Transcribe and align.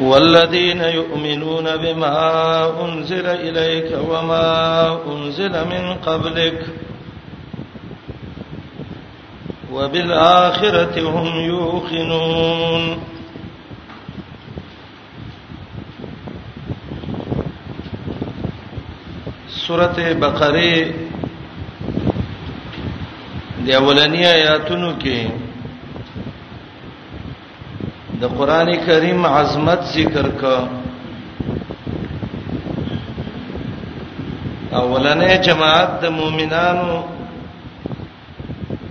والذين 0.00 0.80
يؤمنون 0.80 1.76
بما 1.76 2.14
أنزل 2.84 3.26
إليك 3.26 3.98
وما 4.08 4.98
أنزل 5.12 5.68
من 5.68 5.94
قبلك 6.06 6.66
وبالآخرة 9.72 11.10
هم 11.10 11.40
يوقنون 11.40 12.98
سورة 19.48 19.96
بقرة 20.12 20.92
دي 23.64 23.76
اولنی 23.76 24.26
آياتنا 24.26 24.96
کې 25.00 25.47
د 28.20 28.24
قران 28.38 28.68
کریم 28.86 29.26
عظمت 29.26 29.82
ذکر 29.94 30.26
کا 30.40 30.56
اولنې 34.80 35.32
جماعت 35.46 35.90
د 36.02 36.12
مؤمنانو 36.18 36.96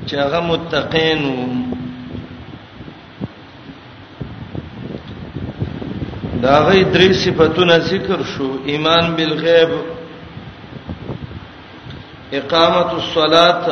چې 0.08 0.16
هغه 0.24 0.40
متقین 0.52 1.20
وو 1.32 1.50
دا 6.44 6.56
غي 6.68 6.80
درې 6.94 7.12
صفاتونه 7.24 7.76
ذکر 7.92 8.20
شو 8.34 8.48
ایمان 8.72 9.14
بالغیب 9.20 9.72
اقامت 12.40 12.90
الصلاه 13.00 13.66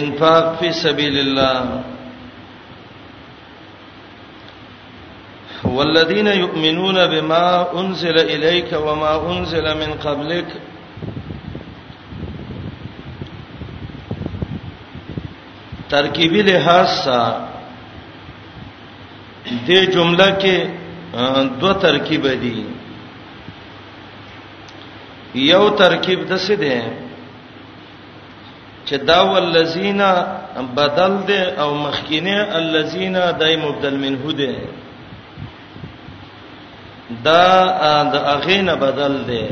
انفاق 0.00 0.46
فی 0.60 0.72
سبیل 0.84 1.18
الله 1.26 1.84
والذین 5.76 6.28
یؤمنون 6.42 6.98
بما 7.12 7.44
انزل 7.80 8.18
الیک 8.34 8.68
وما 8.86 9.12
انزل 9.32 9.66
من 9.80 9.90
قبلک 10.04 10.48
ترکیبی 15.90 16.42
لحاظ 16.50 16.86
سا 17.04 17.20
دې 19.66 19.80
جمله 19.94 20.28
کې 20.40 20.56
دوه 21.60 21.72
ترکیب 21.84 22.24
دي 22.44 22.58
یو 25.52 25.64
ترکیب 25.82 26.18
د 26.30 26.32
څه 26.46 26.54
ده 26.62 26.78
چې 28.86 28.96
دا 29.10 29.18
ولذینا 29.32 30.10
بدل 30.80 31.12
ده 31.30 31.40
او 31.64 31.70
مخکینه 31.86 32.36
الذینا 32.62 33.22
دای 33.44 33.54
مبدل 33.66 33.94
منه 34.06 34.24
ده 34.42 34.52
دا 37.10 38.02
د 38.12 38.14
اغینه 38.34 38.74
بدل 38.82 39.14
دی 39.28 39.44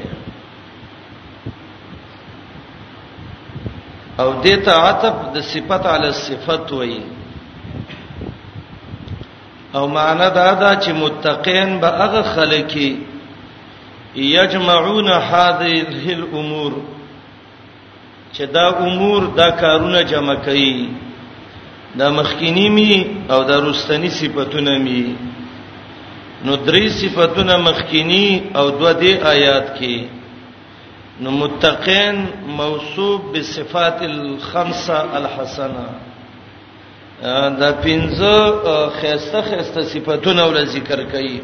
او 4.23 4.29
دې 4.43 4.55
ته 4.65 4.73
عطف 4.89 5.17
د 5.35 5.37
صفت 5.53 5.85
علی 5.95 6.11
صفت 6.27 6.73
وایي 6.73 7.01
او 9.77 9.85
معنا 9.89 10.29
دا 10.39 10.51
دا 10.63 10.71
چې 10.83 10.91
متقین 11.03 11.79
به 11.81 11.89
هغه 11.89 12.23
خلک 12.35 12.73
یجمعون 14.17 15.09
هذه 15.09 15.75
الامور 16.19 16.73
چې 18.33 18.45
دا 18.57 18.67
امور 18.87 19.23
دا 19.39 19.51
کارونه 19.51 20.03
جمع 20.05 20.35
کوي 20.35 20.89
دا 21.99 22.11
مخکینی 22.11 22.69
می 22.69 22.95
او 23.31 23.45
دا 23.45 23.59
رستنی 23.69 24.09
صفاتونه 24.11 24.79
می 24.79 25.17
نو 26.45 26.55
درې 26.57 26.89
صفاتونه 26.95 27.57
مخکینی 27.57 28.29
او 28.55 28.71
دوه 28.71 28.93
دی 29.03 29.13
آیات 29.35 29.69
کې 29.79 29.99
نو 31.25 31.31
متقین 31.31 32.17
موصوب 32.57 33.37
بصفات 33.39 34.01
الخمسه 34.07 34.99
الحسنه 35.19 35.87
دا 37.61 37.71
پنځه 37.73 38.37
خسته 39.01 39.43
خسته 39.47 39.83
صفاتونه 39.93 40.43
ول 40.51 40.67
ذکر 40.75 41.01
کړي 41.13 41.37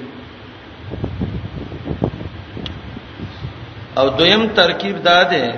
او 4.03 4.09
دویم 4.19 4.45
ترکیب 4.59 4.99
دا 5.07 5.23
ده 5.25 5.55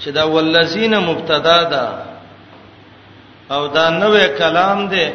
چې 0.00 0.08
دا 0.20 0.28
ولذین 0.34 0.94
مبتدا 1.08 1.56
ده 1.74 1.86
او 3.54 3.66
دا 3.66 3.90
نوې 4.00 4.38
کلام 4.38 4.86
ده 4.94 5.10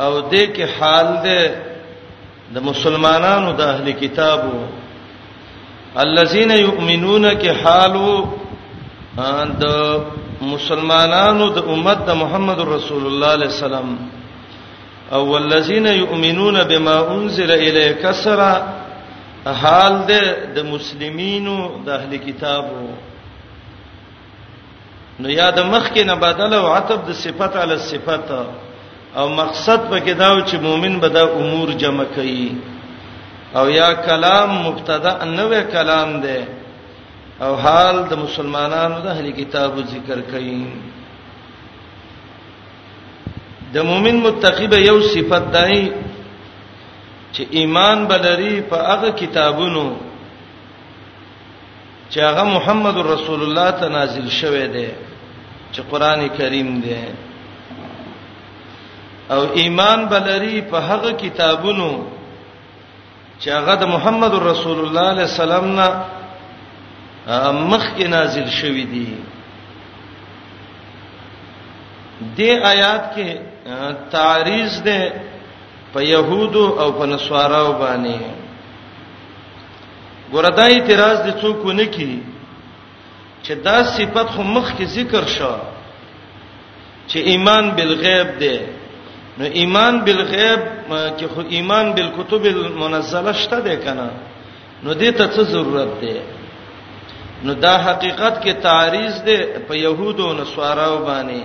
او 0.00 0.30
دې 0.30 0.46
کې 0.56 0.66
حال 0.78 1.06
دې 1.24 1.52
د 2.54 2.58
مسلمانانو 2.62 3.52
د 3.52 3.60
اهل 3.62 3.90
کتابو 4.00 4.58
الذين 5.96 6.50
يؤمنون 6.50 7.24
کې 7.36 7.50
حالو 7.64 8.26
د 9.60 9.98
مسلمانانو 10.40 11.48
د 11.48 11.58
امت 11.68 11.98
د 12.06 12.10
محمد 12.22 12.60
رسول 12.60 13.06
الله 13.06 13.28
عليه 13.28 13.46
السلام 13.46 13.98
او 15.12 15.36
الذين 15.36 15.86
يؤمنون 15.86 16.62
بما 16.64 16.96
انزل 17.14 17.50
اليك 17.50 18.06
سرا 18.22 18.54
حال 19.46 19.92
د 20.54 20.62
مسلمانینو 20.64 21.56
د 21.86 21.90
اهل 21.90 22.16
کتابو 22.16 22.86
نو 25.20 25.28
یاد 25.28 25.58
مخ 25.60 25.88
کې 25.92 26.00
نه 26.04 26.14
بدل 26.14 26.54
او 26.54 26.66
عتب 26.72 27.06
د 27.08 27.12
صفات 27.14 27.56
علی 27.56 27.76
صفات 27.78 28.28
او 29.16 29.28
مقصد 29.28 29.90
پکې 29.90 30.10
داو 30.14 30.36
چې 30.40 30.54
مؤمن 30.62 30.98
به 31.00 31.08
دا 31.08 31.22
امور 31.40 31.68
جمع 31.82 32.04
کوي 32.14 32.48
او 33.58 33.64
یا 33.70 33.92
کلام 34.08 34.50
مبتدا 34.66 35.12
نوې 35.36 35.62
کلام 35.72 36.10
دی 36.20 36.40
او 37.44 37.54
حال 37.62 37.96
د 38.10 38.12
مسلمانانو 38.24 39.00
د 39.04 39.06
اهلي 39.14 39.32
کتابو 39.40 39.80
ذکر 39.94 40.20
کوي 40.30 40.62
د 43.74 43.84
مؤمن 43.88 44.16
متقی 44.26 44.66
به 44.74 44.78
یو 44.78 44.98
صفت 45.14 45.44
دی 45.56 45.76
چې 47.34 47.42
ایمان 47.58 48.04
بلری 48.10 48.54
په 48.70 48.76
هغه 48.92 49.10
کتابونو 49.18 49.82
چې 52.10 52.18
هغه 52.28 52.44
محمد 52.56 52.96
رسول 53.08 53.40
الله 53.48 53.68
ته 53.82 53.88
نازل 53.96 54.28
شوه 54.38 54.64
دی 54.78 54.86
چې 55.72 55.80
قران 55.92 56.26
کریم 56.40 56.72
دی 56.86 56.96
او 59.30 59.52
ایمان 59.54 60.04
بلری 60.10 60.60
په 60.70 60.78
هغه 60.80 61.12
کتابونو 61.12 62.06
چې 63.40 63.48
هغه 63.52 63.74
د 63.76 63.84
محمد 63.94 64.34
رسول 64.50 64.78
الله 64.80 64.86
صلی 64.90 64.90
الله 64.92 65.10
علیه 65.10 65.34
وسلم 65.34 65.66
نه 65.78 65.88
مخکې 67.70 68.06
نازل 68.08 68.48
شوی 68.50 68.84
دی 68.84 69.14
د 72.36 72.40
آیات 72.72 73.04
کې 73.16 73.28
تعریض 74.10 74.82
ده 74.82 75.12
په 75.92 76.02
يهودو 76.02 76.80
او 76.80 76.92
په 76.92 77.06
نسوارو 77.06 77.72
باندې 77.80 78.20
ګوردای 80.32 80.80
اعتراض 80.80 81.18
دي 81.26 81.32
څوک 81.42 81.66
نه 81.66 81.84
کی 81.84 82.20
چې 83.44 83.52
دا 83.64 83.82
صفت 83.84 84.26
خو 84.34 84.42
مخکې 84.42 84.84
ذکر 84.84 85.26
شوه 85.26 85.58
چې 87.08 87.16
ایمان 87.18 87.70
بالغیب 87.70 88.38
ده 88.38 88.58
نو 89.38 89.44
ایمان 89.60 89.98
بالغیب 90.04 90.60
چې 91.18 91.24
خو 91.34 91.40
ایمان 91.56 91.92
بالکتب 91.94 92.44
المنزله 92.46 93.32
شته 93.42 93.60
ده 93.66 93.76
کنه 93.84 94.06
نو 94.84 94.94
دې 94.94 95.12
ته 95.16 95.26
څه 95.26 95.42
ضرورت 95.42 96.00
ده 96.00 96.22
نو 97.46 97.52
دا 97.64 97.74
حقیقت 97.86 98.42
کې 98.44 98.52
تعریض 98.66 99.14
ده 99.28 99.58
په 99.68 99.74
يهودو 99.84 100.26
او 100.28 100.32
نصاراو 100.40 100.96
باندې 101.06 101.44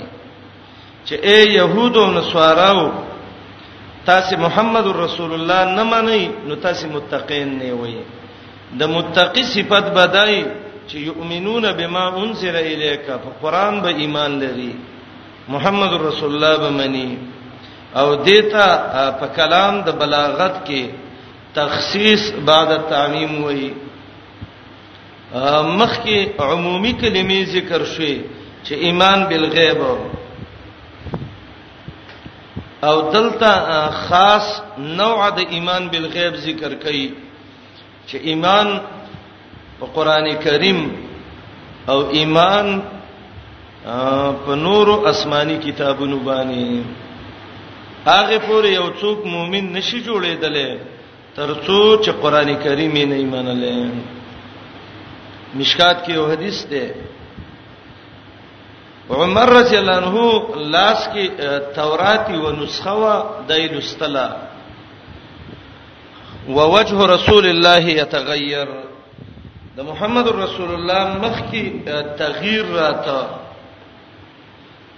چې 1.06 1.14
اے 1.28 1.38
يهودو 1.54 2.04
او 2.06 2.12
نصاراو 2.18 2.90
تاسو 4.10 4.38
محمد 4.44 4.88
رسول 5.00 5.34
الله 5.40 5.64
نه 5.80 5.84
منئ 5.92 6.28
نو 6.48 6.56
تاسو 6.68 6.88
متقین 6.98 7.56
نه 7.62 7.72
وئ 7.82 7.96
د 8.80 8.84
متقی 8.96 9.44
صفت 9.54 9.86
بدای 10.02 10.44
چې 10.88 10.96
یؤمنون 11.06 11.72
بما 11.80 12.04
انزل 12.24 12.56
الیک 12.66 13.08
په 13.08 13.30
قران 13.42 13.82
به 13.82 13.90
ایمان 14.06 14.40
لري 14.46 14.70
محمد 15.58 15.94
رسول 16.06 16.36
الله 16.36 16.56
به 16.64 16.70
منئ 16.84 17.08
او 17.96 18.16
دیتا 18.26 18.66
په 19.20 19.28
کلام 19.36 19.76
د 19.86 19.90
بلاغت 20.00 20.56
کې 20.68 20.82
تخصیص 21.56 22.24
بعد 22.46 22.70
تعمیم 22.90 23.44
وایي 23.44 23.70
مخ 25.78 26.04
کې 26.04 26.20
عمومي 26.40 26.94
کلمې 27.02 27.40
ذکر 27.54 27.86
شوي 27.94 28.22
چې 28.66 28.74
ایمان 28.88 29.20
بالغیب 29.30 29.80
او 32.88 32.96
دلته 33.12 33.54
خاص 34.08 34.46
نوع 35.00 35.30
د 35.38 35.40
ایمان 35.52 35.88
بالغیب 35.92 36.36
ذکر 36.48 36.72
کړي 36.84 37.08
چې 38.10 38.18
ایمان 38.30 38.78
په 39.80 39.86
قران 39.96 40.28
کریم 40.44 40.80
او 41.90 42.00
ایمان 42.20 42.80
په 44.46 44.56
نور 44.68 44.88
اسماني 45.10 45.58
کتابونو 45.64 46.18
باندې 46.26 46.82
هغه 48.08 48.38
پورې 48.40 48.68
یو 48.80 48.88
څوک 49.02 49.18
مؤمن 49.34 49.64
نشي 49.74 50.00
جوړېدل 50.04 50.80
ترڅو 51.38 51.80
چې 52.04 52.12
قران 52.24 52.50
کریم 52.64 52.94
یې 53.00 53.06
نه 53.12 53.16
ایمانلې 53.24 53.78
مشکات 55.62 55.98
کې 56.06 56.12
یو 56.14 56.26
حدیث 56.32 56.58
ده 56.74 56.86
عمر 59.18 59.48
رضی 59.60 59.76
الله 59.78 59.98
عنه 60.04 60.18
لاس 60.76 61.00
کې 61.16 61.26
تورات 61.80 62.28
او 62.38 62.46
نسخه 62.62 62.94
و 63.02 63.04
دایل 63.50 63.74
استلا 63.78 64.28
ووجه 66.48 66.98
رسول 67.16 67.46
الله 67.52 67.84
يتغير 68.00 68.70
د 69.78 69.80
محمد 69.90 70.28
رسول 70.38 70.72
الله 70.78 71.02
مخ 71.26 71.38
کې 71.52 71.64
تغییر 72.24 72.66
راته 72.80 73.22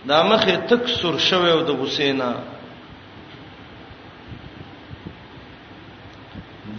دا 0.09 0.19
مخ 0.31 0.43
تک 0.71 0.83
سر 1.01 1.15
شوه 1.27 1.49
او 1.57 1.61
د 1.69 1.71
حسینا 1.83 2.31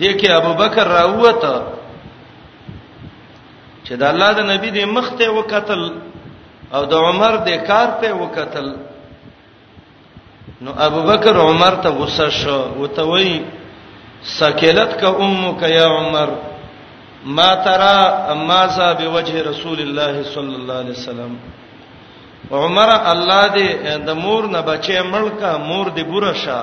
دې 0.00 0.10
کې 0.20 0.28
ابوبکر 0.40 0.86
راووت 0.98 1.42
چې 3.84 3.94
د 4.00 4.02
الله 4.12 4.30
د 4.38 4.40
نبی 4.52 4.70
د 4.76 4.78
مخ 4.96 5.06
ته 5.18 5.26
وکتل 5.38 5.82
او 6.74 6.82
د 6.92 6.94
عمر 7.06 7.32
د 7.48 7.50
کار 7.68 7.88
ته 8.00 8.10
وکتل 8.22 8.68
نو 10.64 10.70
ابوبکر 10.86 11.34
عمر 11.48 11.74
ته 11.82 11.88
غصه 12.00 12.28
شو 12.40 12.58
وته 12.82 13.04
وی 13.12 13.30
سکلت 14.40 14.90
کا 15.00 15.10
امک 15.24 15.60
یا 15.78 15.86
عمر 15.98 16.28
ما 17.36 17.50
ترى 17.66 17.96
اما 18.32 18.60
ذا 18.76 18.88
بوجه 19.00 19.36
رسول 19.50 19.78
الله 19.86 20.14
صلی 20.34 20.54
الله 20.60 20.76
علیه 20.82 20.96
وسلم 21.00 21.30
عمر 22.64 22.90
الله 23.12 23.42
دې 23.54 23.68
د 24.08 24.16
مور 24.24 24.42
نه 24.54 24.60
بچي 24.68 24.98
ملک 25.14 25.40
مور 25.68 25.86
دې 25.96 26.04
ګورشه 26.12 26.60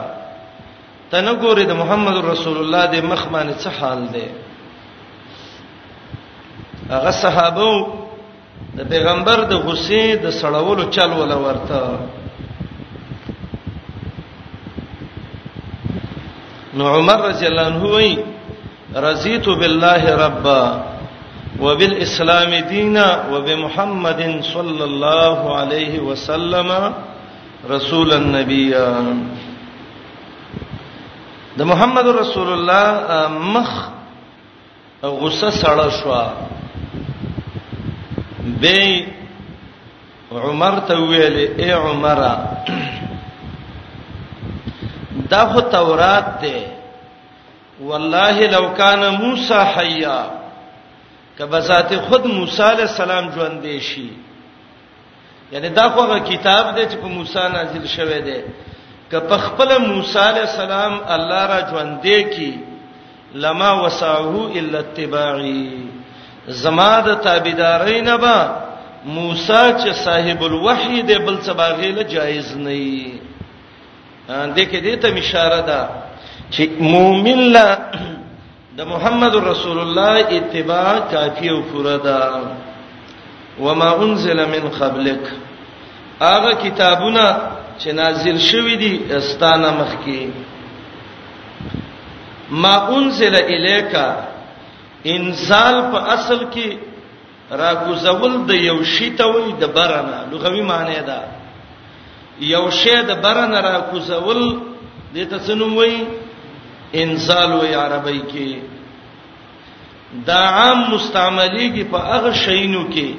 تنه 1.12 1.34
ګوري 1.42 1.64
د 1.68 1.74
محمد 1.82 2.18
رسول 2.32 2.58
الله 2.64 2.84
د 2.94 2.96
مخ 3.12 3.22
باندې 3.34 3.56
څه 3.64 3.70
حال 3.80 4.00
دی 4.16 4.26
هغه 6.94 7.12
صحابه 7.24 7.72
د 8.78 8.80
پیغمبر 8.94 9.38
د 9.52 9.54
غصې 9.66 10.04
د 10.24 10.36
سړولو 10.42 10.84
چل 10.96 11.12
ولا 11.22 11.38
ورته 11.46 11.82
نو 16.78 16.84
عمر 16.96 17.20
رضی 17.30 17.46
الله 17.48 17.66
عنه 17.72 17.84
وی 17.96 18.10
رضیت 19.08 19.46
بالله 19.64 20.04
ربا 20.26 20.64
وبالاسلام 21.64 22.52
دینا 22.72 23.08
وبمحمد 23.32 24.22
صلی 24.54 24.84
الله 24.92 25.40
علیه 25.62 25.94
وسلم 26.10 26.72
رسول 27.76 28.14
النبیان 28.14 29.16
د 31.58 31.62
محمد 31.72 32.08
رسول 32.22 32.50
الله 32.58 32.90
مخ 33.54 33.70
غصه 35.22 35.50
سړه 35.62 35.88
شو 35.98 36.10
به 38.62 38.80
عمر 40.50 40.74
ته 40.88 40.94
ویل 41.10 41.38
اے 41.62 41.70
عمر 41.86 42.20
دا 45.32 45.42
خو 45.54 45.62
تورات 45.76 46.28
دی 46.42 46.58
والله 47.90 48.36
لو 48.56 48.66
کان 48.82 49.02
موسی 49.24 49.60
حیا 49.76 50.18
کبه 51.38 51.60
ذات 51.70 51.90
خود 52.08 52.26
موسی 52.38 52.64
علی 52.72 52.82
السلام 52.90 53.26
ژوند 53.36 53.58
دی 53.64 53.80
شي 53.90 54.10
یعنی 55.52 55.70
دا 55.70 55.86
خو 55.92 56.02
هغه 56.02 56.20
کتاب 56.32 56.66
دی 56.76 56.84
چې 56.92 56.98
په 57.02 57.08
موسی 57.18 57.44
نازل 57.58 57.86
شوی 57.98 58.22
دی 58.28 58.38
که 59.12 59.20
په 59.20 59.38
خپل 59.48 59.78
موسی 59.88 60.20
علی 60.20 60.40
السلام 60.40 60.98
الله 61.16 61.44
را 61.52 61.60
ژوند 61.70 62.02
دی 62.04 62.24
کی 62.32 62.52
لما 63.44 63.72
وسعه 63.84 64.48
الا 64.62 64.80
اتباعی 64.80 65.84
زما 66.64 66.94
د 67.08 67.14
تابعدارین 67.28 68.10
به 68.24 68.36
موسی 69.18 69.62
چې 69.80 69.92
صاحب 70.06 70.44
الوحی 70.44 71.02
دی 71.02 71.18
بل 71.18 71.38
څه 71.46 71.52
باغیله 71.62 72.04
جایز 72.04 72.52
نه 72.58 72.70
دی 74.56 74.66
دغه 74.66 74.80
دې 74.82 75.02
ته 75.06 75.20
اشاره 75.20 75.62
ده 75.72 75.90
چې 76.52 76.68
مؤمن 76.80 77.42
لا 77.52 77.78
د 78.78 78.82
محمد 78.88 79.36
رسول 79.46 79.80
الله 79.80 80.18
اتباع 80.40 80.98
کافی 81.12 81.50
او 81.50 81.62
پورا 81.72 81.98
ده 81.98 82.20
وما 83.60 83.92
انزل 84.04 84.40
من 84.56 84.70
قبلک 84.80 85.22
هغه 86.22 86.52
کتابونه 86.56 87.38
چې 87.78 87.92
نازل 88.00 88.38
شوی 88.50 88.76
دی 88.82 88.92
استانه 89.16 89.70
مخ 89.80 89.92
کې 90.06 90.20
ما 92.64 92.76
انزل 92.98 93.36
الیکا 93.40 94.08
انزال 95.14 95.76
په 95.94 95.98
اصل 96.18 96.40
کې 96.54 96.70
را 97.62 97.72
کوزول 97.86 98.36
د 98.48 98.50
یو 98.70 98.80
شی 98.94 99.10
ته 99.20 99.26
وای 99.34 99.52
د 99.66 99.68
برنه 99.80 100.18
لغوي 100.32 100.62
معنی 100.72 101.00
ده 101.10 101.20
یو 102.54 102.66
شی 102.80 102.98
د 103.12 103.14
برنه 103.28 103.60
را 103.68 103.76
کوزول 103.92 104.40
د 105.16 105.18
تسنوم 105.36 105.74
وای 105.82 105.96
انزال 107.04 107.50
وای 107.60 107.74
عربی 107.84 108.22
کې 108.32 108.50
دا 110.28 110.40
عام 110.60 110.80
مستعمليږي 110.92 111.84
په 111.94 111.98
هغه 112.14 112.32
شینو 112.44 112.84
کې 112.94 113.10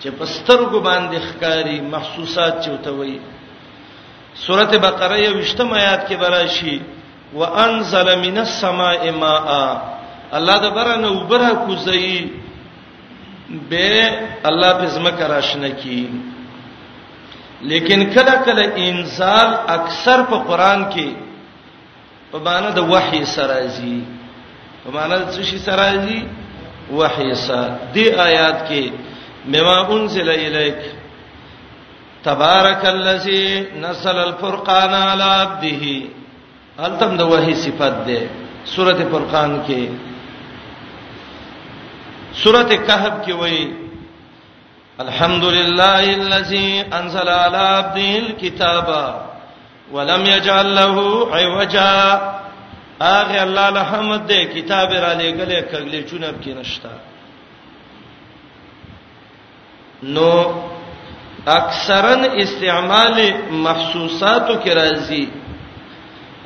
چې 0.00 0.08
پستر 0.18 0.60
کو 0.70 0.78
باندې 0.80 1.18
ښکاری 1.28 1.78
محسوسات 1.94 2.54
چوتوي 2.64 3.16
سورته 4.34 4.78
بقره 4.78 5.18
یو 5.24 5.38
وشتم 5.38 5.72
آیات 5.72 6.08
کې 6.08 6.16
براشي 6.16 6.76
وانزل 7.34 8.08
من 8.20 8.38
السماء 8.38 9.10
ماء 9.10 9.78
الله 10.32 10.56
د 10.58 10.66
برنه 10.76 11.08
وبره 11.12 11.52
کوزي 11.66 12.26
به 13.70 14.12
الله 14.48 14.72
په 14.72 14.86
زمکه 14.86 15.26
راشنه 15.28 15.68
کی 15.70 16.06
لیکن 17.70 18.04
کله 18.14 18.34
کله 18.44 18.64
انزال 18.76 19.50
اکثر 19.78 20.22
په 20.30 20.36
قران 20.48 20.84
کې 20.92 21.08
په 22.32 22.38
معنا 22.38 22.70
د 22.70 22.78
وحي 22.92 23.24
سره 23.24 23.54
راځي 23.54 24.00
په 24.84 24.90
معنا 24.94 25.16
د 25.18 25.24
څه 25.34 25.42
شي 25.42 25.58
سره 25.58 25.76
راځي 25.76 26.20
وحي 26.92 27.34
سره 27.34 27.78
د 27.94 27.98
آیات 28.28 28.68
کې 28.68 28.84
مما 29.46 29.76
انزل 29.90 30.28
الیک 30.30 30.78
تبارک 32.24 32.84
الذی 32.86 33.66
نزل 33.80 34.18
الفرقان 34.18 34.94
علی 34.94 35.22
عبده 35.24 36.02
التم 36.88 37.16
د 37.16 37.20
وحی 37.32 37.54
صفات 37.64 37.94
ده 38.06 38.20
سورته 38.76 39.04
فرقان 39.10 39.52
کې 39.66 39.82
سورته 42.42 42.76
کهف 42.88 43.14
کې 43.26 43.32
وایي 43.42 43.64
الحمدلله 45.04 46.04
الذی 46.20 46.84
انزل 47.00 47.28
علی 47.34 47.58
عبده 47.58 48.10
الكتاب 48.26 48.88
ولم 49.92 50.22
یجعل 50.26 50.66
له 50.74 50.96
عوجا 51.38 52.04
اغه 53.02 53.42
الله 53.42 53.68
الحمد 53.68 54.26
ده 54.32 54.40
کتاب 54.56 54.90
را 54.92 55.14
لګلې 55.14 55.62
کګلې 55.70 56.02
چونب 56.10 56.36
کې 56.42 56.50
نشتا 56.58 56.90
نو 60.02 60.30
اکثرا 61.56 62.14
استعمال 62.42 63.16
محسوساتو 63.66 64.54
کې 64.64 64.72
راځي 64.78 65.24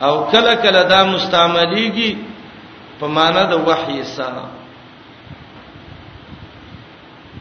او 0.06 0.14
کله 0.34 0.54
کله 0.66 0.82
دا 0.92 1.00
مستعمليږي 1.14 2.10
په 3.00 3.06
معنا 3.16 3.42
د 3.52 3.66
وحي 3.70 3.98
سره 4.16 4.44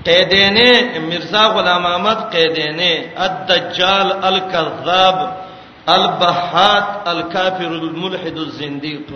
قیدینه 0.07 0.71
مرزا 1.09 1.43
غلام 1.57 1.83
احمد 1.93 2.19
قیدینه 2.35 2.91
الدجال 3.29 4.11
الكذاب 4.29 5.37
البحات 5.97 6.87
الكافر 7.15 7.67
الملحد 7.79 8.37
الزنديق 8.47 9.07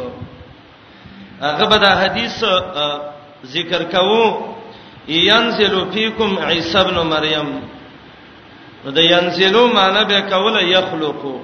هغه 1.43 1.65
به 1.65 1.77
دا 1.85 1.95
حدیث 2.05 2.41
ذکر 3.55 3.83
کوو 3.91 4.25
ينزل 5.07 5.87
فيكم 5.93 6.37
عيسى 6.39 6.79
ابن 6.79 6.97
مريم 7.15 7.57
نو 8.85 8.91
د 8.97 9.01
ینسلو 9.13 9.63
معنی 9.79 10.01
به 10.09 10.17
کوله 10.31 10.59
یخلقو 10.77 11.35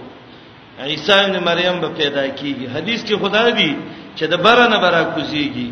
عیسی 0.91 1.11
ابن 1.13 1.35
مریم 1.49 1.75
به 1.83 1.89
پیدا 1.99 2.23
کیږي 2.37 2.65
حدیث 2.75 3.01
کې 3.07 3.15
خدا 3.21 3.43
دی 3.59 3.71
چې 4.17 4.25
د 4.33 4.35
برنه 4.45 4.77
برا 4.83 5.03
کوزيږي 5.15 5.69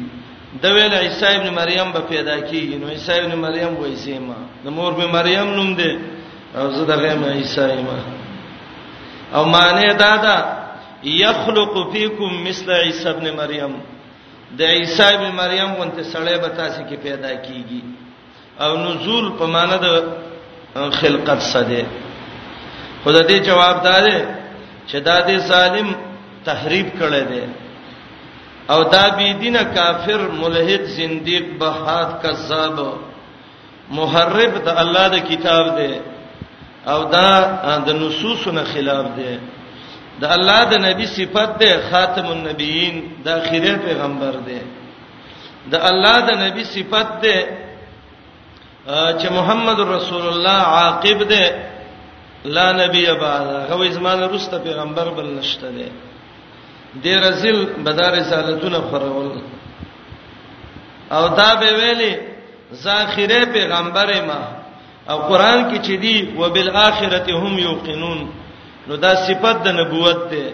د 0.62 0.66
ویل 0.76 0.94
عیسی 0.94 1.26
ابن 1.40 1.50
مریم 1.60 1.92
به 1.96 2.00
پیدا 2.12 2.36
کیږي 2.50 2.76
نو 2.82 2.88
عیسی 2.96 3.12
ابن 3.20 3.34
مریم 3.46 3.74
وایي 3.82 3.96
سیما 4.06 4.38
د 4.64 4.68
مور 4.78 4.92
به 5.00 5.06
مریم 5.18 5.50
نوم 5.58 5.70
دی 5.80 5.92
او 6.58 6.66
زه 6.76 6.86
دغه 6.92 7.16
ما 7.16 7.28
عیسی 7.42 7.76
ما 7.88 7.98
او 9.38 9.44
معنی 9.56 9.94
دا 9.94 10.16
ده 10.26 10.36
یخلق 11.04 11.74
فیکم 11.94 12.30
مثل 12.48 12.72
عیسی 12.72 13.08
ابن 13.10 13.28
مریم 13.42 13.74
د 14.58 14.62
عیسی 14.62 15.04
ابن 15.04 15.30
مریم 15.42 15.70
وانت 15.80 15.98
سړی 16.14 16.38
به 16.44 16.50
تاسو 16.62 16.82
کې 16.90 16.96
پیدا 17.06 17.32
کیږي 17.46 17.82
او 18.64 18.72
نزول 18.78 19.30
په 19.40 19.46
معنی 19.46 19.78
د 19.86 19.88
خلقت 20.76 21.40
سده 21.42 21.86
خدای 23.06 23.24
دې 23.28 23.46
جواب 23.46 23.84
دار 23.84 24.06
چې 24.88 24.98
دا 25.00 25.22
دې 25.28 25.38
ظالم 25.52 25.90
تحریف 26.46 26.88
کړي 27.00 27.24
دي 27.32 27.44
او 28.70 28.84
دا 28.84 29.06
بی 29.18 29.34
دینه 29.34 29.64
کافر 29.64 30.22
ملحد 30.42 30.84
زنديق 30.96 31.46
بهاد 31.60 32.10
کذاب 32.24 32.78
محرب 33.92 34.54
د 34.66 34.70
الله 34.82 35.08
د 35.10 35.16
کتاب 35.32 35.66
دی 35.78 35.94
او 36.94 37.00
دا 37.16 37.32
د 37.88 37.90
نصوصونو 38.02 38.62
خلاف 38.74 39.06
دی 39.18 39.38
د 40.22 40.26
الله 40.36 40.62
د 40.72 40.74
نبی 40.86 41.06
صفت 41.06 41.52
دی 41.60 41.72
خاتم 41.90 42.28
النبیین 42.28 42.96
د 43.24 43.28
اخیری 43.30 43.74
پیغمبر 43.86 44.36
دی 44.48 44.60
د 45.72 45.76
الله 45.92 46.18
د 46.30 46.40
نبی 46.46 46.64
صفت 46.64 47.10
دی 47.24 47.38
چې 48.88 49.30
محمد 49.32 49.80
رسول 49.80 50.28
الله 50.28 50.62
عاقب 50.62 51.24
دی 51.30 51.44
لا 52.46 52.72
نبی 52.72 53.06
بعد 53.22 53.48
هغه 53.72 53.90
زمانه 53.92 54.26
رسته 54.28 54.58
پیغمبر 54.58 55.10
بل 55.16 55.28
نشته 55.40 55.68
دی 55.72 55.90
د 57.04 57.08
رسول 57.28 57.66
بدار 57.86 58.12
رسالتونه 58.20 58.80
خورول 58.82 59.42
او 61.12 61.28
دا 61.28 61.56
به 61.56 61.72
ویلي 61.74 62.18
ذخیره 62.74 63.46
پیغمبر 63.46 64.26
ما 64.26 64.42
او 65.14 65.18
قران 65.20 65.72
کې 65.76 65.86
چې 65.88 65.94
دی 66.02 66.30
وبالاخره 66.38 67.26
هم 67.30 67.60
یوقنون 67.60 68.28
نو 68.88 68.96
دا 68.96 69.16
صفت 69.16 69.64
د 69.64 69.68
نبوت 69.68 70.30
ده 70.32 70.54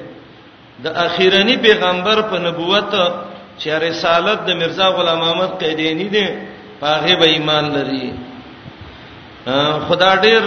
د 0.84 0.88
اخیرنی 0.98 1.58
پیغمبر 1.58 2.22
په 2.22 2.38
نبوت 2.40 2.92
چې 3.60 3.68
رسالت 3.68 4.46
د 4.46 4.50
مرزا 4.62 4.90
غلام 4.90 5.22
احمد 5.22 5.60
قیدینی 5.64 6.10
دی 6.10 6.28
پاغه 6.82 7.16
به 7.16 7.26
ایمان 7.30 7.66
لري 7.76 8.10
خدا 9.88 10.12
ډیر 10.26 10.42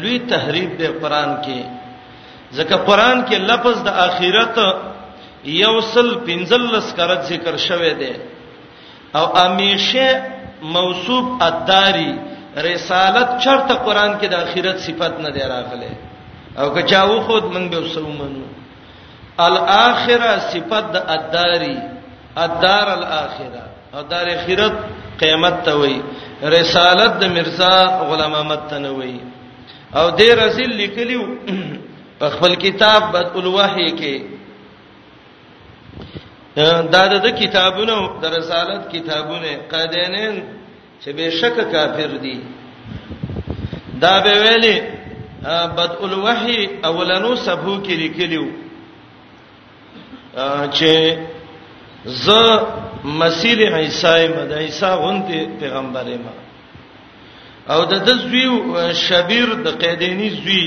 لوی 0.00 0.18
تحریف 0.28 0.70
دی 0.78 0.88
قران 1.02 1.30
کې 1.44 1.60
ځکه 2.58 2.76
قران 2.88 3.18
کې 3.28 3.36
لفظ 3.50 3.76
د 3.84 3.88
اخرت 4.06 4.56
یوصل 5.64 6.08
پنځلس 6.26 6.86
کرت 6.96 7.22
ذکر 7.30 7.56
شوه 7.68 7.92
دی 8.00 8.12
او 9.18 9.24
امیشه 9.46 10.08
موصوف 10.76 11.42
اداري 11.48 12.10
رسالت 12.68 13.28
چرته 13.44 13.74
قران 13.74 14.12
کې 14.20 14.26
د 14.30 14.34
اخرت 14.34 14.78
صفت 14.80 15.14
نه 15.20 15.30
دی 15.30 15.40
راغله 15.54 15.92
او 16.58 16.74
که 16.74 16.82
چاو 16.82 17.20
خود 17.20 17.44
من 17.54 17.68
به 17.68 17.78
وسو 17.80 18.00
منو 18.06 18.44
الاخره 19.38 20.38
صفت 20.38 20.84
د 20.94 21.04
اداري 21.16 21.76
ادار 22.36 22.88
الاخره 22.98 23.75
او 23.94 24.02
دار 24.10 24.28
خیرت 24.46 24.72
قیامت 25.20 25.56
ته 25.64 25.72
وای 25.78 25.96
رسالت 26.42 27.12
د 27.20 27.24
مرزا 27.36 27.74
غلام 28.10 28.32
احمد 28.40 28.62
ته 28.70 28.78
نه 28.78 28.90
وای 28.98 29.16
او 29.94 30.06
دې 30.18 30.28
رسول 30.42 30.72
لیکلیو 30.82 31.22
په 32.18 32.28
خپل 32.34 32.54
کتاب 32.64 33.02
بد 33.12 33.32
الوحی 33.40 33.90
کې 33.98 34.20
دا 36.94 37.04
د 37.18 37.26
کتابونو 37.40 37.96
د 38.22 38.34
رسالت 38.36 38.92
کتابونه 38.92 39.52
قادینین 39.70 40.42
چې 41.02 41.08
بشک 41.16 41.56
کافر 41.72 42.16
دي 42.26 42.38
دا 44.06 44.14
به 44.26 44.40
ویلي 44.42 44.76
بد 45.78 45.92
الوحی 46.08 46.66
اولنو 46.84 47.36
سبو 47.36 47.78
کې 47.84 47.90
لیکلیو 48.02 48.46
چې 50.72 51.18
ز 52.24 52.28
مسیح 53.04 53.76
عیسی 53.76 54.26
مد 54.28 54.52
عیسی 54.58 54.86
غونته 54.86 55.46
پیغمبر 55.60 56.06
ما 56.24 56.34
او 57.74 57.84
د 57.84 57.92
د 58.06 58.18
زوی 58.22 58.44
شبیر 59.06 59.48
د 59.64 59.78
قیدینی 59.82 60.28
زوی 60.42 60.62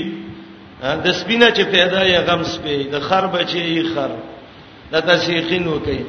د 1.04 1.06
سپینه 1.20 1.50
چې 1.56 1.62
پیدا 1.72 2.02
یې 2.06 2.18
غم 2.26 2.42
سپې 2.44 2.92
د 2.92 3.00
خر 3.08 3.26
بچي 3.26 3.60
یې 3.60 3.84
خر 3.94 4.10
د 4.92 4.94
تشیخین 5.06 5.66
وکي 5.68 6.02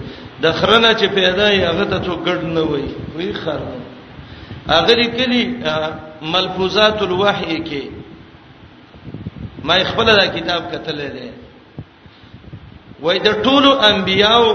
د 0.44 0.52
خرنه 0.60 0.92
چې 0.94 1.06
پیدا 1.16 1.48
یې 1.50 1.70
هغه 1.70 1.86
ته 1.86 1.98
تو 1.98 2.16
ګډ 2.26 2.40
نه 2.56 2.62
وای 2.62 2.88
وی 3.16 3.34
خر 3.34 3.60
اغری 4.68 5.08
کلی 5.18 5.44
ملفوظات 6.22 7.02
الوحی 7.02 7.58
کې 7.70 7.84
ما 9.64 9.78
خپل 9.84 10.06
دا 10.06 10.26
کتاب 10.28 10.62
کتل 10.72 11.00
دی 11.16 11.30
وای 13.02 13.20
د 13.20 13.42
ټولو 13.44 13.70
انبیاو 13.86 14.46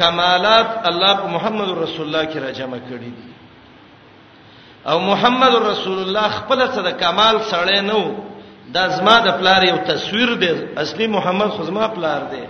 کمالات 0.00 0.68
الله 0.90 1.14
په 1.22 1.28
محمد 1.32 1.68
رسول 1.78 2.06
الله 2.06 2.24
کې 2.24 2.38
را 2.44 2.50
جمع 2.58 2.78
کړی 2.78 3.12
دي 3.16 3.30
او 4.90 4.96
محمد 5.00 5.54
رسول 5.64 5.98
الله 6.02 6.28
خپل 6.36 6.62
څه 6.66 6.80
د 6.88 6.96
کمال 7.02 7.40
سره 7.50 7.80
نه 7.88 7.94
وو 7.94 8.14
دا 8.76 8.84
زما 8.96 9.16
د 9.26 9.30
پلار 9.40 9.62
یو 9.68 9.76
تصویر 9.90 10.32
دی 10.42 10.50
اصلي 10.82 11.06
محمد 11.16 11.48
خو 11.56 11.62
زما 11.70 11.88
پلار 11.96 12.20
دی 12.30 12.42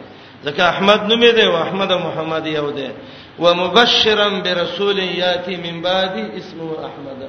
ځکه 0.44 0.62
احمد 0.66 1.00
نومې 1.12 1.32
دی 1.38 1.42
او 1.48 1.56
احمد 1.62 1.92
او 1.92 1.98
محمد 2.06 2.46
یو 2.46 2.70
دی 2.78 2.88
ومبشرا 3.38 4.28
برسول 4.44 4.98
یاتی 4.98 5.56
من 5.64 5.80
بعدی 5.82 6.20
اسمه 6.20 6.68
احمد 6.90 7.26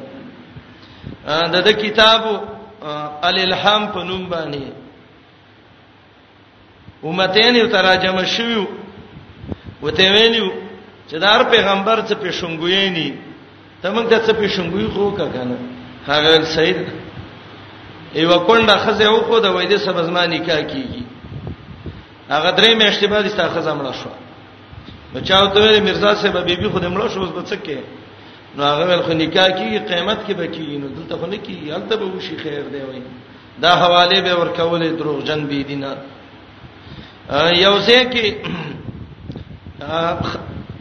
د 1.56 1.70
دې 1.70 1.74
کتابو 1.84 2.36
الالهام 3.24 3.88
په 3.94 4.04
نوم 4.04 4.30
باندې 4.30 4.64
امتین 7.04 7.56
یو 7.56 7.68
تراجم 7.68 8.18
شویو 8.36 8.66
وته 9.84 10.06
ویلو 10.14 10.50
چې 11.08 11.16
دار 11.26 11.44
پیغمبر 11.52 12.02
څه 12.08 12.14
پېښنګوي 12.24 12.90
نه 12.90 13.14
تمنګ 13.84 14.06
ته 14.10 14.18
څه 14.26 14.34
پېښنګوي 14.42 14.88
خو 14.94 15.12
کا 15.18 15.26
کنه 15.36 15.58
هغه 16.08 16.46
سید 16.58 16.78
ایو 18.14 18.40
کونډه 18.48 18.76
خزه 18.84 19.06
او 19.10 19.20
خو 19.28 19.40
د 19.40 19.46
وېده 19.56 19.78
سبزمانی 19.86 20.40
کا 20.48 20.60
کیږي 20.72 21.04
هغه 22.34 22.50
درې 22.52 22.76
میاشتې 22.76 23.06
بعد 23.14 23.26
استا 23.26 23.50
خزه 23.56 23.74
مړه 23.80 23.94
شو 24.04 24.10
بچاو 25.14 25.48
ته 25.54 25.82
مرزا 25.88 26.14
صاحب 26.22 26.46
بیبي 26.50 26.70
خو 26.70 26.78
دمړه 26.86 27.08
شو 27.14 27.26
بس 27.26 27.32
بچکه 27.42 27.80
نو 28.56 28.64
هغه 28.70 28.86
ول 28.88 29.02
خو 29.08 29.12
نکاح 29.24 29.50
کیږي 29.50 29.90
قیامت 29.90 30.20
کې 30.28 30.32
بکیږي 30.40 30.78
نو 30.82 30.88
دلته 30.96 31.14
خو 31.18 31.26
نه 31.26 31.38
کیږي 31.46 31.68
هلته 31.76 31.96
به 31.98 32.06
وشي 32.06 32.38
خیر 32.44 32.62
دی 32.72 32.82
وای 32.88 33.02
دا 33.64 33.72
حواله 33.82 34.22
به 34.26 34.34
ورکولې 34.42 34.98
دروغجن 35.00 35.46
بی 35.48 35.64
دینه 35.70 35.96
یوځه 37.40 38.00
کې 38.12 38.28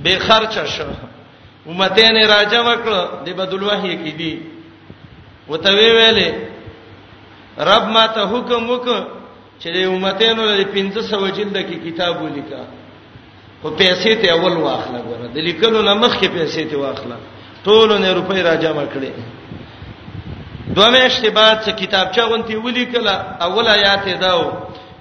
به 0.03 0.19
خرچ 0.27 0.55
شو 0.77 0.91
امته 1.71 2.07
نه 2.15 2.23
راځه 2.35 2.61
وکړه 2.69 3.01
د 3.27 3.29
بدل 3.39 3.63
وحی 3.63 3.95
کې 4.03 4.13
دي 4.19 4.33
وته 5.49 5.71
وی 5.73 5.91
ویلې 5.97 6.31
رب 7.71 7.85
ما 7.95 8.07
ته 8.07 8.23
حکم 8.33 8.71
وکړه 8.71 9.01
چې 9.61 9.69
د 9.75 9.79
امته 9.95 10.33
نو 10.35 10.43
د 10.61 10.63
1500 10.75 11.39
جلد 11.39 11.57
کې 11.69 11.77
کتاب 11.87 12.23
ولیکا 12.23 12.63
خو 13.63 13.69
پیسې 13.77 14.13
ته 14.21 14.29
اول 14.33 14.53
واخله 14.57 14.99
غواړه 15.07 15.27
د 15.35 15.39
لیکلو 15.49 15.83
نه 15.83 15.95
مخکې 15.95 16.27
پیسې 16.37 16.65
ته 16.71 16.77
واخله 16.79 17.17
ټول 17.65 17.89
نه 18.03 18.11
روپۍ 18.19 18.41
راځه 18.49 18.71
مکړې 18.81 19.13
دوه 20.75 20.91
میاشتې 20.93 21.27
بعد 21.39 21.57
چې 21.65 21.71
کتابچه 21.83 22.23
غونتی 22.29 22.57
ولیکله 22.57 23.13
اول 23.41 23.67
آیات 23.69 24.09
داو 24.21 24.53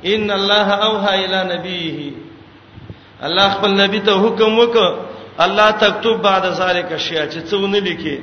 ان 0.06 0.32
الله 0.32 0.64
اوحى 0.88 1.26
الى 1.26 1.40
نبيه 1.56 1.98
الله 3.24 3.50
خپل 3.50 3.82
نبی 3.82 4.00
ته 4.00 4.12
حکم 4.16 4.60
وکړ 4.60 4.96
الله 5.44 5.72
تكتب 5.72 6.22
بعد 6.22 6.46
ذلك 6.46 6.98
شیء 6.98 7.26
چې 7.28 7.40
څونه 7.50 7.80
لیکي 7.80 8.20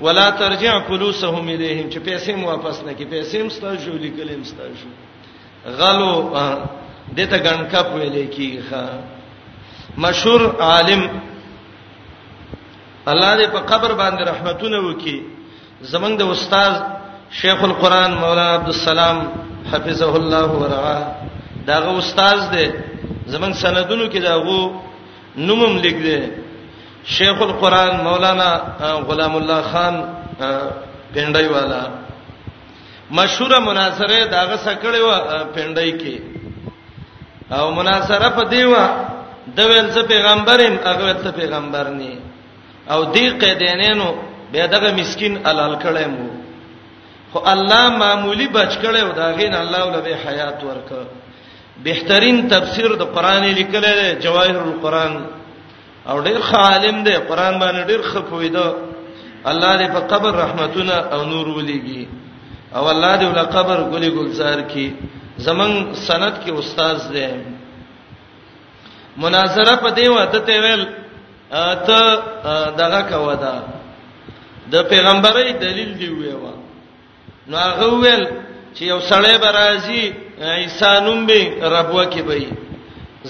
ولا 0.00 0.30
ترجع 0.30 0.82
فلوسهم 0.88 1.48
اليهم 1.48 1.90
چې 1.90 1.98
پیسې 2.02 2.32
مو 2.34 2.46
واپس 2.48 2.82
نه 2.82 2.92
کی 2.94 3.04
پیسې 3.04 3.40
هم 3.40 3.48
ستاسو 3.50 3.92
لیکلم 3.92 4.42
ستاسو 4.44 4.88
غلو 5.78 6.30
دته 7.16 7.38
ګنکپ 7.38 7.86
ویلې 7.94 8.26
کیخه 8.36 8.88
مشهور 9.98 10.56
عالم 10.60 11.08
الله 13.06 13.36
دې 13.36 13.46
په 13.52 13.58
قبر 13.70 13.94
باندې 13.94 14.22
رحمتونه 14.28 14.78
وکي 14.86 15.22
زمنګ 15.82 16.16
د 16.18 16.22
استاد 16.22 16.72
شیخ 17.30 17.62
القران 17.64 18.14
مولانا 18.14 18.54
عبد 18.54 18.68
السلام 18.68 19.18
حفظه 19.72 20.12
الله 20.22 20.46
ورعاه 20.62 21.02
داغه 21.70 21.92
استاد 22.02 22.38
دی 22.52 22.64
زمون 23.32 23.52
سندونو 23.62 24.06
کې 24.12 24.20
داغه 24.30 24.58
نومم 25.48 25.74
لیک 25.84 25.96
دی 26.06 26.18
شیخ 27.16 27.36
القران 27.50 27.92
مولانا 28.08 28.50
غلام 29.08 29.34
الله 29.40 29.60
خان 29.72 29.94
پندای 31.14 31.46
والا 31.54 31.80
مشهور 33.18 33.52
مناظره 33.68 34.18
داغه 34.36 34.56
سکړې 34.66 35.00
و 35.06 35.10
پندای 35.54 35.92
کې 36.00 36.14
او 37.58 37.64
مناظره 37.78 38.28
په 38.36 38.42
دیوا 38.54 38.84
د 39.56 39.58
ویل 39.70 39.86
څه 39.94 40.02
پیغمبرم 40.12 40.74
هغه 40.88 41.12
ته 41.24 41.30
پیغمبر 41.40 41.84
نه 41.88 42.12
او 42.92 43.00
دی 43.14 43.24
قیدینانو 43.42 44.08
به 44.52 44.66
دغه 44.74 44.88
مسكين 45.00 45.34
علال 45.46 45.74
کړم 45.84 46.10
وو 46.20 46.43
خو 47.34 47.40
الله 47.52 47.82
معمولی 48.02 48.46
بچ 48.48 48.72
کړي 48.82 49.00
او 49.02 49.10
دا 49.12 49.26
غین 49.38 49.54
الله 49.54 49.80
ولبه 49.84 50.14
حیات 50.26 50.60
ورک 50.64 50.90
بهترین 51.86 52.48
تفسیر 52.48 52.90
د 52.96 53.02
قران 53.16 53.44
لیکل 53.58 53.84
دی 53.98 54.22
جواهر 54.24 54.56
القران 54.66 55.12
او 56.10 56.16
ډیر 56.22 56.40
خالم 56.40 57.02
دی 57.04 57.14
قران 57.28 57.54
باندې 57.60 57.84
ډیر 57.90 58.00
خپویدا 58.10 58.68
الله 59.50 59.72
دې 59.78 59.86
په 59.94 60.00
قبر 60.12 60.32
رحمتونه 60.42 60.94
او 61.14 61.24
نور 61.24 61.46
ولېږي 61.56 62.06
او 62.76 62.90
الله 62.90 63.14
دې 63.20 63.24
ول 63.24 63.38
قبر 63.56 63.78
ګلي 63.92 64.10
گلزار 64.16 64.60
کی 64.60 64.94
زمنګ 65.38 65.92
سند 65.94 66.34
کې 66.44 66.50
استاد 66.58 66.96
دی 67.12 67.28
مناظره 69.16 69.74
په 69.76 69.88
دی 69.90 70.08
وته 70.08 70.38
ته 70.38 70.54
ویل 70.62 70.82
ته 71.86 71.98
دغه 72.80 73.00
کا 73.10 73.16
ودا 73.26 73.56
د 74.72 74.74
پیغمبري 74.90 75.52
دلیل 75.64 75.90
دی 75.98 76.08
ویوا 76.08 76.54
نو 77.48 77.56
هغه 77.56 77.86
ویل 78.00 78.24
چې 78.76 78.82
یو 78.92 79.00
سړی 79.10 79.34
به 79.42 79.50
راځي 79.60 80.02
انسانوم 80.64 81.26
به 81.28 81.40
ربوه 81.76 82.04
کې 82.12 82.22
به 82.26 82.38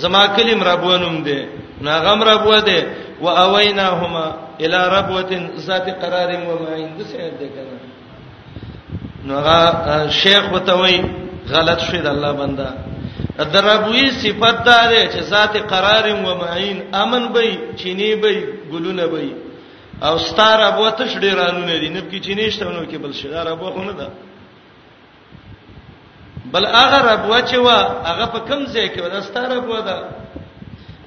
زما 0.03 0.23
کلم 0.27 0.61
ربونوم 0.63 1.17
دی 1.25 1.39
نو 1.83 1.91
هغه 1.91 2.13
ربوه 2.33 2.59
دی 2.61 2.79
و 3.21 3.27
اویناهما 3.29 4.27
الى 4.65 4.81
ربوه 4.99 5.31
ذات 5.67 5.87
قرار 6.03 6.31
و 6.49 6.51
معین 6.63 6.91
د 6.99 7.03
سید 7.13 7.35
دی 7.41 7.49
کنه 7.55 7.79
نو 9.27 9.35
هغه 9.49 10.11
شیخ 10.21 10.45
وتوي 10.53 10.97
غلط 11.53 11.79
شوی 11.85 11.99
د 12.01 12.07
الله 12.07 12.33
بندا 12.41 12.69
دربوی 13.53 14.11
صفات 14.11 14.65
دار 14.65 14.91
چې 15.13 15.21
ذات 15.33 15.55
قرار 15.73 16.05
و 16.29 16.35
معین 16.43 16.79
امن 16.93 17.33
به 17.33 17.43
چینه 17.77 18.17
به 18.17 18.33
ګلونه 18.73 19.07
به 19.13 19.44
او 20.03 20.19
ستار 20.19 20.61
ابو 20.69 20.91
ته 20.91 21.07
شډیرانو 21.09 21.65
نه 21.67 21.77
دي 21.79 21.89
نب 21.89 22.11
کې 22.11 22.19
چینه 22.21 22.49
شتونو 22.51 22.85
کې 22.91 22.97
بل 22.99 23.13
شډار 23.15 23.47
ابو 23.49 23.71
خو 23.71 23.83
نه 23.83 23.93
ده 23.93 24.09
بل 26.53 26.67
هغه 26.67 26.99
ابو 27.13 27.35
چې 27.49 27.55
وا 27.57 27.79
هغه 28.09 28.27
په 28.35 28.39
کم 28.49 28.67
ځای 28.67 28.89
کې 28.89 29.01
ودا 29.05 29.21
ستار 29.23 29.51
ابو 29.57 29.79
ده 29.87 29.99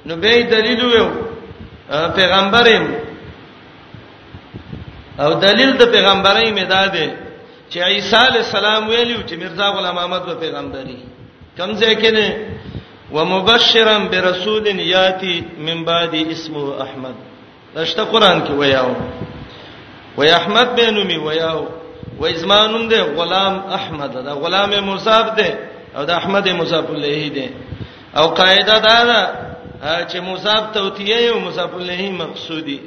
نو 0.06 0.16
به 0.16 0.32
دلیل 0.42 0.80
ویو 0.84 1.06
پیغمبرم 2.14 2.84
او 5.20 5.30
دلیل 5.40 5.76
د 5.76 5.82
پیغمبرای 5.92 6.50
می 6.50 6.64
داده 6.64 7.08
چې 7.70 7.78
عیسی 7.78 8.16
علی 8.16 8.38
السلام 8.38 8.88
ویلو 8.88 9.20
چې 9.28 9.34
مرزا 9.36 9.70
غلام 9.72 9.98
احمد 9.98 10.22
به 10.26 10.34
پیغمبري 10.34 10.98
کم 11.56 11.74
ځای 11.74 11.94
کې 11.96 12.10
نه 12.10 12.28
ومبشرا 13.12 13.98
برسول 13.98 14.66
یاتی 14.80 15.44
من 15.58 15.84
بعد 15.84 16.14
اسمه 16.14 16.82
احمد 16.82 17.27
دشته 17.74 18.04
قران 18.04 18.40
کې 18.46 18.52
ویاو 18.58 18.92
وی 20.18 20.28
احمد 20.30 20.68
بنومی 20.76 21.16
ویاو 21.24 21.66
و 22.20 22.24
ازمانوم 22.26 22.88
ده 22.88 23.00
غلام 23.02 23.62
احمد 23.76 24.12
ده 24.24 24.32
غلام 24.32 24.70
مصاب 24.84 25.36
ده 25.36 25.58
او 25.96 26.04
د 26.04 26.10
احمد 26.10 26.48
مصاب 26.48 26.90
الله 26.90 27.28
ده 27.28 27.48
او 28.16 28.26
قاعده 28.28 28.78
دا 28.78 29.04
ده 29.04 29.22
چې 30.10 30.16
مصاب 30.16 30.72
توتیه 30.74 31.30
او 31.32 31.40
مصاب 31.40 31.74
الله 31.78 32.10
مقصودی 32.10 32.80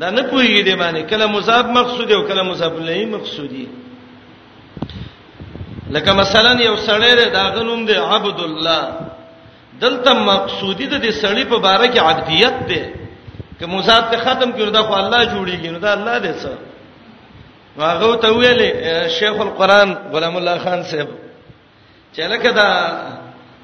دا 0.00 0.10
نه 0.10 0.22
پوهیږي 0.22 0.62
دی 0.64 0.76
باندې 0.76 1.10
کله 1.10 1.26
مصاب 1.26 1.66
مقصودی 1.66 2.14
او 2.14 2.22
کله 2.28 2.42
مصاب 2.42 2.72
الله 2.76 3.04
مقصودی 3.06 3.68
لکه 5.90 6.12
مثلا 6.12 6.62
یو 6.62 6.76
سړی 6.76 7.30
دا 7.32 7.48
غنوم 7.56 7.86
ده 7.86 8.00
عبد 8.06 8.40
الله 8.40 8.86
دلته 9.80 10.12
مقصودی 10.14 10.86
ده 10.86 10.98
د 10.98 11.10
سړی 11.10 11.44
په 11.44 11.58
باره 11.58 11.86
کې 11.94 11.98
عبدیت 11.98 12.58
ده 12.68 13.03
که 13.64 13.70
موساد 13.70 14.04
ته 14.10 14.16
ختم 14.16 14.50
کړو 14.56 14.70
دا 14.76 14.82
خو 14.82 14.92
الله 14.92 15.20
جوړیږي 15.32 15.68
نو 15.72 15.78
دا 15.78 15.92
الله 15.96 16.16
دې 16.24 16.32
څه 16.42 16.50
هغه 17.78 18.16
ته 18.22 18.28
ویلې 18.36 18.70
شیخ 19.18 19.36
القرآن 19.40 19.88
غلام 20.12 20.36
الله 20.36 20.58
خان 20.64 20.82
صاحب 20.90 21.08
چې 22.16 22.20
لکه 22.32 22.50
دا 22.52 22.68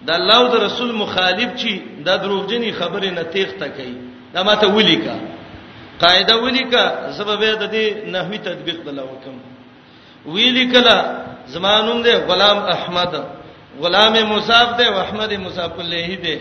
د 0.06 0.10
الله 0.10 0.36
او 0.36 0.56
رسول 0.66 0.90
مخالف 0.92 1.50
چی 1.60 1.82
دا 2.04 2.16
دروغجنی 2.16 2.72
خبره 2.72 3.10
نه 3.10 3.22
تیخ 3.24 3.48
تا 3.60 3.68
کوي 3.68 3.94
دا 4.34 4.42
ماته 4.42 4.66
ولیکا 4.74 5.14
قاعده 6.00 6.34
ولیکا 6.42 6.84
سبب 7.18 7.40
د 7.62 7.64
دې 7.74 8.08
نحوی 8.12 8.38
تطبیق 8.38 8.78
بل 8.86 8.98
وکم 8.98 9.34
ویلیکلا 10.34 10.98
زمانوم 11.46 12.02
دې 12.02 12.14
غلام 12.28 12.58
احمد 12.76 13.12
غلام 13.82 14.12
مصعب 14.32 14.78
دې 14.78 14.86
او 14.86 14.98
احمد 15.00 15.32
مصعب 15.32 15.80
الله 15.80 16.08
دې 16.24 16.36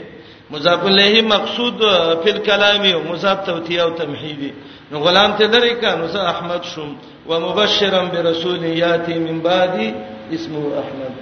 مضاف 0.52 0.86
الیه 0.86 1.22
مقصود 1.22 1.78
فی 2.24 2.30
الكلام 2.36 2.84
او 2.94 3.02
مضاف 3.14 3.40
توتیه 3.46 3.82
او 3.84 3.90
تمهیدی 4.00 4.54
نو 4.92 5.00
غلام 5.00 5.32
ته 5.32 5.48
درې 5.52 5.74
کانو 5.82 6.08
سه 6.14 6.20
احمد 6.32 6.64
شوم 6.74 6.92
ومبشرا 7.30 8.04
برسول 8.14 8.64
یاتی 8.64 9.14
من 9.20 9.40
بعدی 9.42 9.94
اسمه 10.34 10.60
احمد 10.82 11.14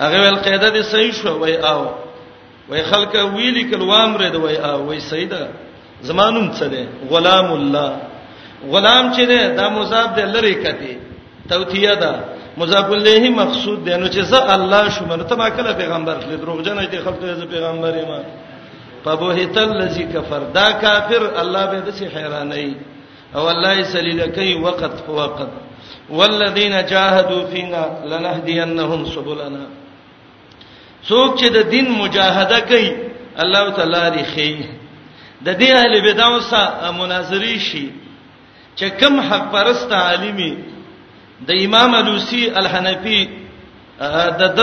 هغه 0.00 0.20
ول 0.28 0.36
قاعده 0.36 0.70
دې 0.70 0.82
صحیح 0.84 1.12
شو 1.12 1.38
وای 1.38 1.56
او 1.56 1.86
وای 2.70 2.82
خلک 2.82 3.14
ویلی 3.36 3.64
کلوام 3.70 4.16
رد 4.16 4.34
وای 4.34 4.56
او 4.56 4.86
وای 4.86 5.00
سیدا 5.00 5.42
زمانوم 6.02 6.50
څه 6.56 6.62
ده 6.64 6.86
غلام 7.10 7.52
الله 7.52 7.92
غلام 8.70 9.12
چې 9.14 9.20
ده 9.20 9.48
دا 9.56 9.68
مضاف 9.68 10.16
دې 10.16 10.20
لری 10.34 10.54
کتی 10.54 10.98
توتیه 11.48 11.94
ده 11.94 12.12
مضاف 12.56 12.90
الیه 12.90 13.30
مقصود 13.30 13.84
ده 13.84 13.96
نو 13.96 14.06
چې 14.08 14.18
زه 14.20 14.52
الله 14.54 14.88
شوم 14.90 15.12
نو 15.12 15.22
ته 15.24 15.34
ما 15.36 15.48
کله 15.50 15.72
پیغمبر 15.72 16.16
کړې 16.20 16.40
دروغجن 16.40 16.88
دي 16.90 16.98
خلک 16.98 17.18
دې 17.20 17.44
پیغمبر 17.54 17.92
یې 18.02 18.08
ما 18.08 18.20
فبهت 19.04 19.58
الذي 19.58 20.02
كفر 20.02 20.42
دا 20.42 20.70
کافر 20.70 21.40
الله 21.40 21.64
به 21.66 21.78
د 21.80 21.88
څه 21.92 22.04
حیرانای 22.16 22.68
او 23.34 23.44
الله 23.52 23.76
سلیل 23.94 24.20
کوي 24.36 24.54
وقت 24.66 24.94
په 25.06 25.10
وقت 25.20 25.48
والذین 26.18 26.74
جاهدوا 26.90 27.40
فینا 27.52 27.84
لنهدینهم 28.10 29.02
سبلنا 29.14 29.64
څوک 31.08 31.38
چې 31.40 31.46
د 31.56 31.58
دین 31.70 31.86
مجاهده 32.02 32.60
کوي 32.70 32.90
الله 33.44 33.64
تعالی 33.70 33.92
لري 33.94 34.64
د 35.46 35.58
دې 35.60 35.68
اهل 35.78 35.94
بدعو 36.06 36.40
سره 36.40 36.90
مناظری 36.90 37.58
شي 37.58 37.90
چې 38.78 38.84
کوم 39.00 39.20
حق 39.20 39.52
پرست 39.52 39.92
عالمي 39.92 40.56
د 41.48 41.52
امام 41.64 41.94
الوسی 41.94 42.50
الحنفی 42.56 43.28
د 44.40 44.42
د 44.60 44.62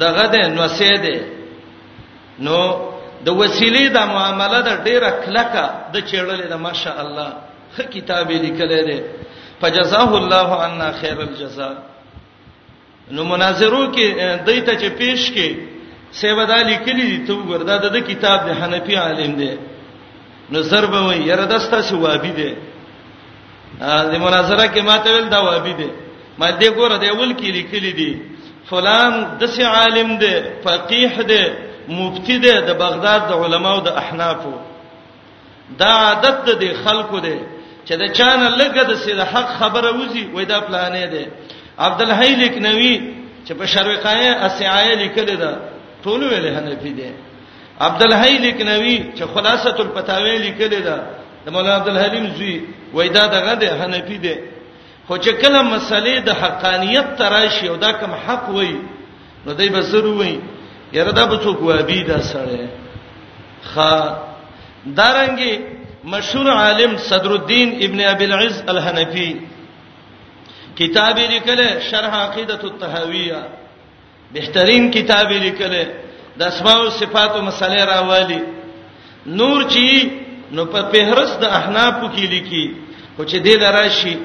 دغه 0.00 0.24
د 0.32 0.36
نوسیده 0.56 1.35
نو 2.44 2.56
د 3.24 3.28
وسیلې 3.40 3.84
د 3.96 3.98
معاملې 4.12 4.60
د 4.68 4.70
ډیره 4.86 5.10
کلکه 5.24 5.64
د 5.92 5.96
چېړلې 6.08 6.46
د 6.52 6.56
ماشاء 6.66 6.96
الله 7.04 7.30
خ 7.74 7.80
کتابې 7.94 8.36
لیکلې 8.46 8.80
ده 8.88 8.98
فجزاه 9.60 10.10
الله 10.20 10.48
عنا 10.64 10.88
خير 11.00 11.18
الجزاء 11.28 11.74
نو 13.16 13.24
مناظرو 13.24 13.82
کې 13.94 14.06
دایته 14.46 14.74
چې 14.80 14.88
پیش 15.00 15.20
کې 15.34 15.48
سیودا 16.20 16.58
لیکلې 16.70 17.04
دي 17.10 17.18
ته 17.26 17.32
وګوردا 17.34 17.76
د 17.96 17.98
کتاب 18.10 18.38
د 18.48 18.50
حنفي 18.60 18.96
عالم 19.06 19.32
دی 19.40 19.54
نو 20.52 20.60
ضربه 20.70 21.00
وي 21.08 21.18
یره 21.30 21.44
دستا 21.52 21.80
شو 21.88 22.00
وابي 22.00 22.30
دی 22.40 22.50
د 23.80 24.14
مناظره 24.24 24.66
کې 24.74 24.80
ماته 24.90 25.10
ول 25.14 25.28
دا 25.28 25.40
وابي 25.48 25.72
دی 25.80 25.90
ما 26.38 26.50
دې 26.60 26.68
ګوره 26.68 26.96
دی 27.02 27.10
ول 27.10 27.32
کې 27.36 27.50
لیکلې 27.58 27.92
دي 28.00 28.12
فلان 28.70 29.12
د 29.40 29.46
سي 29.54 29.62
عالم 29.76 30.18
دی 30.22 30.34
فقيه 30.64 31.22
دی 31.30 31.65
مفتی 31.88 32.38
دی 32.44 32.50
د 32.68 32.70
بغداد 32.84 33.20
د 33.30 33.32
علماو 33.42 33.80
د 33.80 33.88
احنافو 34.02 34.54
دا 35.80 35.90
عادت 36.08 36.46
د 36.62 36.64
خلکو 36.84 37.18
دی 37.26 37.38
چې 37.88 37.94
د 38.02 38.04
چانه 38.18 38.48
لګه 38.60 38.82
د 38.88 38.92
سید 39.04 39.20
حق 39.32 39.48
خبره 39.60 39.90
وزي 40.00 40.24
وای 40.34 40.44
دا 40.44 40.58
پلانې 40.66 41.04
دی 41.14 41.24
عبد 41.86 42.00
الحی 42.02 42.32
لکنوی 42.42 42.94
چې 43.46 43.52
په 43.58 43.64
شروقای 43.72 44.28
اسعای 44.28 44.94
لیکل 45.02 45.26
دا 45.42 45.52
ټول 46.04 46.20
ویل 46.30 46.48
حنفی 46.56 46.92
دی 46.98 47.10
عبد 47.86 48.02
الحی 48.02 48.36
لکنوی 48.38 48.98
چې 49.16 49.22
خلاصۃ 49.34 49.76
الفتاوی 49.80 50.36
لیکل 50.46 50.82
دا 50.84 50.98
د 51.44 51.46
مولانا 51.54 51.76
عبد 51.76 51.88
الحلیم 51.88 52.26
زوی 52.36 52.56
وای 52.92 53.08
دا 53.08 53.26
دغه 53.36 53.54
دی 53.62 53.66
حنفی 53.80 54.18
دی 54.24 54.34
خو 55.06 55.16
چې 55.24 55.28
کله 55.42 55.62
مسلې 55.78 56.16
د 56.24 56.30
حقانیت 56.42 57.06
تراشي 57.18 57.66
او 57.68 57.76
دا 57.76 57.92
کوم 58.00 58.12
حق 58.26 58.48
وای 58.58 58.76
نو 59.46 59.52
دای 59.58 59.68
بسرو 59.68 60.12
وای 60.18 60.36
یره 60.98 61.12
دا 61.20 61.24
به 61.30 61.36
څوک 61.44 61.58
وابي 61.68 62.00
دا 62.12 62.18
سره 62.32 62.60
خا 63.72 63.90
دارنګي 64.98 65.52
مشهور 66.14 66.46
عالم 66.62 66.92
صدر 67.10 67.30
الدین 67.38 67.68
ابن 67.86 68.00
ابي 68.12 68.24
العز 68.30 68.56
الحنفي 68.72 69.28
کتاب 70.80 71.16
لیکله 71.34 71.68
شرح 71.88 72.12
عقیدۃ 72.26 72.62
الطهاویہ 72.70 73.40
بهترین 74.34 74.84
کتاب 74.96 75.28
لیکله 75.44 75.82
د 76.38 76.42
اسماء 76.50 76.76
او 76.80 76.86
صفات 77.00 77.30
او 77.36 77.40
مسائل 77.50 77.76
راوالی 77.92 78.40
نور 79.38 79.58
چی 79.72 79.86
نو 80.54 80.62
په 80.72 80.80
فهرست 80.92 81.34
د 81.42 81.44
احناف 81.58 81.94
کې 82.14 82.24
لیکي 82.34 82.64
خو 83.16 83.22
چې 83.30 83.36
دې 83.46 83.54
دراشي 83.64 84.16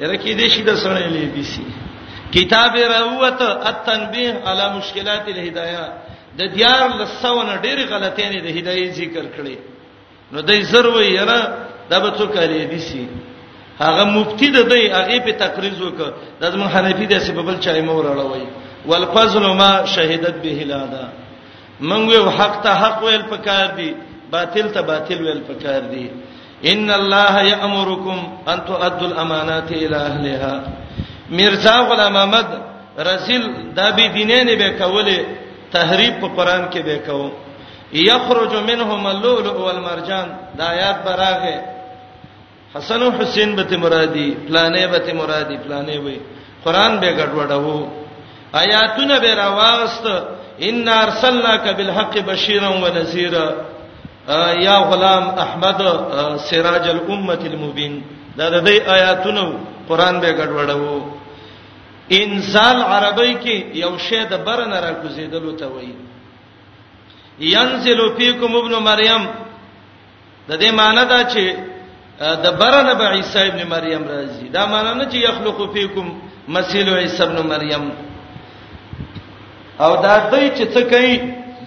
یره 0.00 0.16
کې 0.22 0.32
دې 0.40 0.46
شي 0.54 0.62
د 0.68 0.70
سره 0.82 0.98
لیبي 1.16 1.44
سي 1.52 1.62
کتاب 2.36 2.76
روت 2.96 3.42
التنبیه 3.70 4.32
علی 4.50 4.66
مشکلات 4.78 5.24
الهدایه 5.34 5.84
د 6.38 6.42
دیار 6.54 6.88
لسونه 7.00 7.54
ډېر 7.64 7.78
غلطیانی 7.92 8.38
د 8.46 8.58
هدایت 8.58 8.90
ذکر 9.00 9.24
کړي 9.36 9.56
نو 10.32 10.40
دای 10.48 10.62
زروي 10.72 11.06
یره 11.20 11.38
دا 11.90 11.98
به 12.02 12.10
څوک 12.18 12.32
لري 12.36 12.64
دي 12.72 12.78
سي 12.88 13.06
هغه 13.80 14.04
مفتی 14.16 14.48
د 14.56 14.68
دوی 14.70 14.84
هغه 14.96 15.18
په 15.26 15.32
تقریض 15.44 15.76
وکړ 15.82 16.10
د 16.40 16.52
زمون 16.52 16.68
حنفی 16.76 17.06
د 17.12 17.20
سببل 17.26 17.58
چای 17.66 17.80
مور 17.82 18.04
اړوي 18.12 18.44
والفضل 18.90 19.44
ما 19.62 19.72
شهادت 19.96 20.36
به 20.42 20.52
هلادا 20.62 21.04
منغه 21.80 22.30
حق 22.40 22.60
ته 22.62 22.72
حق 22.84 22.98
ویل 23.04 23.22
پکار 23.34 23.66
دي 23.78 23.88
باطل 24.32 24.68
ته 24.74 24.80
باطل 24.92 25.18
ویل 25.26 25.40
پکار 25.52 25.80
دي 25.92 26.04
ان 26.72 26.90
الله 26.90 27.34
یامرکم 27.52 28.18
ان 28.48 28.58
تؤدوا 28.68 29.08
الامانات 29.10 29.68
الى 29.72 29.96
اهلها 29.96 30.54
مرزا 31.38 31.76
غلام 31.90 32.14
احمد 32.22 32.48
رسول 33.10 33.42
د 33.78 33.80
بی 33.96 34.06
دینین 34.16 34.48
به 34.60 34.68
کوله 34.82 35.18
تحریف 35.74 36.14
په 36.22 36.28
قران 36.36 36.62
کې 36.72 36.80
به 36.88 36.96
کو 37.06 37.20
یخرج 38.08 38.52
منهم 38.70 39.02
اللؤلؤ 39.14 39.56
والمرجان 39.66 40.26
دا 40.58 40.64
آیات 40.74 40.98
براغه 41.06 41.54
حسن 42.74 43.02
و 43.06 43.08
حسین 43.18 43.50
به 43.56 43.76
مرادی 43.84 44.28
پلانې 44.46 44.84
به 44.92 45.08
مرادی 45.20 45.56
پلانې 45.64 45.96
وي 46.04 46.18
قران 46.64 46.92
به 47.00 47.08
ګډوډو 47.18 47.78
آیاتونه 48.62 49.14
به 49.22 49.32
راواغست 49.42 50.06
ان 50.68 50.88
ارسلناک 50.88 51.64
بالحق 51.76 52.14
بشیرا 52.30 52.68
ونذیرا 52.84 53.46
یا 54.66 54.76
غلام 54.90 55.24
احمد 55.44 55.80
سراج 56.50 56.86
الامه 56.96 57.38
المبین 57.52 57.94
دا 58.38 58.46
د 58.54 58.56
دې 58.68 58.76
آیاتونو 58.96 59.44
قران 59.88 60.20
به 60.20 60.30
ګډوډو 60.38 61.01
انزال 62.10 62.82
عربی 62.82 63.34
کې 63.34 63.76
یو 63.84 63.96
شی 64.08 64.22
د 64.30 64.34
برن 64.46 64.72
را 64.84 64.92
کوزیدلو 65.02 65.52
ته 65.58 65.66
وایي 65.68 65.94
ينزل 67.40 68.14
فيكم 68.18 68.56
ابن 68.56 68.72
مريم 68.74 69.22
د 70.48 70.52
دې 70.60 70.70
معنی 70.72 71.04
دا 71.08 71.22
چې 71.24 71.44
د 72.44 72.46
برن 72.60 72.94
به 72.98 73.08
عیسی 73.10 73.38
ابن 73.48 73.62
مریم 73.68 74.04
راځي 74.08 74.48
دا 74.54 74.66
معنی 74.66 74.92
نه 74.98 75.04
چې 75.12 75.16
يخلق 75.28 75.72
فيكم 75.74 76.20
مسیح 76.48 76.88
عیسی 76.96 77.22
ابن 77.22 77.46
مریم 77.46 77.90
او 79.80 79.96
دا 80.02 80.30
دوی 80.30 80.50
چې 80.50 80.64
څه 80.74 80.80
کوي 80.90 81.16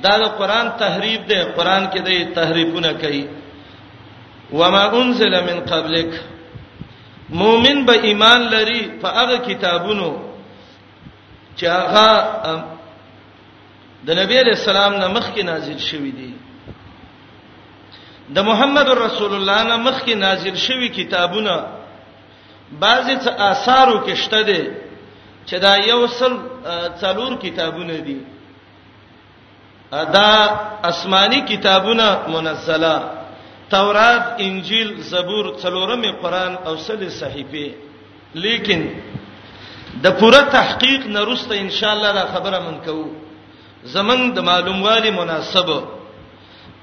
دا 0.03 0.17
د 0.17 0.23
قران 0.37 0.67
تحریف 0.79 1.19
دی 1.29 1.39
قران 1.57 1.89
کې 1.91 1.99
د 2.07 2.33
تحریفونه 2.35 2.91
کوي 2.93 3.27
وما 4.51 4.83
انزل 5.01 5.33
من 5.47 5.59
قبلک 5.69 6.11
مؤمن 7.29 7.85
به 7.85 7.93
ایمان 8.03 8.41
لري 8.41 8.81
په 9.03 9.07
هغه 9.07 9.37
کتابونو 9.37 10.21
چې 11.55 11.65
هغه 11.67 12.63
د 14.05 14.09
نبی 14.09 14.37
علیہ 14.39 14.53
السلام 14.55 14.93
نه 14.93 15.07
مخکې 15.07 15.41
نازل 15.43 15.77
شوی 15.79 16.11
دی 16.11 16.33
د 18.35 18.37
محمد 18.43 18.89
رسول 18.89 19.33
الله 19.33 19.63
نه 19.63 19.77
مخکې 19.77 20.13
نازل 20.15 20.55
شوی 20.55 20.89
کتابونه 20.89 21.65
بعضی 22.79 23.17
څه 23.17 23.29
آثارو 23.39 24.05
کې 24.05 24.13
شته 24.13 24.41
دي 24.43 24.63
چې 25.47 25.55
دا 25.59 25.75
یو 25.77 26.07
سل 26.07 26.37
څلور 27.01 27.35
کتابونه 27.41 27.93
دي 27.97 28.17
ادا 29.93 30.31
آسماني 30.83 31.41
کتابونه 31.41 32.19
منزله 32.27 33.24
تورات 33.75 34.23
انجیل 34.45 34.89
زبور 35.11 35.45
څلورمه 35.63 36.11
قران 36.23 36.53
او 36.67 36.73
سل 36.87 37.01
صحیفه 37.21 37.65
لیکن 38.45 38.81
د 40.03 40.05
پوره 40.19 40.41
تحقیق 40.57 41.01
نه 41.15 41.21
روسته 41.29 41.53
ان 41.63 41.69
شاء 41.77 41.91
الله 41.95 42.11
دا 42.19 42.25
خبره 42.33 42.57
من 42.67 42.75
کوو 42.87 43.07
زمنګ 43.95 44.23
د 44.37 44.39
معلوموالي 44.49 45.11
مناسبه 45.19 45.79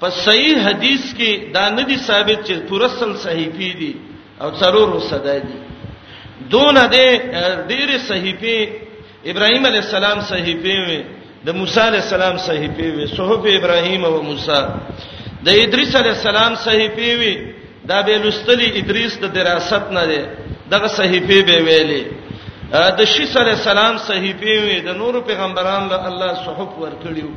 په 0.00 0.08
صحیح 0.26 0.54
حدیث 0.66 1.04
کې 1.18 1.30
دا 1.56 1.64
نه 1.76 1.82
دي 1.88 1.96
ثابت 2.08 2.38
چې 2.46 2.54
پوره 2.70 2.88
سل 2.98 3.12
صحیفه 3.26 3.70
دي 3.80 3.92
او 4.42 4.48
څلورو 4.60 4.98
صدا 5.12 5.36
دي 5.48 5.56
دون 6.52 6.76
د 6.94 6.96
ډېر 7.70 7.88
صحیفه 8.10 8.56
ابراهيم 9.32 9.62
عليه 9.70 9.82
السلام 9.86 10.18
صحیفه 10.32 10.74
وي 10.88 11.00
د 11.46 11.48
موسی 11.58 11.80
عليه 11.88 12.02
السلام 12.06 12.36
صحیفه 12.48 12.86
وي 12.96 13.04
صحف 13.18 13.42
ابراهيم 13.58 14.02
او 14.08 14.14
موسی 14.28 14.60
د 15.46 15.48
ادریس 15.62 15.94
علی 16.00 16.08
السلام 16.16 16.54
صحیفه 16.66 17.08
وی 17.20 17.34
دا 17.90 17.98
به 18.06 18.14
لستلی 18.24 18.68
ادریس 18.80 19.12
د 19.22 19.32
دراست 19.36 19.86
نه 19.96 20.04
دی 20.10 20.20
دغه 20.72 20.88
صحیفه 20.98 21.38
به 21.48 21.56
ویلي 21.68 22.02
د 22.98 23.04
شیس 23.14 23.32
علی 23.42 23.50
السلام 23.58 23.94
صحیفه 24.08 24.52
وی 24.66 24.78
د 24.88 24.96
نور 25.00 25.14
پیغمبرانو 25.28 25.86
له 25.92 26.02
الله 26.10 26.32
صحف 26.46 26.70
ورکړیو 26.82 27.30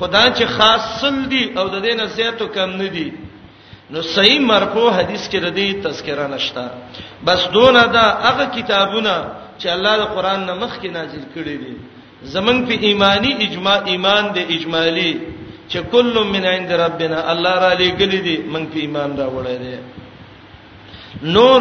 خدای 0.00 0.28
چې 0.36 0.44
خاص 0.58 0.82
سل 1.00 1.16
دی 1.32 1.42
او 1.58 1.64
د 1.68 1.76
دې 1.84 1.92
نصیحتو 2.02 2.46
کم 2.54 2.70
نه 2.82 2.88
دی 2.96 3.08
نو 3.90 4.02
صحیح 4.14 4.40
مرفوع 4.52 4.90
حدیث 4.98 5.22
کې 5.30 5.38
ردی 5.44 5.66
تذکرہ 5.84 6.26
نشتا 6.34 6.66
بس 7.26 7.48
دونه 7.56 7.86
دا 7.96 8.06
هغه 8.26 8.44
کتابونه 8.56 9.14
چې 9.58 9.66
الله 9.74 9.96
د 9.96 10.04
قران 10.14 10.40
نمخ 10.50 10.72
کې 10.80 10.90
نازل 10.98 11.24
کړی 11.36 11.56
دي 11.62 11.74
زمنګ 12.34 12.60
په 12.68 12.76
ایمانی 12.88 13.32
اجماع 13.46 13.78
ایمان 13.92 14.24
د 14.36 14.38
اجمالی 14.56 15.12
چې 15.72 15.80
کل 15.90 16.10
من 16.32 16.44
عند 16.54 16.72
ربنا 16.84 17.18
الله 17.32 17.54
را 17.64 17.72
لګل 17.80 18.12
دي 18.26 18.36
موږ 18.52 18.64
په 18.72 18.78
ایمان 18.84 19.10
را 19.20 19.26
وړی 19.36 19.56
دي 19.62 19.74
نور 21.36 21.60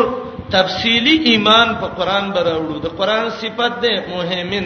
تفصیلی 0.55 1.15
ایمان 1.31 1.67
په 1.81 1.87
قران 1.97 2.25
براوړو 2.35 2.77
د 2.85 2.97
قران 3.01 3.25
صفت 3.41 3.73
ده 3.83 3.93
مهمن 4.15 4.65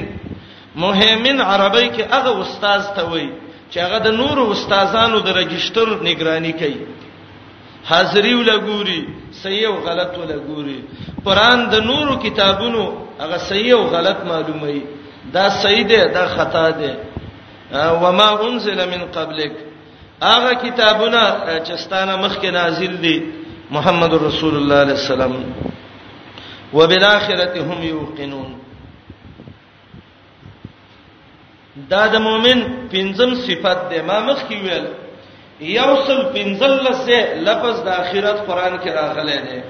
مهمن 0.86 1.38
عربی 1.51 1.88
کې 1.95 2.03
هغه 2.13 2.32
استاد 2.45 2.84
ته 2.95 3.03
وایي 3.12 3.27
چې 3.71 3.77
هغه 3.86 3.99
د 4.06 4.08
نور 4.21 4.38
استادانو 4.53 5.17
د 5.27 5.39
رجستر 5.41 5.88
نگرانی 6.10 6.53
کوي 6.63 6.84
حاضری 7.91 8.34
ولا 8.39 8.58
ګوري 8.67 8.99
صحیح 9.43 9.67
او 9.69 9.75
غلط 9.89 10.13
ولا 10.23 10.38
ګوري 10.49 10.79
قران 11.25 11.69
د 11.73 11.89
نورو 11.91 12.13
کتابونو 12.25 12.84
هغه 13.21 13.38
صحیح 13.49 13.73
او 13.77 13.84
غلط 13.95 14.19
معلوموي 14.32 14.82
دا 15.34 15.45
صحیح 15.63 15.84
ده 15.91 16.01
دا 16.15 16.23
خطا 16.36 16.69
ده 16.69 16.91
وما 17.75 18.47
انزل 18.47 18.79
من 18.91 19.01
قبلک 19.12 19.51
هغه 20.23 20.53
کتابونه 20.53 21.21
چې 21.65 21.75
ستانه 21.75 22.15
مخکې 22.17 22.45
نازل 22.45 22.97
دي 22.97 23.23
محمد 23.71 24.13
رسول 24.13 24.55
الله 24.57 24.75
علیه 24.75 24.93
السلام 25.01 25.33
وبالاخره 26.73 27.62
هم 27.67 27.83
یوقنون 27.83 28.55
دا 31.89 32.07
د 32.07 32.15
مؤمن 32.15 32.59
پنځم 32.91 33.33
صفت 33.47 33.89
ده 33.89 34.01
ما 34.01 34.33
مخکې 34.33 34.53
ویل 34.53 34.86
یوصل 35.62 36.19
پنځل 36.36 36.93
سه 36.93 37.36
لفظ 37.47 37.79
د 37.83 37.88
اخرت 37.88 38.39
قران 38.47 38.77
کې 38.79 38.88
راغلی 38.88 39.39
دی 39.47 39.62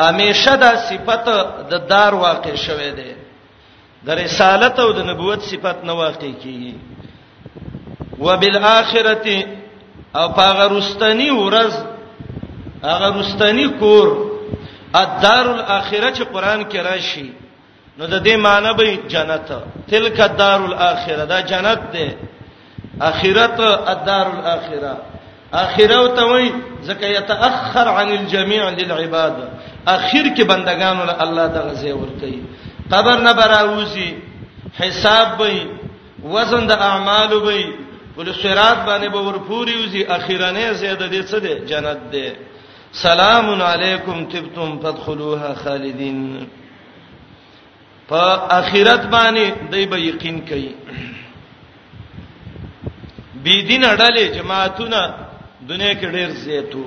امیشه 0.00 0.56
دا 0.56 0.76
صفت 0.76 1.24
د 1.70 1.86
دار 1.88 2.14
واقع 2.14 2.54
شوه 2.54 2.90
دی 2.90 3.17
د 4.06 4.08
رسالت 4.22 4.74
او 4.84 4.90
د 4.98 4.98
نبوت 5.10 5.40
صفت 5.50 5.78
نه 5.88 5.94
واقع 6.02 6.32
کیږي 6.42 6.74
وبالاخره 8.26 9.26
او 10.20 10.26
هغه 10.46 10.64
رستنی 10.78 11.30
ورځ 11.44 11.72
هغه 12.88 13.06
رستنی 13.20 13.66
کور 13.80 14.06
الدار 15.02 15.44
الاخره 15.54 16.08
چې 16.16 16.22
قران 16.34 16.60
کې 16.70 16.78
راشي 16.88 17.28
نو 17.98 18.04
د 18.06 18.16
دې 18.26 18.34
معنی 18.44 18.70
به 18.78 18.88
جنت 19.12 19.46
تلک 19.90 20.20
الدار 20.20 20.60
الاخره 20.70 21.24
دا 21.32 21.38
جنت 21.52 21.80
ده 21.94 22.06
اخرت 23.10 23.58
الدار 23.92 24.26
الاخره 24.38 24.94
اخره 25.64 26.02
ته 26.16 26.22
وای 26.30 26.44
زکه 26.88 27.06
یتاخر 27.06 27.88
عن 27.98 28.08
الجميع 28.18 28.62
للعباد 28.78 29.34
اخر 29.96 30.24
کې 30.36 30.42
بندگانو 30.52 31.02
له 31.10 31.14
الله 31.24 31.46
د 31.54 31.56
غزي 31.66 31.92
ور 31.92 32.10
کوي 32.20 32.42
قبر 32.90 33.16
نه 33.20 33.32
براوسی 33.32 34.14
حساب 34.78 35.40
وي 35.40 35.56
وزن 36.32 36.66
د 36.66 36.72
اعمال 36.72 37.32
وي 37.32 37.62
ول 38.16 38.32
صراط 38.34 38.78
باندې 38.86 39.06
به 39.12 39.20
ورپوري 39.20 39.74
وزي 39.84 40.02
اخیرانه 40.04 40.72
زیاده 40.72 41.08
دې 41.08 41.24
څه 41.30 41.38
دې 41.38 41.68
جنت 41.70 41.98
دې 42.12 42.26
سلام 42.92 43.62
علیکم 43.62 44.24
تبتم 44.32 44.78
فادخلوها 44.82 45.54
خالدین 45.54 46.46
په 48.08 48.40
اخرت 48.58 49.02
باندې 49.06 49.70
دوی 49.72 49.86
به 49.86 49.98
یقین 50.00 50.40
کوي 50.48 50.72
بی 53.42 53.62
دین 53.62 53.84
اړلې 53.84 54.36
جماعتونه 54.38 55.14
دنیا 55.68 55.94
کې 55.94 56.06
ډېر 56.06 56.30
زیاتو 56.44 56.84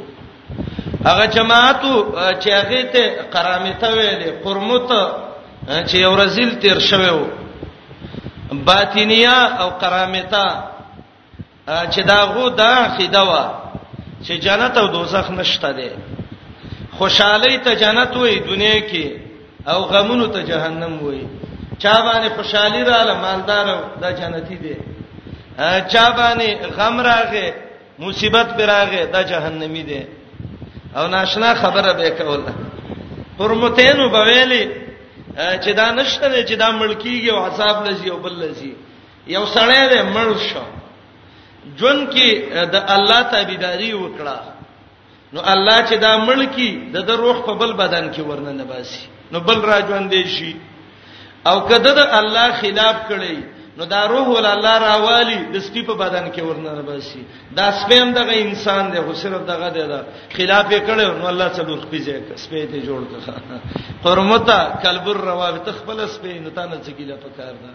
هغه 1.06 1.26
جماعتو 1.26 2.04
چې 2.42 2.50
هغه 2.50 2.82
ته 2.82 3.22
قرامته 3.34 3.88
ویلې 3.88 4.46
قرمته 4.46 5.31
چې 5.68 5.96
یو 6.06 6.16
رزل 6.24 6.50
تیر 6.62 6.80
شوو 6.90 7.18
باطینیا 8.66 9.38
او 9.62 9.70
قرامتا 9.82 10.48
چې 11.92 12.02
دا 12.04 12.20
غو 12.34 12.50
دا 12.50 12.70
عقیده 12.86 13.22
وا 13.24 13.44
چې 14.26 14.32
جنت 14.46 14.78
او 14.78 14.88
دوزخ 14.88 15.32
نشته 15.32 15.72
دي 15.72 15.90
خوشحالي 16.98 17.58
ته 17.58 17.74
جنت 17.76 18.18
وي 18.18 18.40
دنیا 18.50 18.80
کې 18.90 19.08
او 19.68 19.82
غمونو 19.84 20.28
ته 20.28 20.42
جهنم 20.44 20.98
وي 21.06 21.26
چا 21.78 21.94
باندې 22.02 22.30
خوشحالي 22.38 22.84
رااله 22.84 23.14
مالدار 23.22 23.66
دا 24.02 24.10
جنتی 24.12 24.56
دي 24.64 24.76
چا 25.94 26.06
باندې 26.12 26.66
غم 26.78 27.02
راغې 27.04 27.48
مصیبت 28.00 28.48
پر 28.58 28.66
راغې 28.68 29.12
دا 29.14 29.22
جهنمی 29.24 29.84
دي 29.84 30.06
او 30.96 31.08
ناشنا 31.08 31.54
خبره 31.56 31.94
به 31.94 32.10
کوله 32.10 32.54
پرمتینو 33.38 34.10
بویلی 34.10 34.66
چې 35.36 35.72
دا 35.76 35.92
نشته 35.92 36.44
چې 36.48 36.56
دا 36.56 36.72
ملکیږي 36.72 37.30
او 37.32 37.46
حساب 37.46 37.86
لږي 37.86 38.10
او 38.12 38.18
بل 38.20 38.34
لږي 38.44 38.74
یو 39.28 39.46
سړی 39.56 39.84
دې 39.92 40.02
مړ 40.16 40.30
شو 40.50 40.64
جون 41.80 41.98
کې 42.14 42.28
د 42.74 42.76
الله 42.96 43.22
تابعداري 43.34 43.94
وکړه 43.94 44.38
نو 45.34 45.40
الله 45.54 45.78
چې 45.90 45.96
دا 46.00 46.14
ملکی 46.28 46.70
د 46.94 47.10
روح 47.24 47.38
په 47.48 47.54
بل 47.54 47.74
بدن 47.74 48.12
کې 48.14 48.22
ورننه 48.28 48.64
باسي 48.64 49.06
نو 49.32 49.40
بل 49.40 49.60
راځوندې 49.72 50.24
شي 50.36 50.54
او 51.50 51.58
کده 51.70 51.92
د 51.98 52.00
الله 52.20 52.48
خلاف 52.62 52.96
کړي 53.10 53.36
نو 53.78 53.84
دا 53.86 54.06
روح 54.08 54.28
ول 54.28 54.46
الله 54.46 54.76
راوالی 54.80 55.38
د 55.54 55.56
سپی 55.68 55.82
په 55.90 55.94
بدن 56.04 56.26
کې 56.32 56.42
ورنره 56.44 56.82
باسي 56.88 57.22
دا 57.58 57.72
سپیم 57.82 58.12
دغه 58.18 58.34
انسان 58.40 58.92
دی 58.94 59.00
خو 59.06 59.14
صرف 59.24 59.42
دغه 59.52 59.70
دی 59.76 59.86
دا 59.92 60.00
خلاف 60.38 60.66
یې 60.72 60.88
کړو 60.88 61.18
نو 61.20 61.28
الله 61.28 61.48
څلور 61.58 61.78
خپې 61.84 62.36
سپی 62.44 62.66
ته 62.72 62.78
جوړ 62.82 63.02
کړه 63.12 63.40
حرمتا 64.06 64.60
کلبر 64.84 65.18
رواب 65.28 65.64
تخبل 65.70 66.08
سپی 66.08 66.34
نو 66.40 66.50
تانه 66.58 66.76
ځګیلا 66.84 67.16
پکار 67.24 67.56
ده 67.64 67.74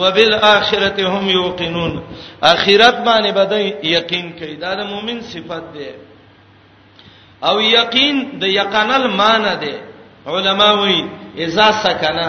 وبالاخره 0.00 1.08
هم 1.08 1.28
یوقنون 1.30 2.00
اخرت 2.42 2.96
باندې 3.04 3.30
بدای 3.42 3.72
یقین 3.92 4.32
کوي 4.40 4.56
دا 4.66 4.74
د 4.74 4.86
مؤمن 4.92 5.20
صفت 5.20 5.64
دی 5.74 5.88
او 7.48 7.56
یقین 7.62 8.16
د 8.40 8.44
یقینل 8.44 9.06
معنی 9.20 9.54
دی 9.60 9.74
علما 10.26 10.70
وی 10.80 11.00
اذا 11.44 11.70
سکنا 11.86 12.28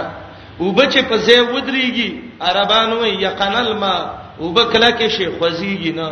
وبچ 0.59 0.95
په 1.09 1.17
ځای 1.17 1.39
ودرېږي 1.51 2.26
عربانو 2.41 3.05
یقنل 3.05 3.73
ما 3.73 3.95
وبکله 4.39 4.91
کې 4.97 5.09
شي 5.09 5.25
خوځيږي 5.39 5.91
نه 5.95 6.09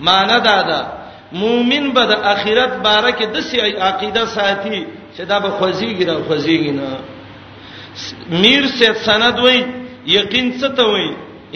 مان 0.00 0.28
دادا 0.44 0.80
مومن 1.32 1.90
به 1.92 2.04
د 2.10 2.12
اخرت 2.32 2.72
باره 2.86 3.10
کې 3.10 3.24
د 3.34 3.40
سی 3.48 3.58
عقیده 3.60 4.24
ساتي 4.26 4.86
چې 5.16 5.22
دا 5.30 5.38
به 5.38 5.50
خوځيږي 5.58 6.04
را 6.06 6.14
خوځيږي 6.28 6.70
نه 6.70 6.88
میر 8.42 8.66
سید 8.78 8.92
سند 9.08 9.38
وای 9.38 9.58
یقین 10.06 10.52
څه 10.60 10.68
ته 10.76 10.84
وای 10.90 11.08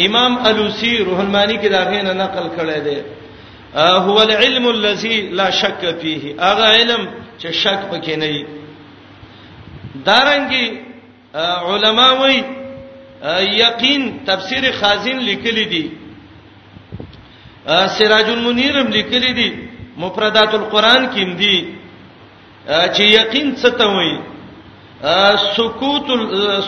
امام 0.07 0.39
الوسی 0.47 0.99
روح 0.99 1.21
المانی 1.21 1.57
کې 1.59 1.69
دا 1.71 1.83
غینه 1.91 2.13
نقل 2.13 2.47
کړی 2.59 2.79
دی 2.79 2.99
هو 3.79 4.17
العلم 4.23 4.67
الذي 4.69 5.21
لا 5.31 5.51
شك 5.51 5.97
فيه 6.01 6.35
اغه 6.53 6.65
علم 6.77 7.09
چې 7.41 7.51
شک 7.63 7.81
پکې 7.91 8.11
نه 8.11 8.27
وي 8.27 8.47
دارنګي 10.07 10.65
علما 11.73 12.11
وای 12.13 12.43
یقین 13.29 14.19
تفسیر 14.27 14.71
خازن 14.81 15.19
لیکلی 15.29 15.65
دی 15.67 15.85
سراج 17.99 18.31
المنیرم 18.31 18.87
لیکلی 18.89 19.33
دی 19.33 19.51
مفردات 19.97 20.55
القرآن 20.55 21.07
کې 21.15 21.37
دی 21.39 21.75
چې 22.67 23.01
یقین 23.01 23.57
څه 23.57 23.69
ته 23.79 23.85
وایي 23.85 24.19
سکوت 25.57 26.09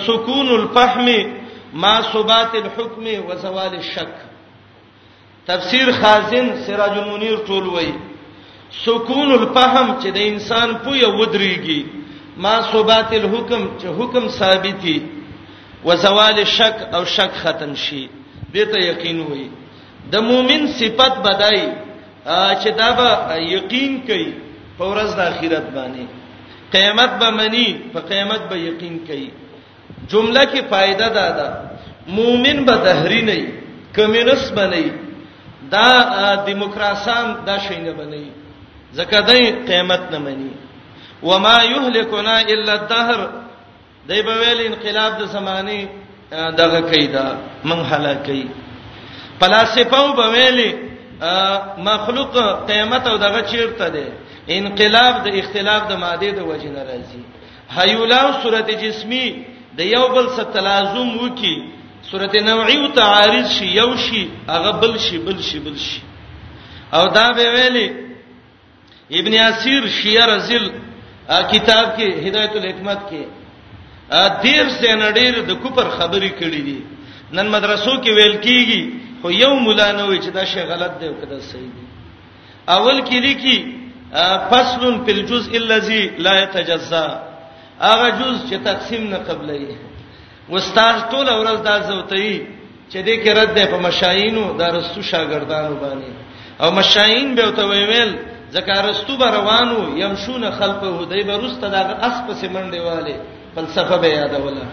سکون 0.07 0.49
الفهم 0.49 1.09
ما 1.73 2.01
ثبات 2.13 2.55
الحكم 2.55 3.05
وزوال 3.29 3.75
الشك 3.75 4.15
تفسیر 5.47 5.93
خازن 6.01 6.55
سراج 6.67 6.99
المنیر 6.99 7.37
ټول 7.47 7.69
وایي 7.69 7.95
سکون 8.87 9.33
الفهم 9.33 9.99
چې 10.03 10.07
د 10.13 10.17
انسان 10.17 10.75
پوهه 10.75 11.09
ودرېږي 11.09 11.87
ما 12.37 12.61
ثبات 12.63 13.13
الحكم 13.13 13.69
چې 13.79 13.85
حکم 13.99 14.29
ثابتي 14.29 15.03
وزوال 15.85 16.43
شک 16.57 16.79
او 16.95 17.05
شک 17.17 17.33
ختم 17.43 17.75
شي 17.85 18.07
دته 18.55 18.79
یقین 18.91 19.21
وي 19.31 19.47
د 20.15 20.25
مؤمن 20.31 20.63
صفت 20.79 21.15
بدای 21.27 21.63
چې 22.61 22.69
دا 22.81 22.89
به 22.99 23.11
یقین 23.55 24.01
کوي 24.09 24.31
په 24.79 24.85
ورځ 24.91 25.11
د 25.21 25.21
آخرت 25.31 25.67
باندې 25.75 26.07
قیامت 26.75 27.13
به 27.23 27.31
منی 27.39 27.67
په 27.95 28.01
قیامت 28.11 28.43
به 28.51 28.59
یقین 28.63 28.99
کوي 29.11 29.29
جمله 30.11 30.45
کې 30.45 30.61
فائدہ 30.75 31.09
دا 31.19 31.27
ده 31.41 31.49
مؤمن 32.21 32.65
به 32.71 32.77
دهری 32.87 33.23
نه 33.23 33.39
کمینس 33.99 34.45
بنئ 34.59 34.85
دا 35.71 35.89
دیموکراسان 36.47 37.35
دا 37.47 37.57
شینه 37.67 37.93
بنئ 37.99 38.25
زکه 39.01 39.21
دای 39.31 39.51
قیامت 39.69 40.03
نه 40.15 40.19
منی 40.29 40.53
وما 41.23 41.65
يهلكنا 41.75 42.39
الا 42.55 42.73
الدهر 42.79 43.21
دای 44.09 44.23
په 44.27 44.35
ویل 44.41 44.61
انقلاب 44.67 45.13
د 45.21 45.23
زمانه 45.35 45.77
دغه 46.61 46.81
کیدا 46.93 47.27
من 47.69 47.79
هلاکی 47.93 48.43
فلسفه 49.41 50.03
په 50.19 50.25
ویل 50.35 50.59
مخلوق 51.91 52.33
قیامت 52.69 53.03
او 53.11 53.17
دغه 53.27 53.41
چیرته 53.51 53.87
دی 53.95 54.07
انقلاب 54.59 55.15
د 55.27 55.29
اختلاف 55.41 55.83
د 55.91 55.93
ماده 56.05 56.31
د 56.39 56.41
وجې 56.51 56.71
ناراضي 56.77 57.23
حیولا 57.77 58.23
صورت 58.43 58.69
جسمی 58.83 59.27
د 59.79 59.81
یو 59.95 60.05
بل 60.15 60.27
سره 60.37 60.49
تلازم 60.57 61.09
وکي 61.23 61.55
صورت 62.11 62.35
نوعی 62.49 62.77
او 62.83 62.89
تعارض 63.01 63.49
شي 63.59 63.67
یو 63.81 63.91
شي 64.05 64.23
هغه 64.55 64.71
بل 64.83 64.99
شي 64.99 65.17
بل 65.27 65.39
شي 65.49 65.59
بل 65.59 65.77
شي 65.87 66.01
او 66.99 67.05
دا 67.17 67.27
به 67.37 67.45
ویلي 67.55 67.89
ابن 69.19 69.35
اسیر 69.51 69.83
شیعه 69.99 70.25
رزل 70.35 70.65
کتاب 71.53 71.87
کې 71.99 72.05
هدایت 72.27 72.53
الحکمت 72.57 72.99
کې 73.11 73.42
دیر 74.11 74.69
سین 74.81 75.01
ډیر 75.17 75.35
د 75.49 75.53
کوپر 75.63 75.89
خبرې 75.99 76.31
کړې 76.39 76.61
دي 76.67 76.81
نن 77.33 77.47
مدرسو 77.49 78.01
کې 78.03 78.11
ویل 78.13 78.37
کیږي 78.41 78.81
خو 79.21 79.31
یو 79.31 79.55
مولا 79.55 79.93
نه 79.93 80.05
وي 80.07 80.19
چې 80.21 80.31
دا 80.31 80.45
شی 80.45 80.61
غلط 80.63 80.93
دی 81.01 81.07
او 81.09 81.15
کدا 81.21 81.39
صحیح 81.41 81.71
دی 81.77 81.85
اول 82.67 82.99
کې 83.09 83.19
لیکي 83.27 83.57
فصل 84.51 85.05
فی 85.05 85.13
الجزء 85.13 85.53
الذي 85.59 86.09
لا 86.19 86.39
يتجزا 86.43 87.07
هغه 87.81 88.09
جز 88.19 88.37
چې 88.51 88.55
تقسیم 88.65 89.05
نه 89.11 89.19
قبلې 89.29 89.63
استاد 90.53 90.95
ټول 91.11 91.29
ورځ 91.33 91.59
دا 91.65 91.77
زوتې 91.89 92.41
چې 92.93 92.99
دې 93.07 93.15
کې 93.23 93.31
رد 93.39 93.55
ده 93.55 93.65
په 93.67 93.79
مشاینو 93.87 94.55
د 94.59 94.63
رسو 94.63 95.03
شاګردانو 95.03 95.75
باندې 95.85 96.11
او 96.61 96.71
مشاین 96.71 97.35
به 97.35 97.51
ته 97.57 97.65
ویل 97.67 98.13
ذکر 98.55 98.85
رستو 98.87 99.17
به 99.17 99.31
روانو 99.31 99.99
يمشون 99.99 100.51
خلفه 100.51 101.05
دای 101.11 101.23
به 101.29 101.37
رسته 101.45 101.69
د 101.69 101.75
اس 102.07 102.17
په 102.27 102.33
سیمنډه 102.35 102.81
والے 102.89 103.17
فلسفه 103.55 103.97
به 103.99 104.09
یادوله 104.09 104.67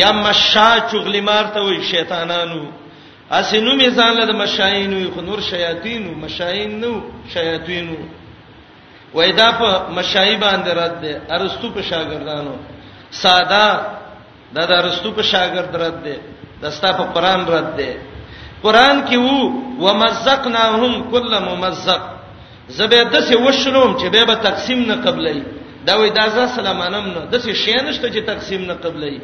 یا 0.00 0.10
مشا 0.26 0.70
چغلی 0.90 1.20
مار 1.28 1.44
ته 1.54 1.60
وي 1.68 1.78
شیطانانو 1.92 2.62
اسینو 3.38 3.72
می 3.82 3.88
ځان 3.96 4.12
له 4.20 4.32
مشاینو 4.42 5.00
خو 5.14 5.20
نور 5.28 5.40
شیاطینو 5.50 6.10
مشاین 6.24 6.70
نو 6.82 6.92
شیاطینو 7.34 7.96
وېدا 9.14 9.48
په 9.58 9.68
مشای 9.98 10.36
باندې 10.44 10.70
رد 10.80 10.94
ده 11.02 11.12
ارسطو 11.34 11.68
په 11.76 11.82
شاګردانو 11.90 12.54
ساده 13.10 13.66
دا 14.54 14.62
د 14.70 14.72
ارسطو 14.80 15.10
په 15.18 15.22
شاګرد 15.22 15.72
رد 15.82 15.98
ده 16.04 16.16
دستا 16.62 16.90
په 16.98 17.02
قران 17.14 17.40
رد 17.54 17.70
ده 17.76 17.90
قران 18.62 18.96
کې 19.08 19.16
وو 19.18 19.40
ومزقناهم 19.84 20.92
كل 21.12 21.32
ممزق 21.48 22.02
زبې 22.78 23.00
د 23.12 23.16
څه 23.28 23.34
وشلوم 23.46 23.90
چې 24.00 24.04
به 24.12 24.24
به 24.24 24.34
تقسیم 24.34 24.78
نه 24.90 24.96
قبلې 25.06 25.42
دا 25.86 25.94
وې 25.96 26.10
دا 26.10 26.28
ځا 26.36 26.46
سلامانم 26.56 27.06
نه 27.14 27.20
د 27.32 27.36
څه 27.44 27.52
شی 27.64 27.74
نشته 27.84 28.06
چې 28.14 28.20
تقسیم 28.32 28.62
نه 28.70 28.74
قبلې 28.84 29.14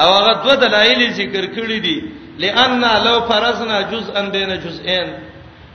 او 0.00 0.08
هغه 0.16 0.32
دوه 0.42 0.54
دلایل 0.62 1.00
ذکر 1.20 1.44
کړی 1.56 1.78
دي 1.86 1.96
لئن 2.38 2.82
لو 3.06 3.16
فرضنا 3.30 3.78
جزءا 3.92 4.20
بین 4.34 4.50
جزئین 4.64 5.08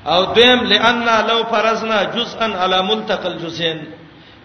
او 0.05 0.33
دیم 0.35 0.59
لئن 0.73 0.99
لو 1.27 1.39
فرضنا 1.51 2.03
جزءا 2.15 2.47
علی 2.63 2.81
ملتقى 2.81 3.27
الجزئین 3.31 3.79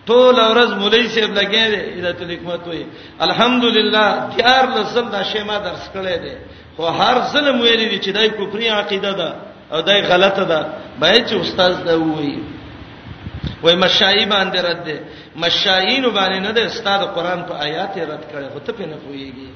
ټول 0.08 0.36
ورځ 0.48 0.70
مولوی 0.82 1.08
صاحب 1.08 1.32
لګی 1.38 1.68
دی 1.72 1.80
الهت 1.98 2.20
الحکمت 2.22 2.62
وې 2.66 2.82
الحمدلله 3.22 4.08
تیار 4.36 4.64
لسم 4.78 5.08
دا 5.14 5.22
شی 5.32 5.42
ما 5.42 5.58
درس 5.58 5.84
کړی 5.94 6.16
دی 6.24 6.34
خو 6.76 6.86
هر 6.86 7.16
ظلم 7.32 7.60
ویلی 7.60 7.86
دی 7.88 7.98
چې 7.98 8.10
دای 8.14 8.28
کفر 8.30 8.60
عقیده 8.78 9.12
ده 9.12 9.34
او 9.72 9.80
دای 9.80 10.00
غلطه 10.02 10.42
ده 10.44 10.66
باید 11.00 11.26
چې 11.28 11.34
استاد 11.40 11.84
دا 11.86 11.96
وایي 11.98 12.55
وای 13.66 13.76
مشایې 13.80 14.26
باندې 14.32 14.58
رد 14.66 14.80
ده 14.84 15.02
مشایین 15.44 16.04
باندې 16.16 16.38
نه 16.46 16.50
ده 16.56 16.62
استاد 16.66 17.00
قران 17.16 17.40
په 17.48 17.54
آیات 17.66 17.94
رد 18.10 18.24
کړي 18.30 18.48
هو 18.54 18.58
ته 18.66 18.72
په 18.78 18.86
نه 18.90 18.96
پويږي 18.96 19.48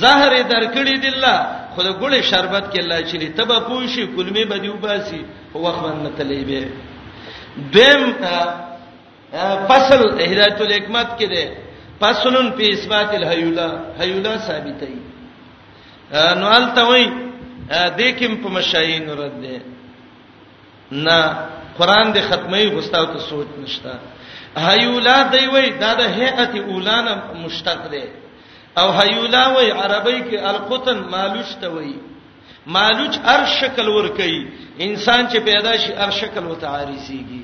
زهر 0.00 0.32
درکړي 0.42 0.98
دله 1.04 1.34
خو 1.74 1.82
د 1.82 1.90
ګړې 2.02 2.22
شربت 2.30 2.64
کې 2.72 2.78
الله 2.78 3.00
چلی 3.10 3.28
تبه 3.40 3.58
پوشي 3.70 4.06
کلمې 4.06 4.46
بدیو 4.50 4.76
باسي 4.86 5.22
هو 5.54 5.58
وخت 5.64 5.80
باندې 5.82 6.10
تلې 6.18 6.44
به 6.48 6.68
دیم 7.72 8.14
فصل 9.68 10.00
هدایت 10.20 10.60
الحکمت 10.60 11.18
کې 11.18 11.24
ده 11.24 11.56
فصلن 12.00 12.50
فی 12.56 12.68
اثبات 12.74 13.10
الحیولا 13.14 13.68
حیولا 14.00 14.36
ثابتې 14.38 14.94
نو 16.42 16.46
التوی 16.46 17.12
د 17.98 18.18
کوم 18.20 18.36
په 18.44 18.48
مشایین 18.58 19.10
رد 19.18 19.34
ده 19.42 19.60
نه 21.06 21.18
قران 21.78 22.12
دې 22.14 22.20
ختمي 22.28 22.66
غوستاو 22.74 23.04
ته 23.12 23.18
سوچ 23.28 23.46
نشتا 23.58 23.92
هیولا 24.62 25.16
دی 25.32 25.46
وای 25.52 25.68
دا 25.82 25.92
د 25.94 26.00
هيئت 26.00 26.52
اولانه 26.70 27.14
مشتق 27.44 27.82
دی 27.90 28.04
او 28.80 28.88
هیولا 29.00 29.44
وای 29.54 29.70
عربی 29.70 30.18
کې 30.20 30.42
القطن 30.52 30.98
مالوش 31.14 31.50
ته 31.60 31.68
وای 31.74 31.94
مالوج 32.74 33.18
هر 33.24 33.44
شکل 33.60 33.88
ور 33.88 34.08
کوي 34.20 34.40
انسان 34.80 35.28
چې 35.28 35.36
پیدا 35.50 35.76
شي 35.82 35.92
هر 36.02 36.10
شکل 36.10 36.44
وته 36.46 36.66
عارضيږي 36.66 37.42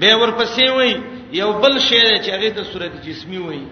به 0.00 0.26
ورپسې 0.26 0.70
وای 0.76 0.94
یو 1.40 1.52
بل 1.62 1.78
شی 1.78 2.00
چې 2.16 2.28
هغه 2.30 2.50
د 2.56 2.64
صورت 2.72 3.02
جسمی 3.06 3.38
وای 3.38 3.64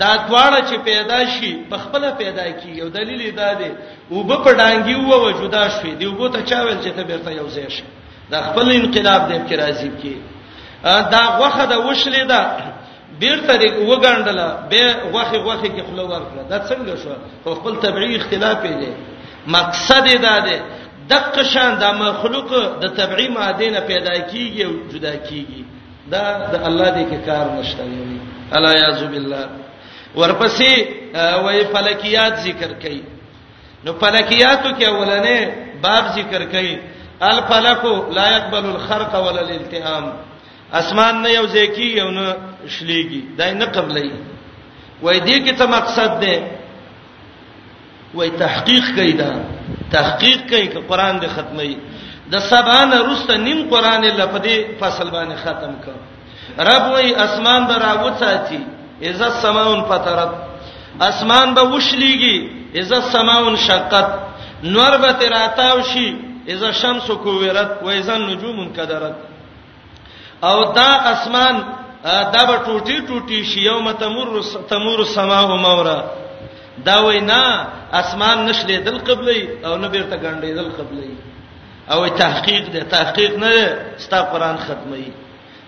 دا 0.00 0.10
دواړه 0.28 0.60
چې 0.70 0.76
پیدا 0.84 1.18
شي 1.32 1.52
په 1.70 1.76
خپل 1.78 2.04
پیدا 2.18 2.44
کی 2.60 2.70
یو 2.76 2.88
دلیل 2.98 3.34
دا 3.36 3.52
دی 3.60 3.70
او 4.10 4.28
په 4.28 4.56
ډانګي 4.58 4.96
وو 4.96 5.20
وجودا 5.28 5.68
شوي 5.68 5.94
دی 5.94 6.06
وبو 6.06 6.28
ته 6.28 6.40
چاول 6.42 6.76
چې 6.82 6.90
ته 6.96 7.02
بیرته 7.02 7.30
یو 7.30 7.48
ځای 7.48 7.68
شي 7.76 7.82
د 8.32 8.36
خپل 8.46 8.68
انقلاب 8.78 9.20
د 9.28 9.32
ابتراضی 9.40 9.90
کې 10.00 10.14
دا 11.14 11.22
غوخه 11.38 11.64
د 11.72 11.74
وشلې 11.88 12.24
ده 12.32 12.40
بیرته 13.20 13.52
وګڼډل 13.90 14.38
به 14.70 14.84
غوخه 15.12 15.36
غوخه 15.46 15.68
کې 15.74 15.82
خلو 15.88 16.04
ورکړه 16.12 16.42
دا 16.52 16.58
څنګه 16.70 16.92
شو 17.02 17.54
خپل 17.58 17.72
طبيعي 17.84 18.14
اختلاف 18.16 18.62
دی 18.80 18.92
مقصد 19.56 20.04
دا 20.26 20.36
دی 20.46 20.56
دغه 21.10 21.42
شان 21.52 21.72
د 21.82 21.84
مخلوق 22.04 22.48
د 22.82 22.84
طبيعي 23.00 23.28
ماده 23.38 23.70
نه 23.74 23.80
پیدا 23.90 24.14
کیږي 24.30 24.60
او 24.68 24.72
جدا 24.92 25.14
کیږي 25.28 25.60
دا 26.12 26.22
د 26.52 26.54
الله 26.68 26.88
دی 26.96 27.04
کې 27.10 27.18
کار 27.28 27.44
نشته 27.58 27.82
یعنی 27.96 28.18
الا 28.56 28.72
یعذ 28.80 29.02
بالله 29.12 29.44
ورپسې 30.16 30.70
وای 31.44 31.64
فلکیات 31.74 32.32
ذکر 32.48 32.70
کړي 32.82 33.00
نو 33.84 33.92
فلکیاتو 34.00 34.68
کې 34.78 34.84
اولنې 34.88 35.38
باب 35.84 36.04
ذکر 36.18 36.40
کړي 36.54 36.74
الفلک 37.22 37.84
لا 38.14 38.26
يقبل 38.36 38.64
الخرق 38.68 39.16
ولا 39.28 39.40
الالتئام 39.40 40.04
اسمان 40.78 41.22
نه 41.22 41.30
یو 41.38 41.46
ځکی 41.56 41.86
یو 42.00 42.10
نه 42.10 42.26
شلېږي 42.74 43.20
دای 43.38 43.52
نه 43.54 43.66
قبلې 43.66 44.10
وای 45.02 45.18
دې 45.20 45.38
کې 45.44 45.52
څه 45.58 45.66
مقصد 45.66 46.20
ده 46.20 46.42
وای 48.14 48.30
تحقیق 48.44 48.84
کیدا 48.96 49.30
تحقیق 49.92 50.48
کوي 50.50 50.66
چې 50.68 50.78
قران 50.88 51.20
دې 51.20 51.26
ختمي 51.26 51.78
د 52.32 52.38
سبانه 52.48 52.98
رسته 53.12 53.36
نیم 53.44 53.60
قران 53.74 54.04
الله 54.04 54.26
په 54.26 54.38
دې 54.38 54.56
فصل 54.80 55.10
باندې 55.10 55.36
ختم 55.36 55.72
کړ 55.84 55.94
رب 56.70 56.90
وای 56.96 57.14
اسمان 57.26 57.66
به 57.70 57.74
راوڅاتی 57.84 58.60
اذا 59.12 59.24
السماون 59.26 59.84
فطرت 59.92 60.32
اسمان 61.10 61.54
به 61.54 61.60
وشلېږي 61.60 62.36
اذا 62.82 62.96
السماون 62.96 63.56
شقت 63.68 64.08
نور 64.76 64.98
به 64.98 65.12
تراتاو 65.22 65.80
شي 65.92 66.08
اذا 66.48 66.68
الشمس 66.68 67.06
کوورت 67.22 67.78
و 67.82 67.88
اذا 67.90 68.14
النجوم 68.16 68.60
انقدرت 68.60 69.16
او 70.44 70.72
دا 70.72 70.90
اسمان 71.12 71.56
دا 72.32 72.44
به 72.44 72.56
ټوټي 72.66 72.96
ټوټي 73.08 73.42
شي 73.44 73.60
یوم 73.64 73.90
تمر 74.02 74.30
تمر 74.70 74.98
السماء 75.00 75.44
مورا 75.66 76.00
دا 76.86 76.96
وینا 77.04 77.42
اسمان 78.00 78.46
نشلې 78.52 78.78
دل 78.86 78.98
قبلې 78.98 79.66
او 79.66 79.76
نه 79.76 79.88
بیرته 79.88 80.16
ګڼډې 80.22 80.50
دل 80.58 80.70
قبلې 80.78 81.10
او 81.92 82.06
تحقیق 82.06 82.70
ده 82.72 82.80
تحقیق 82.96 83.36
نه 83.38 83.50
ستا 83.98 84.20
قران 84.32 84.56
ختمي 84.66 85.10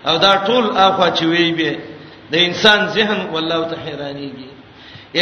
او 0.07 0.17
دا 0.17 0.31
ټول 0.47 0.77
اخوا 0.77 1.09
چې 1.15 1.23
وی 1.25 1.51
به 1.51 1.71
د 2.31 2.35
انسان 2.47 2.85
ذهن 2.97 3.19
والله 3.33 3.61
ته 3.71 3.75
حیرانيږي 3.75 4.49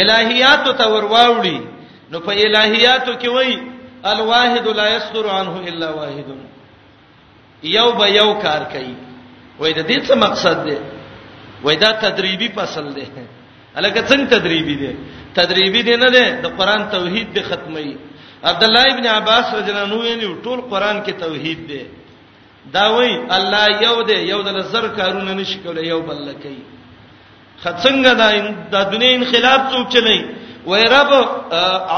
الہیات 0.00 0.66
ته 0.78 0.84
ورواوړي 0.94 1.58
نو 2.10 2.20
په 2.20 2.32
الہیاتو 2.32 3.12
کې 3.20 3.28
وای 3.34 3.54
الواحد 4.12 4.66
لا 4.80 4.86
يصدر 4.96 5.30
عنه 5.30 5.54
الا 5.68 5.88
واحد 5.98 6.24
یو 7.76 7.88
به 7.98 8.08
یو 8.10 8.32
کار 8.44 8.64
کوي 8.72 8.94
وای 9.58 9.72
د 9.72 9.86
دې 9.88 9.98
څه 10.08 10.14
مقصد 10.24 10.64
دی 10.68 10.76
وای 11.64 11.76
دا 11.82 11.90
تدریبي 12.06 12.48
فصل 12.56 12.92
دی 12.96 13.04
الګا 13.76 14.02
څنګه 14.10 14.30
تدریبي 14.34 14.74
دی 14.80 14.92
تدریبي 15.38 15.82
دی 15.88 15.94
نه 16.02 16.08
دی 16.16 16.24
د 16.42 16.46
قران 16.58 16.84
توحید 16.96 17.32
به 17.38 17.42
ختمي 17.52 17.96
عبد 18.50 18.64
الله 18.64 18.84
ابن 18.94 19.06
عباس 19.14 19.54
رضی 19.54 19.70
الله 19.70 19.84
عنه 19.84 19.96
ویلي 20.02 20.28
ټول 20.44 20.60
قران 20.72 21.02
کې 21.04 21.10
توحید 21.24 21.64
دی 21.70 21.82
دا 22.76 22.84
وای 22.96 23.10
الله 23.36 23.82
یو 23.86 23.96
دی 24.10 24.18
یو 24.32 24.42
د 24.42 24.48
لزر 24.58 24.88
کارونه 25.00 25.34
نشي 25.40 25.58
کولای 25.64 25.86
یو 25.86 26.00
بل 26.10 26.22
لکې 26.28 26.54
خڅنګ 27.64 28.14
دا 28.20 28.28
د 28.76 28.90
دنیا 28.92 29.10
انقلاب 29.16 29.60
څوک 29.72 29.92
چلی 29.96 30.20
وای 30.66 30.84
رب 30.96 31.10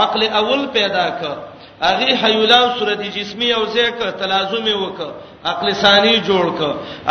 عقل 0.03 0.23
اول 0.29 0.67
پیدا 0.79 1.07
کړ 1.23 1.56
هغه 1.83 2.15
حیولا 2.17 2.61
صورت 2.79 3.03
جسمی 3.19 3.53
او 3.53 3.65
زیک 3.67 3.99
تلازم 4.21 4.67
وک 4.83 4.99
عقل 5.45 5.69
ثانی 5.83 6.17
جوړ 6.29 6.47
ک 6.59 6.61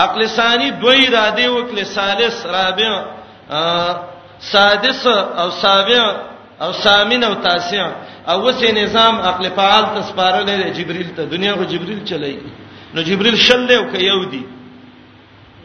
عقل 0.05 0.23
ثانی 0.37 0.67
دوی 0.81 0.99
اراده 1.07 1.45
وکړي 1.51 1.83
ثالث 1.97 2.35
رابع 2.45 2.91
سادس 4.39 5.03
او 5.41 5.49
سابع 5.63 6.01
او 6.63 6.71
ثامن 6.83 7.23
او 7.23 7.33
تاسع 7.33 7.89
او 8.31 8.41
وسه 8.47 8.71
نظام 8.71 9.15
عقل 9.29 9.45
فعال 9.55 9.83
تسپارل 9.95 10.47
جبريل 10.77 11.09
ته 11.17 11.23
دنیا 11.33 11.53
خو 11.55 11.63
جبريل 11.63 11.99
چلای 12.09 12.37
نو 12.93 13.01
جبريل 13.09 13.35
شل 13.45 13.61
له 13.67 13.75
او 13.77 13.85
ک 13.93 13.95
یو 14.01 14.23
دی 14.31 14.41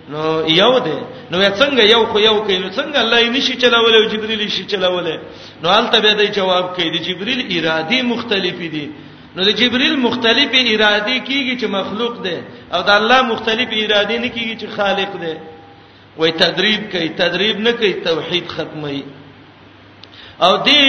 نو 0.08 0.20
یو 0.60 0.72
دی 0.86 0.98
نو 1.30 1.36
یا 1.42 1.50
څنګه 1.60 1.82
یو 1.94 2.02
خو 2.10 2.18
یو 2.28 2.36
کوي 2.44 2.58
نو 2.64 2.68
څنګه 2.78 2.98
الله 3.04 3.18
یې 3.20 3.30
نشي 3.36 3.54
چلاولې 3.62 3.96
او 3.98 4.08
جبرئیل 4.12 4.42
شي 4.56 4.64
چلاولې 4.72 5.16
نو 5.62 5.68
البته 5.78 5.98
به 6.04 6.12
دې 6.20 6.26
جواب 6.38 6.66
کوي 6.76 6.88
د 6.96 6.98
جبرئیل 7.08 7.40
ارادي 7.56 8.00
مختلفې 8.12 8.68
دي 8.74 8.86
نو 9.36 9.40
د 9.48 9.50
جبرئیل 9.60 9.96
مختلفې 10.08 10.60
ارادې 10.74 11.16
کیږي 11.28 11.54
چې 11.60 11.66
مخلوق 11.78 12.14
دی 12.26 12.38
او 12.74 12.80
د 12.88 12.90
الله 12.98 13.18
مختلف 13.32 13.68
ارادې 13.84 14.16
نه 14.24 14.28
کیږي 14.34 14.54
چې 14.60 14.66
خالق 14.76 15.10
دی 15.22 15.34
وې 16.18 16.30
تدریب 16.42 16.80
کوي 16.92 17.08
تدریب 17.22 17.56
نه 17.66 17.72
کوي 17.78 17.92
توحید 18.08 18.46
ختمي 18.54 19.02
او 20.44 20.52
دې 20.66 20.80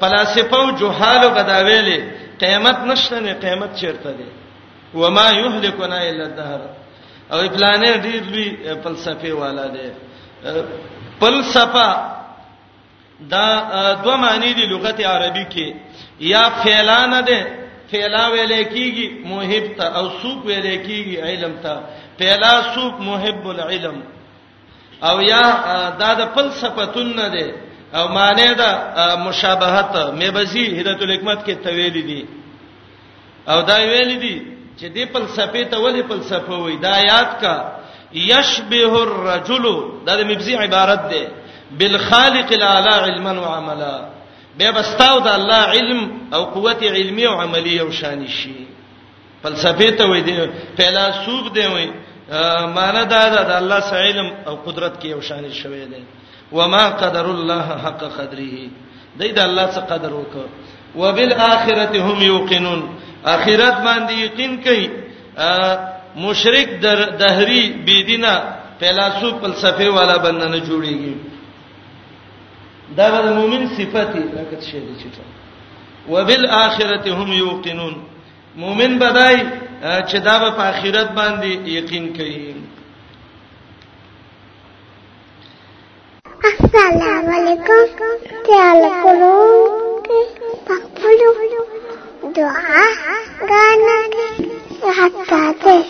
فلسفه 0.00 0.56
او 0.62 0.76
جهالو 0.80 1.28
بداویلې 1.38 1.98
قیامت 2.42 2.78
نشته 2.90 3.20
نه 3.20 3.32
قیامت 3.44 3.70
چیرته 3.80 4.10
دی 4.18 4.28
وما 5.00 5.26
یهلکنا 5.38 5.96
الا 6.08 6.24
الدهر 6.28 6.83
او 7.32 7.48
پلانې 7.48 7.92
ډېر 8.04 8.22
لوی 8.32 8.48
فلسفي 8.84 9.30
والا 9.32 9.66
دی 9.74 9.88
فلسفه 11.20 12.14
دا 13.20 13.92
دوه 14.04 14.16
معنی 14.16 14.52
دي 14.52 14.66
لغت 14.66 15.00
عربي 15.00 15.44
کې 15.52 15.74
یا 16.20 16.48
فعلانه 16.48 17.20
ده 17.20 17.46
فعلا 17.92 18.28
ویل 18.28 18.52
کیږي 18.64 19.08
موهب 19.26 19.74
ته 19.78 19.84
او 19.98 20.08
سوق 20.22 20.44
ویل 20.46 20.82
کیږي 20.84 21.16
علم 21.22 21.52
ته 21.62 21.80
فعلا 22.18 22.74
سوق 22.74 23.00
موهب 23.00 23.46
العلم 23.48 24.02
او 25.02 25.20
یا 25.20 25.40
دا 25.98 26.14
د 26.14 26.28
فلسفتون 26.34 27.16
نه 27.16 27.28
ده 27.28 27.54
او 27.94 28.08
معنی 28.08 28.54
دا 28.54 29.16
مشابهت 29.28 29.96
مبزی 30.20 30.80
هدایت 30.80 31.02
الحکمت 31.02 31.46
کې 31.46 31.64
تویل 31.64 31.92
دي 31.92 32.26
او 33.48 33.60
دا 33.62 33.76
ویل 33.76 34.20
دي 34.20 34.53
چې 34.78 34.88
دې 34.94 35.04
فلسفه 35.14 35.62
ته 35.64 35.78
ولې 35.78 36.02
فلسفه 36.08 36.58
وای 36.58 36.76
دا 36.76 36.98
یاد 36.98 37.40
کا 37.40 37.54
یشبه 38.12 38.92
الرجل 39.02 39.64
دا 40.06 40.16
د 40.16 40.20
مبزی 40.30 40.54
عبارت 40.56 41.00
ده 41.10 41.28
بالخالق 41.78 42.48
الاعلى 42.52 42.92
علما 43.12 43.32
وعملا 43.40 44.08
به 44.58 44.70
بستاو 44.70 45.18
د 45.18 45.26
الله 45.28 45.60
علم 45.76 46.00
او 46.34 46.44
قوت 46.44 46.82
علمي 46.82 47.26
او 47.26 47.40
عملي 47.40 47.80
او 47.80 47.90
شان 47.90 48.28
شي 48.28 48.54
فلسفه 49.42 49.90
ته 49.90 50.06
وای 50.08 50.20
دي 50.20 50.50
فیلسوف 50.76 51.52
دی 51.54 51.66
وای 51.66 51.88
معنی 52.76 53.04
دا 53.04 53.28
ده 53.28 53.42
د 53.42 53.50
الله 53.62 53.82
علم 53.94 54.32
او 54.46 54.56
قدرت 54.66 55.02
کې 55.02 55.06
او 55.12 55.20
شان 55.20 55.52
شوی 55.52 55.86
دی 55.86 56.04
وما 56.52 56.88
قدر 56.88 57.24
الله 57.26 57.62
حق 57.84 58.02
قدره 58.20 58.56
دې 59.18 59.26
د 59.36 59.38
الله 59.38 59.66
څخه 59.70 59.92
قدر 59.92 60.12
وکړه 60.12 60.48
وبالآخرة 60.96 62.00
هم 62.02 62.22
يوقنون 62.22 62.82
اخرت 63.32 63.74
باندې 63.84 64.12
یقین 64.24 64.56
کوي 64.64 64.88
مشرک 66.16 66.68
در 66.80 67.00
دهری 67.20 67.70
بيدینه 67.86 68.42
فلسفه 68.80 69.38
فلسفه 69.40 69.88
والا 69.90 70.18
بندنه 70.18 70.60
جوړيږي 70.66 71.14
دا 72.96 73.22
د 73.24 73.32
مؤمن 73.38 73.68
صفته 73.76 74.18
لکه 74.36 74.56
څه 74.66 74.76
دي 74.86 74.94
چې 75.00 75.06
وبالآخرته 76.12 77.10
هم 77.18 77.32
یوقنون 77.32 77.94
مؤمن 78.56 78.98
بدای 78.98 79.36
چې 80.08 80.16
دا 80.26 80.38
په 80.50 80.62
آخرت 80.70 81.08
باندې 81.20 81.68
یقین 81.78 82.12
کوي 82.16 82.54
السلام 86.44 87.28
علیکم 87.36 87.84
تعال 88.48 88.82
کولو 89.02 89.36
په 90.66 90.74
خپلو 90.80 91.32
دعا 92.36 92.82
غانا 93.50 93.98
حتا 94.98 95.82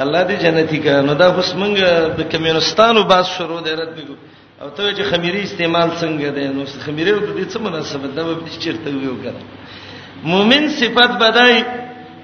الله 0.00 0.22
دې 0.28 0.36
جنتی 0.42 0.78
کړه 0.82 1.00
نو 1.06 1.12
دا 1.14 1.26
اوس 1.26 1.54
موږ 1.54 1.74
د 2.18 2.28
کمیونستانو 2.32 3.02
باس 3.04 3.26
شروع 3.38 3.60
دی 3.64 3.70
رات 3.70 3.88
بګو 3.96 4.14
او 4.62 4.68
ته 4.70 4.94
چې 4.94 5.02
خمیري 5.10 5.42
استعمال 5.42 5.90
څنګه 6.00 6.28
دی 6.36 6.46
نو 6.54 6.64
خمیري 6.86 7.12
د 7.12 7.36
دې 7.36 7.54
څه 7.54 7.58
مناسبت 7.60 8.10
دا 8.16 8.22
به 8.24 8.50
چیرته 8.64 8.90
ویو 8.90 9.16
کړه 9.24 10.24
مؤمن 10.32 10.68
صفات 10.68 11.10
بدای 11.24 11.64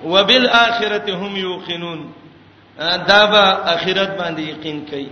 وبالاخره 0.04 1.14
هم 1.20 1.36
یوقنون 1.36 2.10
دا 3.10 3.22
به 3.26 3.72
اخرت 3.74 4.18
باندې 4.18 4.40
یقین 4.48 4.84
کوي 4.90 5.08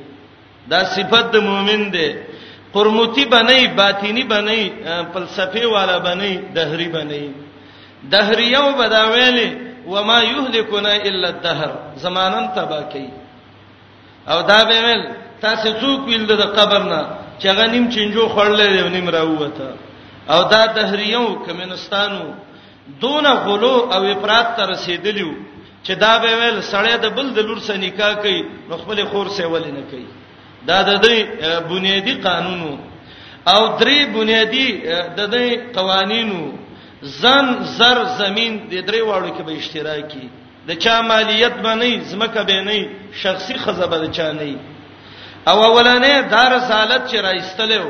دا 0.69 0.85
صفت 0.95 1.33
د 1.33 1.37
مؤمن 1.51 1.91
دی 1.97 2.09
قرموتی 2.75 3.25
بنئ 3.35 3.63
باطینی 3.79 4.25
بنئ 4.35 4.61
فلسفي 5.13 5.65
والا 5.75 5.97
بنئ 6.07 6.35
دهری 6.57 6.89
بنئ 6.97 7.25
دهریو 8.13 8.65
بداویلی 8.81 9.49
وما 9.93 10.19
یهلکنا 10.35 10.93
الا 11.09 11.29
الدهر 11.33 11.71
زمانن 12.05 12.47
تبا 12.57 12.81
کی 12.93 13.07
او 14.33 14.39
دا 14.51 14.61
به 14.69 14.79
ول 14.87 15.01
تاسو 15.43 15.69
څوک 15.81 16.01
ویل 16.09 16.25
د 16.27 16.33
قبر 16.57 16.83
نه 16.93 17.01
چې 17.41 17.49
غنیم 17.59 17.85
چنجو 17.95 18.23
خړلې 18.35 18.67
دی 18.77 18.83
نیم 18.97 19.09
راوته 19.17 19.69
او 20.35 20.41
دا 20.53 20.63
دهریو 20.77 21.25
کمنستانو 21.47 22.25
دون 23.01 23.27
غلو 23.47 23.75
او 23.95 24.03
افراط 24.13 24.49
ته 24.57 24.63
رسیدلیو 24.73 25.33
چې 25.85 25.93
دا 26.05 26.13
به 26.23 26.31
ول 26.41 26.57
سړی 26.73 26.95
د 27.05 27.07
بل 27.17 27.27
د 27.35 27.39
لور 27.49 27.59
سره 27.67 27.77
نکاح 27.87 28.13
کوي 28.23 28.39
نو 28.69 28.75
خپل 28.83 28.99
خور 29.11 29.27
سره 29.37 29.49
ولې 29.55 29.73
نه 29.79 29.83
کوي 29.91 30.07
دا 30.69 30.79
د 30.89 30.93
دې 31.07 31.17
بنیادی 31.73 32.15
قانونو 32.27 32.73
او 33.55 33.63
درې 33.81 33.99
بنیادی 34.17 34.67
د 35.17 35.21
دې 35.35 35.47
قوانینو 35.77 36.41
زن 37.21 37.47
زر 37.79 37.99
زمين 38.21 38.53
د 38.71 38.75
درې 38.89 39.01
واړو 39.09 39.31
کې 39.37 39.43
به 39.47 39.53
اشتراکي 39.61 40.27
د 40.69 40.71
چا 40.85 40.97
مالیت 41.11 41.55
باندې 41.65 41.93
زمکه 42.11 42.43
به 42.49 42.59
نه 42.67 42.79
شخصي 43.23 43.55
خزه 43.65 43.87
به 43.91 43.99
چا 44.19 44.29
نه 44.39 44.51
او 45.51 45.57
اولانې 45.73 46.15
دا 46.35 46.45
رسالت 46.57 47.03
چې 47.11 47.17
راځتلو 47.29 47.87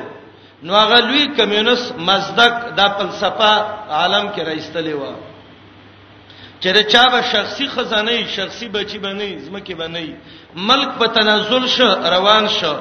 نو 0.67 0.73
هغه 0.83 0.99
لوی 1.09 1.25
کمیونست 1.37 1.87
مزدک 2.09 2.55
د 2.79 2.81
فلسفه 2.97 3.51
عالم 3.99 4.27
کې 4.35 4.41
راځتلې 4.51 4.95
و 4.99 5.03
چې 6.61 6.73
دا 6.73 6.83
چا 6.83 7.05
به 7.09 7.21
شخصي 7.33 7.69
خزانه 7.69 8.27
شخصي 8.29 8.69
بچی 8.69 8.99
بنئ 8.99 9.39
زمکه 9.39 9.75
بنئ 9.75 10.09
ملک 10.57 10.89
په 10.99 11.07
تنزل 11.15 11.67
شو 11.77 11.89
روان 12.15 12.47
شو 12.61 12.75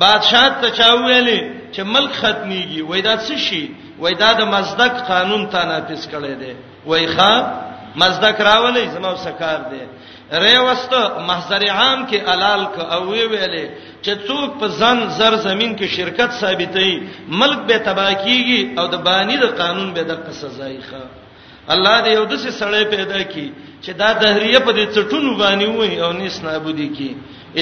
بادشاہ 0.00 0.48
ته 0.60 0.68
چا 0.78 0.88
ویلې 1.04 1.38
چې 1.74 1.80
ملک 1.94 2.12
ختميږي 2.20 2.82
وای 2.82 3.02
دا 3.02 3.16
څه 3.26 3.36
شي 3.38 3.70
وای 3.98 4.14
دا 4.14 4.32
د 4.32 4.40
مزدک 4.54 4.94
قانون 5.08 5.46
ته 5.52 5.60
نافذ 5.64 6.06
کړي 6.08 6.34
دي 6.42 6.54
وای 6.86 7.06
ښا 7.16 7.32
مزدک 7.96 8.38
راولې 8.40 8.84
زمو 8.94 9.14
سکار 9.26 9.60
دي 9.70 9.82
ریوست 10.42 10.94
محضر 11.28 11.62
عام 11.78 12.06
کې 12.08 12.18
علال 12.32 12.62
ک 12.74 12.78
او 12.94 13.02
وی 13.10 13.26
ویلې 13.32 13.66
چې 14.04 14.12
څوک 14.26 14.50
په 14.60 14.68
ځن 14.68 14.98
زر 15.18 15.34
زمين 15.46 15.76
کې 15.78 15.86
شرکت 15.96 16.30
ثابتې 16.40 16.90
ملک 17.40 17.58
به 17.68 17.78
تباہ 17.78 18.12
کیږي 18.24 18.78
او 18.78 18.86
د 18.88 18.96
بانی 19.08 19.36
د 19.36 19.44
قانون 19.60 19.92
به 19.94 20.02
د 20.02 20.12
قصه 20.26 20.48
ځای 20.58 20.78
ښه 20.90 21.02
الله 21.70 22.02
دې 22.04 22.08
یو 22.12 22.24
دسه 22.30 22.50
سړی 22.60 22.84
پیدا 22.94 23.18
کړي 23.24 23.52
چې 23.84 23.90
دا 24.02 24.12
دهریه 24.22 24.58
په 24.66 24.72
دې 24.72 24.86
چټونو 24.94 25.30
باندې 25.38 25.66
وای 25.76 26.00
او 26.00 26.12
نس 26.12 26.42
نابودي 26.44 26.88
کی 26.96 27.10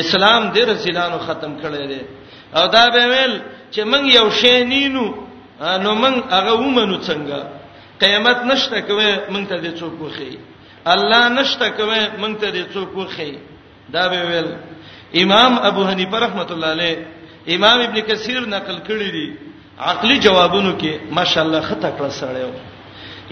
اسلام 0.00 0.42
دې 0.52 0.62
رسولانو 0.70 1.18
ختم 1.26 1.52
کړي 1.62 1.86
دي 1.90 2.00
او 2.56 2.64
دا 2.76 2.84
به 2.94 3.02
ویل 3.12 3.34
چې 3.70 3.80
موږ 3.92 4.04
یو 4.18 4.26
شی 4.40 4.64
نینو 4.72 5.04
نو 5.84 5.94
موږ 6.02 6.16
هغه 6.34 6.52
ومنو 6.54 6.96
څنګه 7.02 7.40
قیامت 8.02 8.38
نشته 8.50 8.80
کوي 8.88 9.12
موږ 9.28 9.44
ته 9.50 9.56
دې 9.64 9.72
څوک 9.80 9.94
وخی 10.02 10.36
الله 10.94 11.22
نشته 11.38 11.68
کوي 11.70 12.02
موږ 12.18 12.34
ته 12.40 12.48
دې 12.50 12.74
څوک 12.74 12.96
وخی 12.96 13.32
دا 13.94 14.08
به 14.08 14.20
ویل 14.30 14.50
امام 15.22 15.58
ابو 15.70 15.84
حنیفه 15.88 16.18
رحمۃ 16.26 16.50
اللہ 16.52 16.70
علیہ 16.76 16.96
امام 17.56 17.78
ابن 17.86 18.00
کثیر 18.10 18.40
نقل 18.56 18.76
کړی 18.78 19.08
دی 19.16 19.26
عقلی 19.92 20.18
جوابونو 20.28 20.76
کې 20.78 21.12
ماشاءالله 21.18 21.60
خطا 21.70 21.90
کړ 21.98 22.08
سره 22.20 22.38
یو 22.46 22.50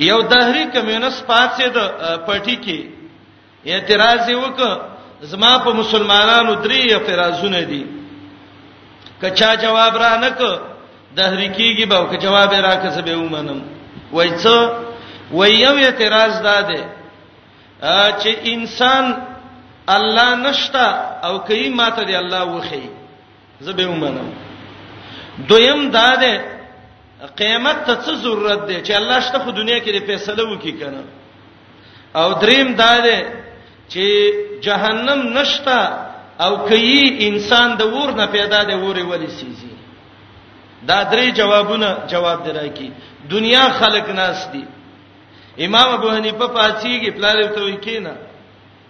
یو 0.09 0.20
دهری 0.32 0.64
کمیونست 0.74 1.20
پاتې 1.30 1.66
د 1.76 1.78
پټی 2.26 2.57
کې 2.64 2.78
اعتراض 3.72 4.26
وکړ 4.42 4.70
زما 5.32 5.53
په 5.64 5.70
مسلمانانو 5.80 6.53
درې 6.64 6.80
اعتراضونه 6.96 7.61
دي 7.70 7.82
کچا 9.22 9.51
جواب 9.64 9.94
را 10.03 10.12
نک 10.22 10.38
دهری 11.16 11.48
کېږي 11.57 11.84
به 11.90 11.96
او 12.01 12.07
که 12.11 12.16
جواب 12.24 12.51
را 12.66 12.74
کس 12.84 12.96
به 13.07 13.14
ومنم 13.16 13.61
وای 14.12 14.30
څه 14.42 14.57
وای 15.38 15.53
یو 15.64 15.74
اعتراض 15.82 16.32
داده 16.48 16.80
چې 18.20 18.30
انسان 18.55 19.05
الله 19.96 20.28
نشتا 20.46 20.86
او 21.28 21.34
کای 21.48 21.68
ماته 21.82 22.03
دی 22.09 22.14
الله 22.22 22.42
وخی 22.57 22.86
زه 23.61 23.72
به 23.72 23.86
ومنم 23.92 24.28
دویم 25.51 25.90
داده 25.90 26.34
قیامت 27.36 27.84
ته 27.86 27.94
څه 28.02 28.14
ضرورت 28.24 28.60
دی 28.68 28.76
چې 28.82 28.92
الله 28.96 29.20
شته 29.20 29.38
خو 29.44 29.50
دنیا 29.50 29.78
کې 29.84 29.90
د 29.92 29.98
فیصله 30.08 30.42
وکي 30.52 30.72
کنه 30.80 31.02
او 32.20 32.28
دریم 32.42 32.68
دا 32.82 32.92
دی 33.06 33.18
چې 33.88 34.06
جهنم 34.66 35.20
نشتا 35.38 35.80
او 36.44 36.52
کوي 36.68 37.02
انسان 37.28 37.68
د 37.80 37.82
ور 37.92 38.10
نه 38.20 38.26
پیدا 38.36 38.60
دی 38.68 38.72
ورې 38.80 39.04
ولې 39.10 39.28
سيزي 39.38 39.70
دا 40.88 40.98
درې 41.12 41.36
جوابونه 41.40 41.88
جواب 42.12 42.38
درکې 42.46 42.88
دنیا 43.30 43.64
خلق 43.80 44.06
ناس 44.08 44.48
دي 44.52 44.64
امام 45.66 45.88
ابو 45.94 46.08
حنیفه 46.16 46.46
پاتېږي 46.56 47.10
پلاله 47.16 47.48
ته 47.54 47.60
وی 47.64 47.76
کینا 47.84 48.12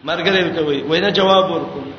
مرګره 0.04 0.54
ته 0.56 0.62
وی 0.66 0.80
وینه 0.82 1.10
جواب 1.10 1.50
ورکوم 1.50 1.90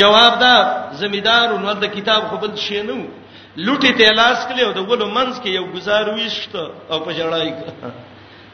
جواب 0.00 0.32
دا 0.40 0.54
زمیدار 1.02 1.52
ونو 1.52 1.72
د 1.74 1.84
کتاب 1.94 2.22
خو 2.30 2.36
بل 2.42 2.54
شي 2.56 2.82
نه 2.82 3.08
لوټي 3.56 3.92
ته 3.98 4.10
لاس 4.14 4.38
کړي 4.48 4.62
او 4.66 4.72
د 4.78 4.80
ګلو 4.88 5.06
منځ 5.16 5.40
کې 5.42 5.48
یو 5.58 5.64
گزار 5.74 6.04
ویشت 6.14 6.52
او 6.92 6.98
په 7.06 7.10
جړای 7.12 7.54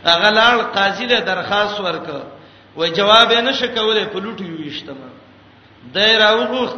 هغه 0.08 0.28
لال 0.38 0.58
قاضي 0.76 1.06
له 1.12 1.20
درخواست 1.32 1.76
ورک 1.80 2.08
و 2.78 2.80
جواب 2.98 3.32
نه 3.46 3.52
شکوله 3.60 4.02
په 4.12 4.18
لوټي 4.24 4.46
ویشتم 4.50 4.98
دای 5.94 6.16
راوغخ 6.22 6.70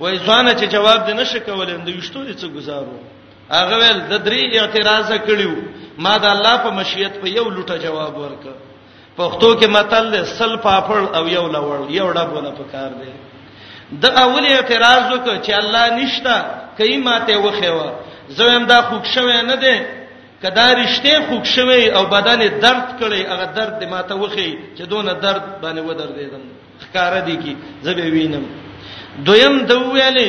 وای 0.00 0.16
ځانه 0.26 0.52
چې 0.60 0.64
جواب 0.74 1.08
نه 1.20 1.24
شکوله 1.32 1.76
د 1.84 1.88
ویشتو 1.92 2.20
څه 2.40 2.48
گزارو 2.56 2.96
هغه 3.50 3.76
ول 3.80 3.98
د 4.12 4.14
درې 4.26 4.40
اعتراض 4.60 5.08
کړیو 5.12 5.54
ما 6.04 6.16
د 6.24 6.24
الله 6.34 6.56
په 6.64 6.70
مشیت 6.78 7.14
په 7.22 7.26
یو 7.38 7.46
لوټه 7.52 7.76
جواب 7.86 8.12
ورک 8.18 8.44
پښتو 9.16 9.48
کې 9.60 9.66
متل 9.74 10.24
سل 10.40 10.52
پاپړ 10.66 11.00
او 11.16 11.24
یو 11.36 11.46
لوړ 11.54 11.78
یو 11.98 12.12
ډبونه 12.16 12.50
په 12.58 12.64
کار 12.72 12.90
دی 13.00 13.12
د 14.02 14.06
اول 14.06 14.46
اعتراض 14.46 15.04
وکړ 15.14 15.36
چې 15.46 15.52
الله 15.62 15.84
نشتا 16.00 16.36
کای 16.78 16.96
ماته 17.06 17.36
وخیوه 17.46 17.88
زویم 18.36 18.64
دا 18.70 18.78
خوښ 18.88 19.04
شوی 19.14 19.42
نه 19.42 19.56
دی 19.62 19.76
کدا 20.42 20.66
رښتې 20.74 21.14
خوښ 21.28 21.44
شوی 21.56 21.82
او 21.96 22.02
بدن 22.14 22.40
درد 22.64 22.86
کړي 23.00 23.20
هغه 23.32 23.46
درد 23.58 23.74
دې 23.80 23.86
ماته 23.94 24.14
وخی 24.16 24.50
چې 24.76 24.82
دونه 24.92 25.12
درد 25.12 25.44
باندې 25.62 25.80
و 25.84 25.92
دردیدم 26.00 26.42
ښکار 26.84 27.12
دي 27.26 27.36
کی 27.42 27.54
زبې 27.86 28.06
وینم 28.14 28.44
دویم 29.26 29.66
د 29.66 29.72
ویلې 29.84 30.28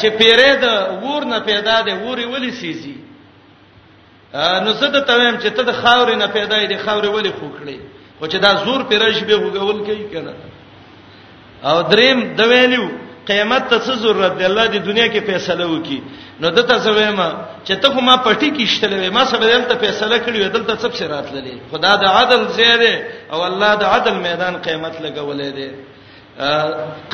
چې 0.00 0.06
پیره 0.18 0.52
د 0.62 0.64
ور 1.02 1.22
نه 1.32 1.38
پیدا 1.40 1.76
دی 1.86 1.92
ورې 2.06 2.24
ولی 2.34 2.50
سیزي 2.60 2.96
نو 4.64 4.70
زه 4.80 4.86
د 4.88 4.98
تویم 5.08 5.36
چې 5.42 5.50
ته 5.56 5.62
د 5.70 5.72
خاورې 5.82 6.14
نه 6.22 6.26
پیدا 6.36 6.56
دی 6.70 6.76
خاورې 6.86 7.08
ولی 7.16 7.32
خوکړي 7.38 7.76
خو 8.18 8.24
چې 8.26 8.36
دا 8.44 8.52
زور 8.64 8.80
پیرش 8.90 9.18
به 9.28 9.36
وګول 9.38 9.78
کوي 9.86 10.06
کنه 10.14 10.32
او 11.68 11.76
دریم 11.92 12.18
د 12.38 12.40
ویلیو 12.52 12.84
قیامت 13.30 13.62
ته 13.70 13.76
څه 13.86 13.94
ضرورت 14.04 14.32
دی 14.38 14.44
الله 14.44 14.66
دې 14.72 14.78
دنیا 14.90 15.06
کې 15.14 15.20
فیصله 15.30 15.66
وکي 15.66 15.98
نو 16.40 16.50
دته 16.56 16.78
زویم 16.86 17.20
چې 17.66 17.74
ته 17.82 17.88
کومه 17.96 18.16
پټی 18.24 18.50
کې 18.56 18.66
شتلې 18.72 19.08
ما 19.16 19.22
سبا 19.30 19.46
دلته 19.50 19.74
فیصله 19.84 20.16
کړې 20.24 20.38
و 20.46 20.48
دلته 20.56 20.74
څه 20.76 20.98
شي 20.98 21.06
راتللې 21.06 21.56
خدا 21.72 21.92
د 21.96 22.04
عدل 22.16 22.42
زیاده 22.48 23.08
او 23.32 23.44
الله 23.48 23.70
د 23.82 23.84
عدل 23.92 24.14
میدان 24.26 24.54
قیامت 24.66 24.94
لګولې 25.00 25.48
دی 25.58 25.70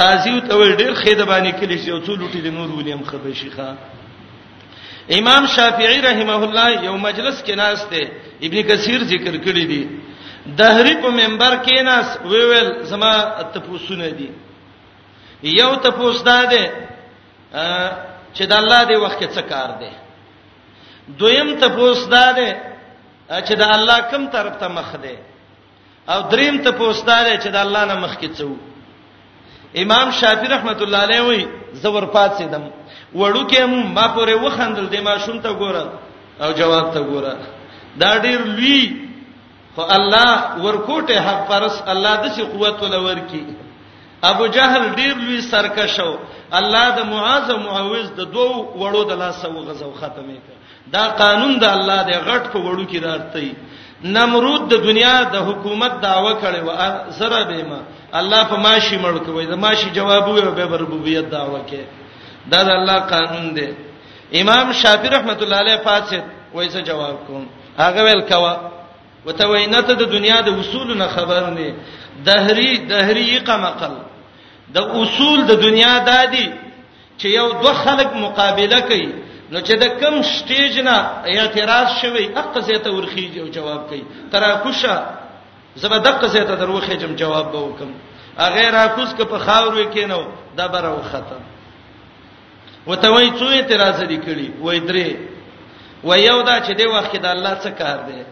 قاضی 0.01 0.41
ته 0.49 0.53
وی 0.57 0.77
ډیر 0.77 0.95
خېده 0.95 1.25
باندې 1.25 1.61
کلی 1.61 1.79
چې 1.83 1.89
یو 1.93 2.01
څو 2.07 2.13
لوټي 2.21 2.41
د 2.41 2.47
نور 2.59 2.69
ونیم 2.75 3.03
خبر 3.11 3.33
شيخه 3.35 3.75
امام 5.21 5.47
شافعی 5.57 6.01
رحمه 6.09 6.41
الله 6.45 6.85
یو 6.89 6.97
مجلس 7.09 7.37
کې 7.47 7.55
ناس 7.55 7.87
ته 7.91 8.11
ابن 8.47 8.63
کثیر 8.73 9.05
ذکر 9.13 9.35
کړی 9.37 9.67
دی 9.73 9.85
دهری 10.57 10.95
په 11.03 11.11
منبر 11.11 11.57
کې 11.65 11.83
ناس 11.85 12.19
وی 12.25 12.43
ویل 12.51 12.69
زما 12.91 13.13
تپوسونه 13.55 14.09
دي 14.19 14.31
یو 15.43 15.71
تپوس 15.85 16.23
ده 16.23 16.73
چې 18.35 18.43
د 18.53 18.53
الله 18.61 18.81
دی 18.91 18.97
وخت 19.05 19.23
څه 19.25 19.43
کار 19.49 19.71
دی 19.81 19.91
دویم 21.21 21.49
تپوس 21.61 22.05
ده 22.05 22.57
چې 23.29 23.55
د 23.61 23.63
الله 23.77 24.01
کوم 24.11 24.25
طرف 24.35 24.57
ته 24.63 24.69
مخ 24.69 24.95
دی 25.03 25.17
او 26.13 26.21
دریم 26.33 26.57
تپوس 26.65 27.03
ده 27.05 27.37
چې 27.37 27.49
د 27.49 27.57
الله 27.65 27.83
نه 27.93 27.97
مخ 28.05 28.15
کې 28.17 28.29
څو 28.35 28.49
امام 29.83 30.11
شافعی 30.21 30.49
رحمت 30.55 30.83
الله 30.83 30.99
علیه 31.05 31.23
وی 31.25 31.43
زور 31.83 32.07
پات 32.15 32.33
سیدم 32.39 32.65
وړو 33.15 33.43
کې 33.51 33.63
ما 33.95 34.07
پورې 34.17 34.33
وخندل 34.45 34.89
دی 34.93 35.01
ما 35.01 35.19
شوم 35.19 35.41
ته 35.41 35.53
ګوره 35.59 35.89
او 36.43 36.53
جواب 36.53 36.95
ته 36.95 37.01
ګوره 37.01 37.37
دا 38.01 38.19
ډیر 38.19 38.41
لوی 38.57 39.08
خو 39.79 39.85
الله 39.85 40.59
ورکوټه 40.65 41.17
حق 41.27 41.41
پرس 41.49 41.75
الله 41.93 42.15
د 42.23 42.25
شي 42.37 42.43
قوت 42.53 42.81
ول 42.83 42.95
ورکی 43.09 43.45
ابو 44.31 44.47
جهل 44.55 44.83
ډیر 44.99 45.15
لوی 45.27 45.41
سرکشو 45.53 46.11
الله 46.61 46.87
د 46.99 47.05
معاذ 47.13 47.51
او 47.55 47.59
معوذ 47.67 48.07
د 48.17 48.21
دوو 48.37 48.55
وړو 48.83 49.03
د 49.11 49.21
لاس 49.21 49.45
او 49.49 49.51
غزو 49.69 49.91
ختمه 50.01 50.39
دا 50.95 51.03
قانون 51.21 51.53
د 51.65 51.67
الله 51.75 51.99
د 52.09 52.11
غټ 52.29 52.43
په 52.55 52.59
وړو 52.65 52.85
کې 52.93 52.99
راځي 53.05 53.51
نمرود 54.17 54.65
د 54.73 54.83
دنیا 54.87 55.15
د 55.35 55.37
حکومت 55.49 55.93
داوا 56.07 56.33
کړي 56.45 56.61
و 56.69 56.71
زره 57.19 57.41
بما 57.51 57.81
الله 58.21 58.41
په 58.55 58.57
ماشي 58.65 58.99
مړ 58.99 59.15
کوي 59.27 59.45
د 59.51 59.55
ماشي 59.67 59.89
جواب 60.01 60.29
وي 60.29 60.41
به 60.43 60.77
ربوبیت 60.83 61.31
داوا 61.37 61.59
کوي 61.71 61.85
دا 62.55 62.63
د 62.71 62.73
الله 62.79 62.99
قانون 63.15 63.47
دی 63.61 63.69
امام 64.43 64.73
شافعي 64.81 65.09
رحمت 65.17 65.39
الله 65.43 65.57
علیه 65.65 65.77
فاسد 65.87 66.23
وایسه 66.55 66.81
جواب 66.91 67.15
کوم 67.29 67.47
هغه 67.83 68.01
ویل 68.09 68.23
کوا 68.33 68.55
وتوینته 69.27 69.95
د 69.95 70.03
دنیا 70.15 70.39
د 70.41 70.49
اصول 70.63 70.89
نه 71.01 71.07
خبر 71.15 71.43
نه 71.59 71.69
دهری 72.27 72.71
دهری 72.91 73.39
قمقل 73.49 73.95
د 74.75 74.79
اصول 75.01 75.39
د 75.45 75.53
دنیا 75.67 75.95
دادی 76.11 76.47
چې 77.21 77.27
یو 77.39 77.47
دوه 77.63 77.73
خلک 77.85 78.09
مقابله 78.25 78.81
کوي 78.81 79.09
نو 79.53 79.59
چې 79.67 79.75
د 79.83 79.87
کم 80.01 80.15
سټیج 80.35 80.75
نه 80.89 80.97
اعتراض 81.35 81.89
شوی 82.01 82.25
حق 82.37 82.55
زیته 82.69 82.91
ورخیږي 82.97 83.39
او 83.43 83.49
جواب 83.59 83.81
کوي 83.89 84.03
تراکوشه 84.33 84.95
زبر 85.83 85.99
دقه 86.05 86.27
زیته 86.35 86.55
دروخه 86.55 86.95
جم 87.03 87.13
جواب 87.23 87.53
به 87.53 87.59
وکم 87.59 87.91
اغیر 88.47 88.75
اکوس 88.77 89.15
که 89.19 89.25
په 89.25 89.39
خاورو 89.39 89.85
کې 89.93 89.99
نو 90.09 90.21
دا 90.57 90.67
برو 90.69 91.03
ختم 91.11 91.43
وته 92.87 93.09
وای 93.11 93.31
څو 93.39 93.43
اعتراض 93.55 94.03
دي 94.03 94.19
کړی 94.27 94.49
وای 94.61 94.81
درې 94.81 95.17
و 96.05 96.15
یو 96.19 96.43
دا 96.43 96.61
چې 96.61 96.71
د 96.79 96.83
وخت 96.95 97.17
د 97.23 97.27
الله 97.27 97.55
څخه 97.63 97.79
کار 97.79 97.99
دی 98.09 98.23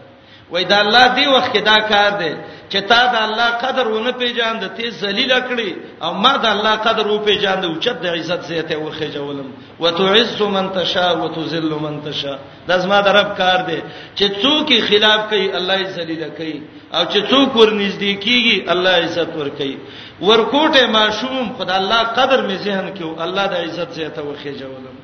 وای 0.53 0.65
دا 0.65 0.79
الله 0.85 1.07
دی 1.17 1.27
وخت 1.27 1.49
کې 1.53 1.61
دا 1.71 1.77
کار 1.93 2.11
دی 2.19 2.35
چې 2.71 2.81
تا 2.91 3.01
دا 3.15 3.19
الله 3.29 3.49
قدر 3.63 3.89
ونه 3.89 4.13
پیژاند 4.19 4.63
ته 4.77 4.91
ذلیل 4.99 5.33
کړی 5.49 5.71
او 6.05 6.13
ما 6.23 6.37
دا 6.37 6.51
الله 6.57 6.75
قدر 6.87 7.07
و 7.07 7.19
پیژاند 7.27 7.65
او 7.65 7.75
چت 7.85 7.97
د 8.03 8.07
عزت 8.07 8.43
زیته 8.51 8.77
وخه 8.79 9.09
جولم 9.15 9.49
وتعز 9.83 10.43
من 10.57 10.67
تشاء 10.79 11.15
وتذل 11.25 11.73
من 11.87 11.97
تشاء 12.07 12.39
دا 12.69 12.79
زما 12.79 13.01
د 13.01 13.09
رب 13.19 13.31
کار 13.39 13.59
دی 13.67 13.79
چې 14.19 14.27
څوک 14.43 14.81
خلاف 14.89 15.21
کوي 15.31 15.47
الله 15.59 15.77
یې 15.77 15.87
ذلیل 15.97 16.23
کوي 16.39 16.59
او 16.97 17.03
چې 17.13 17.21
څوک 17.31 17.51
ورنږدې 17.61 18.13
کیږي 18.25 18.71
الله 18.73 18.91
عزت 19.05 19.29
ور 19.37 19.49
کوي 19.59 19.77
ورکوټه 20.21 20.85
معشوم 20.89 21.47
خدای 21.59 21.77
الله 21.77 22.03
قدر 22.19 22.47
می 22.47 22.57
ذهن 22.67 22.95
کې 22.97 23.03
او 23.03 23.23
الله 23.25 23.47
د 23.47 23.55
عزت 23.65 23.91
زیته 23.99 24.23
وخه 24.23 24.53
جولم 24.63 24.97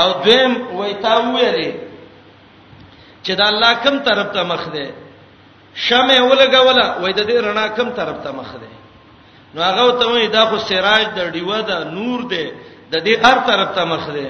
او 0.00 0.08
دیم 0.24 0.52
وای 0.76 0.94
تا 1.02 1.14
ویری 1.34 1.70
چې 3.26 3.34
دا 3.40 3.46
الله 3.52 3.72
کم 3.84 3.96
طرف 4.06 4.26
ته 4.34 4.42
مخ 4.52 4.62
دی 4.74 4.86
شمع 5.86 6.18
ولګوله 6.30 6.86
وای 7.02 7.12
د 7.12 7.20
دې 7.30 7.36
رڼا 7.46 7.66
کم 7.78 7.88
طرف 7.98 8.16
ته 8.24 8.30
مخ 8.38 8.48
دی 8.62 8.70
نو 9.54 9.62
هغه 9.62 9.86
ته 10.00 10.06
وای 10.12 10.26
دا 10.36 10.42
خو 10.50 10.56
سراج 10.68 11.06
د 11.16 11.20
ډیوه 11.34 11.58
دا 11.70 11.78
نور 11.96 12.18
دی 12.32 12.46
د 12.92 12.94
دې 13.06 13.14
هر 13.26 13.36
طرف 13.48 13.68
ته 13.76 13.84
مخ 13.92 14.04
دی 14.16 14.28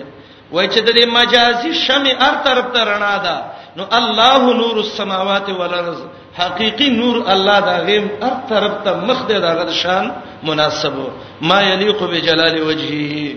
وای 0.53 0.68
چې 0.68 0.80
د 0.86 0.90
دې 0.97 1.05
مجازي 1.18 1.70
شمع 1.86 2.14
هر 2.24 2.34
طرف 2.47 2.66
ته 2.76 2.80
رڼا 2.92 3.16
ده 3.26 3.36
نو 3.76 3.84
الله 3.99 4.55
نور 4.62 4.76
السماوات 4.86 5.47
والارض 5.61 6.01
حقيقي 6.40 6.88
نور 7.01 7.16
الله 7.32 7.61
دا 7.68 7.76
غیم 7.88 8.07
هر 8.22 8.34
طرف 8.51 8.72
ته 8.84 8.90
مخ 9.09 9.20
دی 9.28 9.38
دا 9.47 9.53
غد 9.59 9.70
شان 9.82 10.05
مناسبو 10.42 11.07
ما 11.40 11.61
يليق 11.62 12.01
بجلال 12.12 12.62
وجهه 12.62 13.36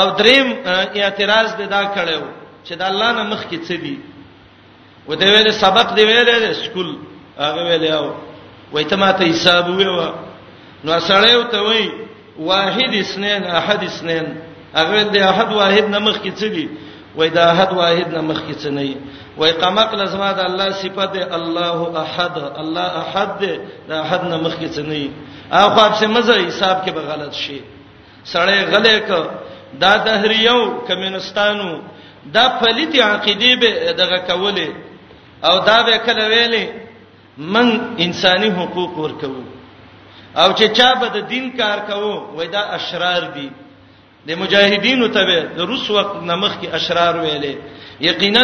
او 0.00 0.06
دریم 0.20 0.46
اعتراض 0.66 1.50
دا 1.74 1.82
کړو 1.96 2.22
چې 2.66 2.72
د 2.76 2.82
الله 2.90 3.08
نه 3.12 3.22
مخ 3.22 3.40
کې 3.50 3.58
څه 3.66 3.74
دی 3.84 3.96
و 5.08 5.14
دې 5.14 5.24
ویل 5.34 5.50
سبق 5.52 5.92
دی 5.96 6.02
ویل 6.04 6.52
سکول 6.54 6.96
هغه 7.38 7.62
ویل 7.68 7.84
او 7.92 8.06
وای 8.72 8.84
ته 8.84 8.96
ماته 8.96 9.24
حساب 9.24 9.68
ویو 9.68 10.12
نو 10.84 11.00
سره 11.00 11.30
یو 11.32 11.42
ته 11.44 11.60
وای 11.60 11.90
واحد 12.38 12.94
اسنین 12.94 13.44
احد 13.44 13.84
اسنین 13.84 14.26
هغه 14.74 15.02
دې 15.12 15.16
احد 15.30 15.52
واحد 15.52 15.84
نمخ 15.88 16.16
کې 16.22 16.32
څه 16.40 16.46
دی 16.54 16.68
وای 17.16 17.28
دا 17.28 17.44
احد 17.52 17.72
واحد 17.72 18.14
نمخ 18.14 18.38
کې 18.48 18.54
څه 18.62 18.68
نه 18.68 18.80
وي 18.82 18.96
وای 19.36 19.52
قمق 19.52 19.94
لازمه 19.94 20.32
ده 20.32 20.46
الله 20.46 20.70
صفات 20.70 21.16
الله 21.38 22.00
احد 22.02 22.36
الله 22.60 22.88
احد 23.02 23.38
ده 23.40 23.58
دا 23.88 24.02
احد 24.02 24.24
نمخ 24.24 24.52
کې 24.60 24.68
څه 24.74 24.78
نه 24.78 24.88
وي 24.94 25.10
اخو 25.52 25.80
اپ 25.80 25.94
سے 26.00 26.06
مزه 26.06 26.46
حساب 26.48 26.84
کې 26.88 26.90
به 26.90 27.00
غلط 27.00 27.32
شي 27.34 27.60
سړی 28.32 28.58
غلې 28.72 28.96
ک 29.08 29.10
دا 29.80 29.96
دهریو 29.96 30.80
کمنستانو 30.88 31.80
دا 32.34 32.48
فلیت 32.60 32.94
عقیده 33.02 33.50
به 33.60 33.92
دغه 33.92 34.18
کوله 34.28 34.68
او 35.46 35.56
دا 35.70 35.78
به 35.86 35.96
کله 36.06 36.24
ویلې 36.32 36.64
من 37.54 37.66
انساني 38.04 38.50
حقوق 38.58 38.92
ورکو 39.04 39.30
او 40.40 40.48
چې 40.58 40.66
چا 40.78 40.90
به 41.00 41.06
د 41.16 41.18
دین 41.32 41.46
کار 41.60 41.78
کوو 41.88 42.14
وای 42.36 42.48
دا 42.56 42.60
اشرار 42.78 43.22
دي 43.36 43.48
د 44.28 44.30
مجاهدینو 44.42 45.06
ته 45.14 45.22
د 45.58 45.60
روس 45.70 45.86
وخت 45.90 46.12
نمخ 46.30 46.52
کې 46.60 46.68
اشرار 46.78 47.14
ویلې 47.24 47.54
یقینا 48.10 48.42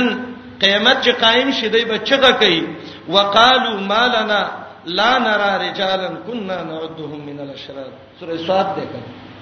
قیامت 0.62 0.97
چې 1.05 1.11
قائم 1.22 1.49
شي 1.59 1.68
دی 1.74 1.84
به 1.90 1.97
چغه 2.09 2.30
کوي 2.42 2.62
وقالو 3.14 3.72
مالنا 3.92 4.40
لا 4.99 5.12
نرى 5.26 5.53
رجالا 5.66 6.09
كنا 6.26 6.59
نعدهم 6.70 7.20
من 7.28 7.38
الاشرار 7.45 7.90
سورہ 8.18 8.36
سواد 8.47 8.68
ده 8.76 8.82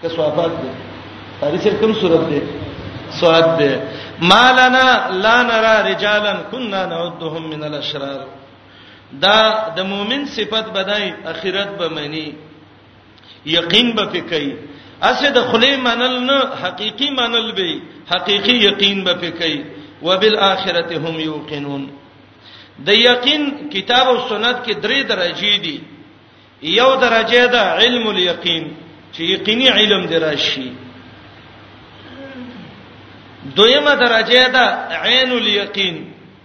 که 0.03 0.09
سوافات 0.09 0.53
ده 0.63 0.71
تاریخ 1.41 1.65
کوم 1.81 1.93
سورته 2.01 2.29
ده 2.31 2.72
سواد 3.21 3.59
ده 3.59 3.81
مالنا 4.33 4.89
لا 5.25 5.37
نرى 5.51 5.75
رجالا 5.93 6.35
كنا 6.53 6.81
نعدهم 6.93 7.43
من 7.53 7.65
الاشرار 7.65 8.21
دا 9.23 9.39
د 9.77 9.81
مؤمن 9.91 10.23
صفت 10.37 10.67
بدای 10.77 11.07
اخرت 11.33 11.71
به 11.79 11.89
منی 11.97 12.29
یقین 13.57 13.89
به 13.97 14.05
پکې 14.13 14.45
اسه 15.03 15.31
د 15.31 15.39
خلی 15.53 15.77
منل 15.77 16.17
نه 16.27 16.39
حقيقي 16.63 17.09
منل 17.11 17.53
به 17.53 17.71
حقيقي 18.15 18.55
یقین 18.69 19.05
به 19.05 19.15
پکې 19.23 19.55
وبالاخره 20.03 20.91
هم 21.05 21.21
یوقنون 21.21 21.83
د 22.87 22.89
یقین 22.89 23.69
کتاب 23.75 24.07
او 24.09 24.29
سنت 24.29 24.57
کې 24.67 24.73
درې 24.85 25.01
درجې 25.13 25.61
دي 25.65 25.81
یو 26.63 26.95
درجه 26.97 27.47
ده 27.47 27.59
علم 27.73 28.07
الیقین 28.07 28.65
چې 29.15 29.21
یقیني 29.23 29.69
علم 29.69 30.07
دراشي 30.07 30.71
دویمه 33.59 33.95
درجه 34.05 34.45
ده 34.55 34.65
عین 35.07 35.31
الیقین 35.41 35.97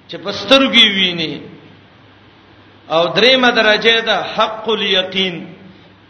چې 0.10 0.16
پسترګي 0.26 0.86
ویني 0.98 1.42
او 2.94 3.04
دریمه 3.18 3.50
درجه 3.60 3.96
ده 4.08 4.16
حق 4.36 4.66
الیقین 4.76 5.36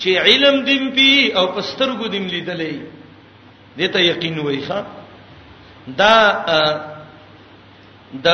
چې 0.02 0.10
علم 0.26 0.56
دیم 0.68 0.84
پی 0.96 1.10
او 1.38 1.46
پسترګو 1.56 2.08
دیم 2.14 2.26
لیدلې 2.34 2.76
دته 3.78 4.00
یقین 4.12 4.40
وای 4.40 4.60
ښا 4.68 4.80
دا 6.00 6.16
د 8.26 8.28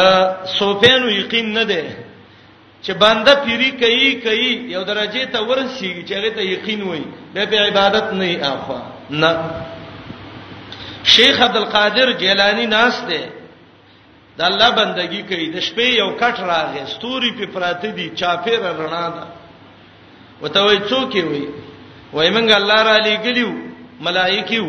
سوپینو 0.60 1.10
یقین 1.10 1.54
نه 1.58 1.64
ده 1.72 1.84
چې 2.86 2.91
بنده 3.04 3.34
پیری 3.43 3.72
کوي 3.82 4.10
کوي 4.26 4.51
یو 4.76 4.84
درجه 4.91 5.26
ته 5.34 5.39
ورسیږي 5.47 6.04
چې 6.08 6.14
هغه 6.18 6.30
ته 6.38 6.43
یقین 6.54 6.82
وای 6.82 7.01
به 7.34 7.45
په 7.45 7.56
عبادت 7.68 8.08
نه 8.20 8.28
اخوا 8.54 8.80
نه 9.10 9.32
شیخ 11.04 11.41
عبد 11.41 11.58
القادر 11.58 12.12
جیلانی 12.22 12.66
ناس 12.74 12.95
دی 13.10 13.24
د 14.38 14.41
الله 14.49 14.70
بندگی 14.78 15.22
کوي 15.30 15.45
د 15.56 15.62
شپې 15.68 15.88
یو 16.01 16.08
کټ 16.22 16.36
راغی 16.49 16.84
ستوري 16.93 17.32
په 17.39 17.45
پراته 17.54 17.89
دي 17.97 18.06
چاپیره 18.20 18.70
رڼا 18.80 19.01
ده 19.16 19.26
وته 20.43 20.60
وای 20.68 20.78
څوک 20.89 21.14
وي 21.32 21.43
وای 22.14 22.30
مونږ 22.36 22.49
الله 22.56 22.80
را 22.88 22.95
لګلیو 23.08 23.51
ملائکیو 24.08 24.66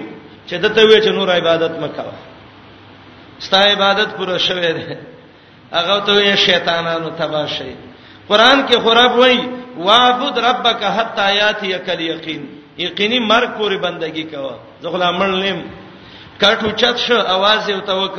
چې 0.48 0.54
دته 0.64 0.82
وای 0.84 1.00
چې 1.02 1.08
نور 1.18 1.30
عبادت 1.36 1.70
مکوه 1.84 2.14
ستا 3.46 3.60
عبادت 3.70 4.10
پوره 4.16 4.36
شوه 4.48 4.72
ده 4.78 4.98
هغه 5.72 5.96
ته 6.08 6.12
وای 6.18 6.36
شیطانانو 6.46 7.10
تبا 7.20 7.44
شي 7.56 7.72
قران 8.28 8.66
کې 8.68 8.78
خراب 8.88 9.16
وای 9.20 9.38
واعبد 9.86 10.38
ربک 10.48 10.82
حتا 10.98 11.30
یاتی 11.40 11.66
یقین 12.06 12.42
یقیني 12.84 13.18
مرګ 13.32 13.50
پورې 13.58 13.76
بندگی 13.86 14.24
کوه 14.34 14.54
زغلا 14.82 15.10
مړ 15.18 15.34
نیم 15.46 15.62
کټو 16.42 16.68
چت 16.80 16.96
شو 17.04 17.16
आवाज 17.34 17.62
یو 17.74 17.80
توک 17.86 18.16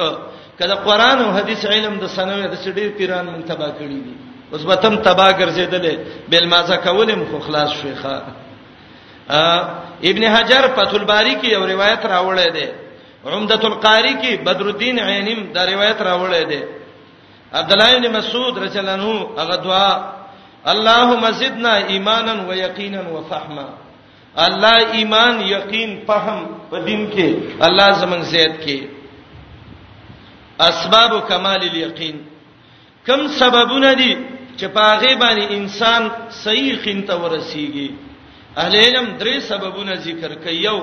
کله 0.60 0.76
قران 0.88 1.18
او 1.26 1.30
حدیث 1.38 1.66
علم 1.76 1.94
د 2.00 2.06
سنوي 2.18 2.48
د 2.54 2.56
سړي 2.64 2.86
پیران 2.98 3.26
مونږ 3.32 3.44
تبا 3.52 3.70
کړی 3.80 4.00
دي 4.06 4.14
اوس 4.52 4.62
به 4.70 4.76
تم 4.84 4.96
تبا 5.08 5.28
ګرځیدلې 5.40 5.96
بل 6.32 6.46
مازه 6.48 6.76
کولم 6.88 7.22
خو 7.30 7.38
خلاص 7.48 7.72
شيخه 7.82 8.16
ابن 10.12 10.24
حجر 10.36 10.64
فتح 10.76 10.94
الباری 10.98 11.36
کې 11.42 11.48
یو 11.54 11.66
روایت 11.68 12.02
راوړې 12.14 12.50
ده 12.58 12.68
عمدۃ 13.32 13.64
القاری 13.66 14.14
کې 14.22 14.32
بدر 14.48 14.66
الدین 14.72 15.00
عینم 15.00 15.40
دا 15.54 15.62
روایت 15.68 16.00
راوړې 16.10 16.44
ده 16.52 16.62
عبد 17.60 17.72
الله 17.74 17.92
بن 18.00 18.06
مسعود 18.18 18.58
رضی 18.58 18.80
الله 18.80 18.94
عنه 18.94 19.12
هغه 19.42 19.56
دعا 19.56 19.92
اللهم 20.74 21.24
زدنا 21.40 21.74
ایمانا 21.96 22.34
ویقینا 22.50 23.02
وفهما 23.16 23.68
الله 24.38 24.78
ایمان 24.98 25.36
یقین 25.56 25.92
فهم 26.08 26.40
په 26.70 26.78
دین 26.88 27.02
کې 27.12 27.28
الله 27.66 27.90
زمون 28.02 28.22
زیات 28.32 28.56
کې 28.64 28.80
اسباب 30.70 31.12
کمال 31.28 31.62
الیقین 31.72 32.16
کم 33.08 33.22
سببونه 33.40 33.94
دي 34.02 34.14
چې 34.58 34.66
پاغه 34.76 35.16
باندې 35.22 35.46
انسان 35.58 36.02
صحیح 36.44 36.76
خین 36.84 37.02
ته 37.08 37.14
ورسیږي 37.18 37.90
اهل 38.62 38.76
علم 38.76 39.06
درې 39.20 39.40
سببونه 39.40 39.94
ذکر 40.06 40.36
کوي 40.44 40.56
یو 40.68 40.80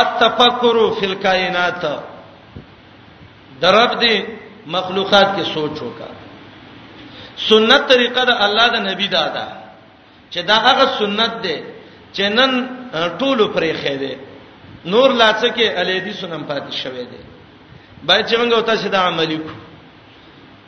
التفکر 0.00 0.76
فی 1.00 1.06
الکائنات 1.06 1.82
درب 3.60 3.92
دي 4.02 4.14
مخلوقات 4.76 5.28
کې 5.36 5.44
سوچ 5.54 5.76
وکړه 5.80 6.16
سنت 7.48 7.82
طریقه 7.88 8.22
د 8.24 8.30
الله 8.46 8.66
د 8.74 8.76
نبی 8.92 9.08
دادا 9.08 9.48
چې 10.32 10.38
دا 10.44 10.54
هغه 10.66 10.84
سنت 10.98 11.42
ده 11.42 11.58
چنن 12.16 12.52
ټولو 13.18 13.44
پرې 13.54 13.72
خېده 13.82 14.12
نور 14.92 15.08
لاڅه 15.20 15.48
کې 15.56 15.66
الیدی 15.80 16.12
سنم 16.20 16.42
پاتې 16.50 16.72
شوه 16.82 17.02
دي 17.10 17.20
باید 18.06 18.26
چې 18.28 18.36
موږ 18.36 18.52
وتا 18.58 18.76
سید 18.82 18.94
عملی 18.94 19.36
کو 19.46 19.50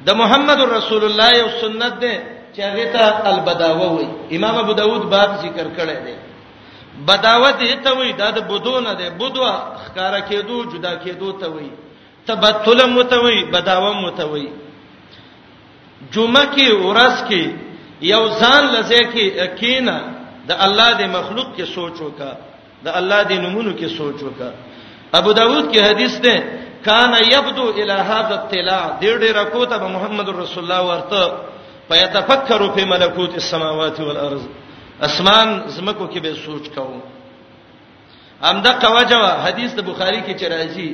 د 0.07 0.09
محمد 0.21 0.61
رسول 0.61 1.03
الله 1.05 1.29
یو 1.39 1.49
سنت 1.63 1.93
ده 2.05 2.17
چې 2.55 2.61
هغه 2.69 2.87
ته 2.95 3.05
البداوه 3.31 3.89
وي 3.97 4.09
امام 4.37 4.55
ابو 4.65 4.73
داود 4.81 5.03
باب 5.13 5.31
ذکر 5.43 5.67
کړی 5.79 5.99
دی 6.07 6.15
بداوت 7.09 7.57
یې 7.61 7.77
ته 7.85 7.93
وي 7.99 8.13
دا 8.13 8.31
د 8.31 8.41
بدونه 8.51 8.93
ده 8.95 9.11
بدوا 9.21 9.53
خکارا 9.87 10.21
کېدو 10.21 10.75
جدا 10.75 10.93
کېدو 11.05 11.31
ته 11.41 11.47
وي 11.55 11.71
تبتل 12.27 12.81
متوي 12.91 13.45
بداوه 13.45 13.93
متوي 14.07 14.49
جمعه 16.13 16.45
کې 16.57 16.67
ورځ 16.87 17.17
کې 17.29 17.45
یو 18.01 18.25
ځان 18.41 18.63
لځه 18.75 18.99
کې 19.13 19.27
کی 19.37 19.41
اکینا 19.41 19.99
د 20.51 20.53
الله 20.67 20.91
د 21.01 21.03
مخلوق 21.19 21.49
کې 21.57 21.67
سوچ 21.77 21.97
وکا 22.07 22.31
د 22.87 22.89
الله 22.99 23.21
د 23.31 23.33
نمونو 23.45 23.73
کې 23.79 23.89
سوچ 24.01 24.19
وکا 24.29 24.51
ابو 25.19 25.31
داود 25.41 25.65
کې 25.73 25.81
حدیث 25.89 26.15
ده 26.27 26.35
کان 26.89 27.13
یبدو 27.35 27.65
الی 27.81 27.97
هذا 28.11 28.35
الطلاع 28.41 28.85
ډیر 29.03 29.15
ډیر 29.23 29.33
راکوته 29.41 29.77
به 29.83 29.89
محمد 29.97 30.29
رسول 30.43 30.63
الله 30.65 30.83
ورته 30.91 31.23
پیتفکروا 31.89 32.71
فی 32.77 32.83
ملکوت 32.93 33.33
السماوات 33.43 34.01
والارض 34.09 34.43
اسمان 35.07 35.49
زمکو 35.77 36.05
کې 36.13 36.19
به 36.19 36.35
سوچ 36.47 36.69
کوو 36.69 37.01
امدا 38.51 38.73
قواجه 38.83 39.23
حدیث 39.47 39.71
د 39.79 39.81
بخاری 39.91 40.21
کې 40.27 40.35
چې 40.41 40.47
راځي 40.55 40.91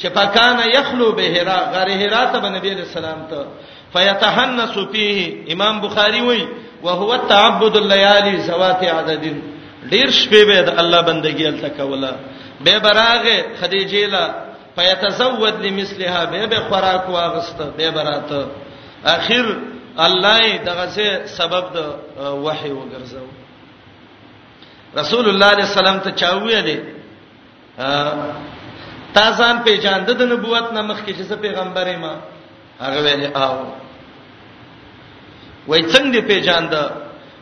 چې 0.00 0.06
پکانه 0.18 0.64
یخلو 0.76 1.08
به 1.18 1.22
هرا 1.36 1.58
غره 1.72 1.94
هرا 2.02 2.22
ته 2.32 2.48
نبی 2.58 2.68
علیہ 2.74 2.86
السلام 2.90 3.26
ته 3.30 3.46
فیتحنس 3.92 4.74
فیه 4.92 5.44
امام 5.54 5.74
بخاری 5.88 6.20
وایي 6.28 6.46
وهو 6.82 7.14
التعبد 7.14 7.76
الليالي 7.76 8.40
زوات 8.40 8.84
عدد 8.84 9.24
ډیر 9.92 10.08
شپې 10.10 10.42
به 10.48 10.60
د 10.66 10.68
الله 10.80 11.00
بندگی 11.00 11.46
ال 11.46 11.58
تکولا 11.62 12.12
به 12.64 12.78
براغه 12.78 13.36
خدیجه 13.60 14.06
لا 14.06 14.24
فیتزود 14.76 15.54
لمثلها 15.64 16.24
به 16.26 16.46
به 16.46 16.58
خوراک 16.68 17.04
واغسته 17.08 17.64
به 17.78 17.90
براته 17.90 18.46
اخر 19.04 19.46
الله 20.06 20.56
دغه 20.68 20.86
څه 20.86 21.28
سبب 21.38 21.64
د 21.76 21.78
وحی 22.44 22.70
وګرځاو 22.70 23.28
رسول 24.98 25.24
الله 25.28 25.46
علیه 25.54 25.64
السلام 25.70 25.98
ته 25.98 26.10
چاوې 26.20 26.56
دي 26.66 26.78
تا 29.14 29.24
ځان 29.38 29.56
پیژاند 29.64 30.10
د 30.10 30.22
نبوت 30.32 30.66
نامخ 30.72 30.98
کې 31.06 31.12
چې 31.18 31.32
پیغمبرې 31.44 31.96
ما 31.96 32.14
هغه 32.80 32.98
ویلې 33.04 33.28
آو 33.36 33.85
وای 35.68 35.82
څنګه 35.92 36.18
دې 36.18 36.22
پیژاند 36.30 36.72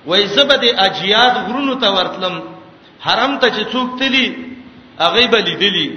وای 0.06 0.26
زبد 0.36 0.62
اجیاد 0.86 1.34
غرونو 1.46 1.74
ته 1.82 1.88
ورتلم 1.96 2.34
حرم 3.04 3.32
ته 3.42 3.48
چې 3.56 3.62
څوک 3.72 3.88
تلی 3.98 4.26
هغه 5.00 5.26
به 5.34 5.38
لیدلی 5.48 5.88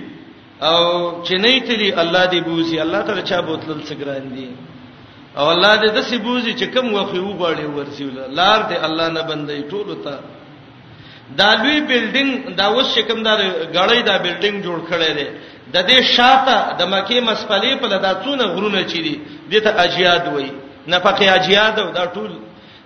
او 0.70 0.78
چې 1.26 1.34
نه 1.44 1.60
تلی 1.68 1.90
الله 2.04 2.24
دې 2.32 2.40
بوزي 2.48 2.78
الله 2.86 3.02
تعالی 3.08 3.24
چا 3.32 3.42
بوتل 3.42 3.80
څګران 3.90 4.26
دي 4.38 4.48
او 5.38 5.46
الله 5.54 5.74
دې 5.82 5.90
د 5.96 6.00
سی 6.10 6.18
بوزي 6.18 6.54
چې 6.60 6.66
کوم 6.76 6.88
وخی 7.00 7.20
و 7.20 7.32
غاړي 7.42 7.66
ورسیول 7.78 8.18
لار 8.40 8.60
دې 8.70 8.78
الله 8.88 9.08
نه 9.16 9.22
بندي 9.22 9.62
ټول 9.72 9.88
ته 10.08 10.20
دا 11.40 11.50
لوی 11.56 11.80
بلډینګ 11.88 12.56
دا 12.58 12.66
اوس 12.72 12.88
شکم 12.96 13.24
دا 13.24 13.34
غړی 13.74 14.02
دا 14.10 14.16
بلډینګ 14.24 14.56
جوړ 14.66 14.80
کړی 14.90 15.12
دی 15.20 15.28
د 15.74 15.78
دې 15.90 15.98
شاته 16.16 16.58
د 16.80 16.82
مکه 16.94 17.22
مسپلې 17.28 17.74
په 17.82 17.88
لدا 17.94 18.12
څونه 18.24 18.44
غرونه 18.56 18.84
چي 18.84 19.00
دي 19.06 19.16
دته 19.54 19.70
اجیاد 19.84 20.24
وایي 20.34 20.52
نفقه 20.88 21.26
اجیاد 21.36 21.80
او 21.80 21.90
دا 21.92 22.06
ټول 22.06 22.32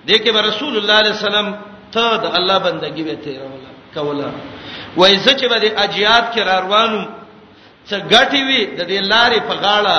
دغه 0.08 0.32
به 0.32 0.41
رسول 0.49 0.78
الله 0.78 0.93
علیه 1.02 1.12
السلام 1.18 1.47
ته 1.93 2.18
د 2.18 2.24
الله 2.38 2.58
بندگی 2.66 3.04
به 3.04 3.16
تیر 3.16 3.41
ولا 3.43 3.70
کولا 3.95 4.30
وای 4.97 5.18
زکه 5.18 5.47
به 5.47 5.82
اجیاد 5.84 6.24
کې 6.34 6.38
روانو 6.39 7.06
څه 7.89 7.95
غټي 8.12 8.41
وي 8.47 8.66
د 8.78 8.82
دې 8.88 9.02
لارې 9.12 9.39
په 9.49 9.54
غاړه 9.64 9.97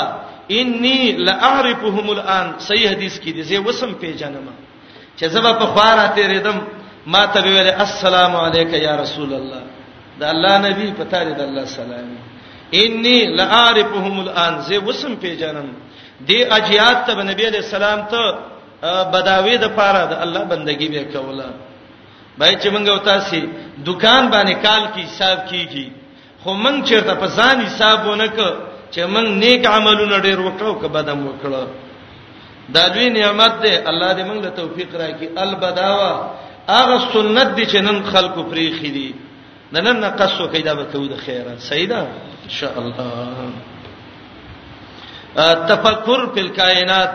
انی 0.51 1.13
لاعرفهم 1.13 2.11
الان 2.11 2.47
صحیح 2.59 2.91
حدیث 2.93 3.19
کې 3.21 3.31
دي 3.37 3.43
زه 3.43 3.59
وسم 3.59 3.93
پیژنم 3.95 4.47
چې 5.19 5.27
زما 5.27 5.53
په 5.53 5.67
خارا 5.75 6.07
تیرې 6.17 6.41
دم 6.45 6.61
ما 7.07 7.27
ته 7.27 7.41
ویل 7.43 7.69
السلام 7.71 8.37
علیک 8.37 8.73
یا 8.73 8.97
رسول 8.97 9.35
الله 9.35 9.63
دا 10.21 10.29
الله 10.31 10.59
نبی 10.59 10.91
پتا 10.99 11.23
لري 11.23 11.35
د 11.35 11.41
الله 11.41 11.65
سلام 11.65 12.09
انی 12.75 13.27
لاعرفهم 13.37 14.21
الان 14.21 14.61
زه 14.61 14.79
وسم 14.79 15.15
پیژنم 15.15 15.69
دی 16.29 16.43
اجیات 16.59 17.07
ته 17.07 17.23
نبی 17.29 17.47
علیہ 17.51 17.61
السلام 17.67 18.01
ته 18.15 18.23
بداوی 19.15 19.57
د 19.63 19.67
پاره 19.79 20.03
د 20.11 20.21
الله 20.27 20.45
بندگی 20.53 20.89
به 20.95 21.05
کوله 21.15 21.49
بای 22.39 22.57
چې 22.57 22.69
مونږ 22.75 22.87
او 22.91 22.99
تاسو 23.09 23.41
دکان 23.89 24.31
باندې 24.35 24.55
کال 24.67 24.83
کې 24.95 25.03
حساب 25.09 25.39
کیږي 25.51 25.67
کی. 25.73 25.93
خو 26.43 26.55
مونږ 26.55 26.85
چیرته 26.91 27.15
په 27.23 27.27
ځان 27.39 27.61
حساب 27.67 28.07
ونک 28.07 28.37
چې 28.91 29.01
مونږ 29.15 29.29
نیک 29.43 29.67
عملونه 29.75 30.17
ډیر 30.27 30.39
وکړو 30.45 30.81
که 30.81 30.89
بدم 30.97 31.21
وکړو 31.27 31.67
دا 32.75 32.89
دوی 32.95 33.09
نعمت 33.17 33.61
ده 33.63 33.83
الله 33.91 34.15
دې 34.15 34.27
مونږ 34.31 34.41
له 34.45 34.51
توفیق 34.61 34.91
راکړي 34.95 35.29
البداوا 35.37 36.31
هغه 36.69 36.99
سنت 37.13 37.49
دي 37.57 37.67
چې 37.67 37.77
نن 37.89 38.03
خلکو 38.15 38.43
پریخي 38.55 38.91
دي 38.97 39.11
نن 39.75 40.01
نه 40.01 40.09
قصو 40.23 40.49
کیدا 40.57 40.75
به 40.81 40.85
ته 40.95 40.99
د 41.15 41.23
خیره 41.27 41.57
سیدا 41.71 41.99
ان 42.49 42.53
شاء 42.59 42.73
الله 42.85 43.72
تفکر 45.37 46.27
فی 46.35 46.41
الکائنات 46.41 47.11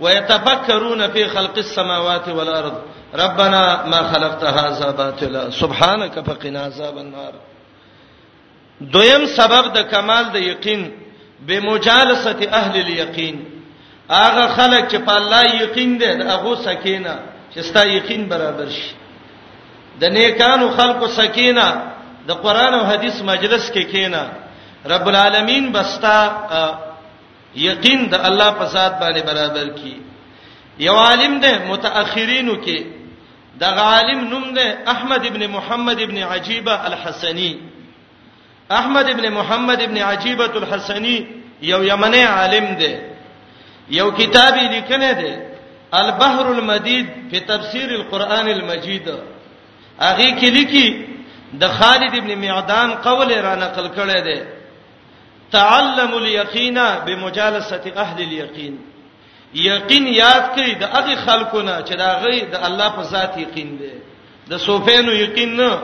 ويتفکرون 0.00 1.02
فی 1.12 1.24
خلق 1.28 1.56
السماوات 1.56 2.28
والارض 2.28 2.72
ربنا 3.14 3.86
ما 3.86 4.02
خلقت 4.12 4.44
هذا 4.44 4.90
باطلا 4.92 5.50
سبحانك 5.50 6.20
فقنا 6.20 6.62
عذاب 6.64 6.98
النار 6.98 7.32
دویم 8.80 9.26
سبب 9.26 9.72
د 9.74 9.90
کمال 9.90 10.24
د 10.32 10.36
یقین 10.36 10.90
به 11.46 11.60
مجالسه 11.60 12.48
اهل 12.52 12.80
الیقین 12.82 13.44
هغه 14.10 14.46
خلک 14.48 14.88
چې 14.90 14.96
په 14.96 15.12
الله 15.16 15.42
یقین 15.62 15.98
دي 15.98 16.06
هغه 16.06 16.54
سکینه 16.64 17.18
چې 17.56 17.60
ستا 17.60 17.86
یقین 17.86 18.28
برابر 18.28 18.68
شي 18.68 18.94
د 20.00 20.04
نیکانو 20.14 20.70
خلقو 20.78 21.06
سکینه 21.08 21.70
د 22.28 22.32
قران 22.32 22.74
او 22.74 22.84
حدیث 22.86 23.22
مجلس 23.22 23.68
کې 23.68 23.72
کی 23.72 23.84
کینا 23.92 24.26
رب 24.90 25.08
العالمین 25.08 25.72
بستا 25.72 26.18
یقین 27.56 28.06
د 28.10 28.14
الله 28.14 28.50
په 28.50 28.64
ذات 28.64 28.92
باندې 29.00 29.20
برابر 29.26 29.68
کی 29.78 29.96
یو 30.78 30.96
عالم 30.96 31.40
ده 31.40 31.58
متأخرینو 31.68 32.54
کې 32.64 32.78
د 33.60 33.64
عالم 33.64 34.20
نوم 34.28 34.54
ده 34.54 34.78
احمد 34.86 35.26
ابن 35.26 35.46
محمد 35.50 36.00
ابن 36.00 36.18
عجيبه 36.22 36.86
الحسني 36.86 37.58
احمد 38.70 39.08
ابن 39.08 39.28
محمد 39.32 39.82
ابن 39.82 39.98
عجيبه 39.98 40.44
الحسني 40.56 41.26
یو 41.62 41.82
یمنی 41.84 42.22
عالم 42.22 42.64
ده 42.74 43.00
یو 43.90 44.10
کتاب 44.10 44.54
لیکنه 44.56 45.12
ده 45.12 45.48
البحر 45.92 46.46
المدید 46.50 47.06
په 47.30 47.38
تفسیر 47.38 47.88
القرآن 47.94 48.48
المجید 48.48 49.08
هغه 50.00 50.28
کې 50.40 50.44
لیکي 50.56 50.86
د 51.60 51.68
خالد 51.68 52.14
ابن 52.16 52.38
معدان 52.38 52.90
قول 52.94 53.30
را 53.38 53.54
نقل 53.54 53.86
کړی 53.96 54.20
دی 54.24 54.57
تعلم 55.52 56.12
اليقين 56.16 56.78
بمجالسه 57.06 57.84
اهل 57.96 58.18
اليقين 58.22 58.76
یقین 59.54 60.06
یاد 60.08 60.42
کړئ 60.56 60.72
د 60.82 60.84
هغه 60.84 61.14
خلکو 61.26 61.60
نه 61.62 61.82
چې 61.86 61.94
دا 62.02 62.08
غي 62.24 62.40
د 62.40 62.54
الله 62.68 62.88
په 62.96 63.02
ذات 63.12 63.36
یقین 63.38 63.76
دی 63.78 63.92
د 64.50 64.56
صوفینو 64.64 65.12
یقین 65.12 65.56
نه 65.60 65.78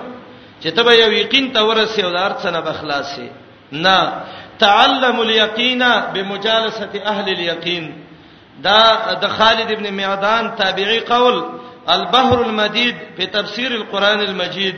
چې 0.61 0.69
ته 0.77 0.83
به 0.83 0.93
یو 0.95 1.13
یقین 1.13 1.53
ته 1.55 1.61
ورسې 1.69 2.05
او 2.05 2.11
دار 2.19 2.33
څنګه 2.43 2.63
بخلاصې 2.71 3.25
نه 3.73 4.13
تعلم 4.59 5.21
اليقین 5.21 5.83
بمجالسه 6.15 6.91
اهل 7.07 7.33
اليقين 7.37 7.93
دا 8.67 8.79
د 9.23 9.29
خالد 9.39 9.73
ابن 9.73 9.93
معدان 9.95 10.55
تابعی 10.59 10.99
قول 11.01 11.45
البحر 11.95 12.39
المدید 12.43 12.97
په 13.17 13.25
تفسیر 13.39 13.71
القرآن 13.73 14.21
المجید 14.31 14.77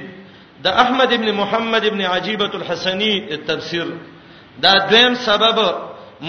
د 0.65 0.83
احمد 0.85 1.13
ابن 1.13 1.31
محمد 1.41 1.85
ابن 1.87 2.01
عجيبه 2.03 2.51
الحسني 2.61 3.15
التفسير 3.35 3.87
دا 4.65 4.73
دویم 4.91 5.15
سبب 5.29 5.59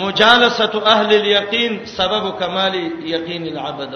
مجالسه 0.04 0.74
اهل 0.94 1.10
اليقین 1.22 1.74
سبب 1.98 2.24
کمال 2.40 2.76
یقین 3.14 3.44
العبد 3.52 3.94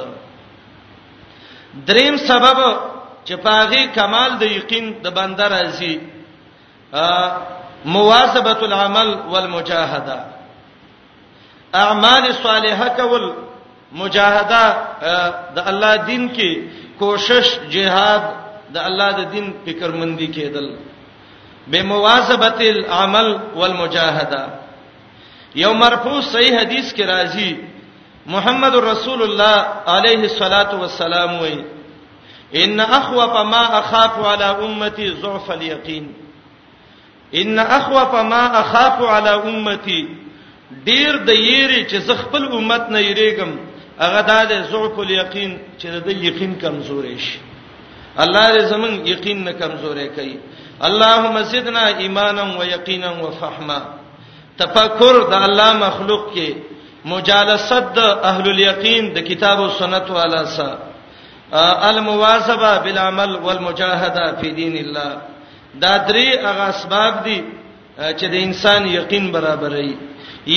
دریم 1.87 2.17
سبب 2.29 2.59
چې 3.27 3.33
پاغي 3.47 3.83
کمال 3.97 4.31
د 4.41 4.51
یقین 4.57 4.85
د 5.03 5.07
بنده 5.17 5.47
راځي 5.55 5.93
مواظبه 7.95 8.59
العمل 8.69 9.09
والمجاهده 9.31 10.17
اعمال 11.83 12.25
صالحه 12.43 12.87
کول 12.99 13.23
مجاهده 14.01 14.65
د 15.55 15.69
الله 15.73 15.95
دین 16.09 16.23
کې 16.35 16.51
کوشش 16.99 17.47
جهاد 17.75 18.23
د 18.75 18.87
الله 18.91 19.09
د 19.19 19.31
دین 19.35 19.45
فکرمندي 19.65 20.27
کېدل 20.37 20.67
بمواظبت 21.67 22.61
العمل 22.61 23.39
والمجاهده 23.55 24.43
یو 25.55 25.73
مرفوع 25.83 26.21
صحیح 26.21 26.57
حدیث 26.59 26.93
کې 26.93 27.03
راځي 27.13 27.51
محمد 28.35 28.75
رسول 28.85 29.21
الله 29.21 29.63
علیه 29.95 30.21
الصلاۃ 30.29 30.73
والسلام 30.79 31.31
وایي 31.41 31.61
ان 32.63 32.79
اخوف 32.79 33.35
ما 33.53 33.61
اخاف 33.81 34.17
على 34.25 34.49
امتي 34.67 35.09
ضعف 35.25 35.51
اليقين 35.51 36.05
ان 37.43 37.59
اخوف 37.59 38.15
ما 38.33 38.43
اخاف 38.61 39.01
على 39.09 39.33
امتي 39.51 40.01
ډیر 40.87 41.17
د 41.29 41.39
یری 41.49 41.83
چې 41.89 41.95
زه 42.07 42.15
خپل 42.23 42.43
امت 42.57 42.89
نه 42.95 42.99
یریګم 42.99 43.51
هغه 44.01 44.21
د 44.21 44.71
ضعف 44.71 44.99
اليقين 45.05 45.57
چې 45.77 45.85
د 46.09 46.25
یقین 46.27 46.55
کمزورې 46.65 47.17
شي 47.27 47.39
الله 48.23 48.45
دې 48.57 48.63
زمون 48.75 48.93
یقین 49.13 49.43
نه 49.43 49.51
کمزورې 49.51 50.07
کړي 50.17 50.35
اللهم 50.87 51.35
زدنا 51.51 51.85
ایمانا 52.01 52.45
و 52.59 52.61
یقینا 52.75 53.09
و 53.25 53.29
فهما 53.39 53.79
تفکر 54.59 55.15
د 55.31 55.33
الله 55.47 55.69
مخلوق 55.87 56.23
کې 56.33 56.49
مجالست 57.13 57.83
د 57.97 57.99
اهل 58.31 58.45
الیقین 58.51 59.03
د 59.15 59.17
کتاب 59.29 59.57
او 59.61 59.69
سنت 59.81 60.09
والا 60.17 60.41
سره 60.55 60.77
المواظبه 61.89 62.71
بالعمل 62.83 63.31
والمجاهده 63.45 64.25
فی 64.39 64.51
دین 64.61 64.75
الله 64.81 65.11
دا 65.81 65.93
درې 66.09 66.27
هغه 66.45 66.63
اسباب 66.73 67.23
دي 67.23 67.39
چې 68.17 68.25
د 68.33 68.35
انسان 68.47 68.81
یقین 68.97 69.31
برابرې 69.33 69.93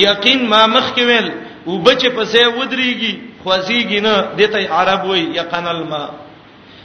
یقین 0.07 0.45
ما 0.51 0.65
مخ 0.75 0.93
کې 0.95 1.01
ویل 1.09 1.29
او 1.67 1.79
بچ 1.87 2.05
په 2.15 2.25
سه 2.31 2.47
ودرېږي 2.57 3.13
خوځيږي 3.43 3.99
نه 4.05 4.15
دته 4.37 4.73
عرب 4.77 5.05
وای 5.05 5.21
یقین 5.41 5.65
الما 5.75 6.05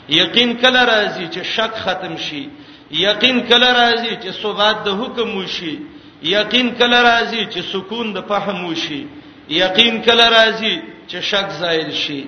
یقین 0.08 0.56
کله 0.56 0.82
راځي 0.92 1.26
چې 1.34 1.40
شک 1.54 1.74
ختم 1.84 2.16
شي 2.26 2.44
یقین 2.90 3.40
کله 3.48 3.72
راځي 3.72 4.14
چې 4.22 4.30
ثبات 4.42 4.76
د 4.84 4.88
حکم 5.00 5.28
وشي 5.38 5.74
یقین 6.22 6.68
کله 6.78 6.98
راځي 7.10 7.42
چې 7.52 7.60
سکون 7.72 8.06
د 8.16 8.22
فهم 8.28 8.58
وشي 8.68 9.06
یقین 9.48 10.02
کله 10.02 10.26
راځي 10.36 10.74
چې 11.10 11.18
شک 11.30 11.48
زائل 11.60 11.90
شي 12.02 12.20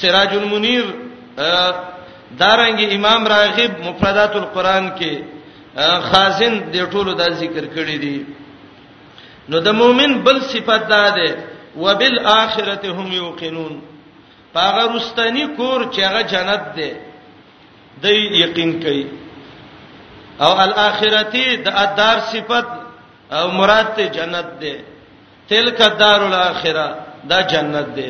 سراج 0.00 0.32
المنیر 0.36 0.84
دارنګ 2.38 2.78
امام 2.98 3.26
راغب 3.26 3.72
مفردات 3.86 4.36
القرآن 4.36 4.90
کې 4.98 5.12
خازن 6.10 6.60
د 6.72 6.76
ټولو 6.90 7.12
دا 7.14 7.28
ذکر 7.40 7.64
کړی 7.74 7.98
دی 7.98 8.22
نو 9.48 9.60
د 9.60 9.68
مؤمن 9.72 10.12
بل 10.24 10.40
صفت 10.40 10.88
دا 10.88 11.08
ده 11.16 11.36
وبالآخرته 11.76 12.88
هم 12.98 13.12
یوقنون 13.12 13.80
پاغه 14.52 14.94
رستنی 14.96 15.46
کور 15.56 15.80
چې 15.94 16.00
هغه 16.04 16.22
جنت 16.22 16.64
ده 16.76 17.00
دی 18.02 18.14
یقین 18.44 18.82
کوي 18.82 19.06
او 20.40 20.52
الاخرتی 20.64 21.56
د 21.56 21.68
ادار 21.68 22.18
صفت 22.32 22.66
او 23.32 23.48
مراد 23.50 23.88
ته 23.96 24.04
جنت 24.14 24.46
ده 24.60 24.74
تلک 25.48 25.80
دار 25.98 26.20
الاخره 26.28 26.88
دا 27.30 27.40
جنت 27.52 27.86
ده 27.96 28.08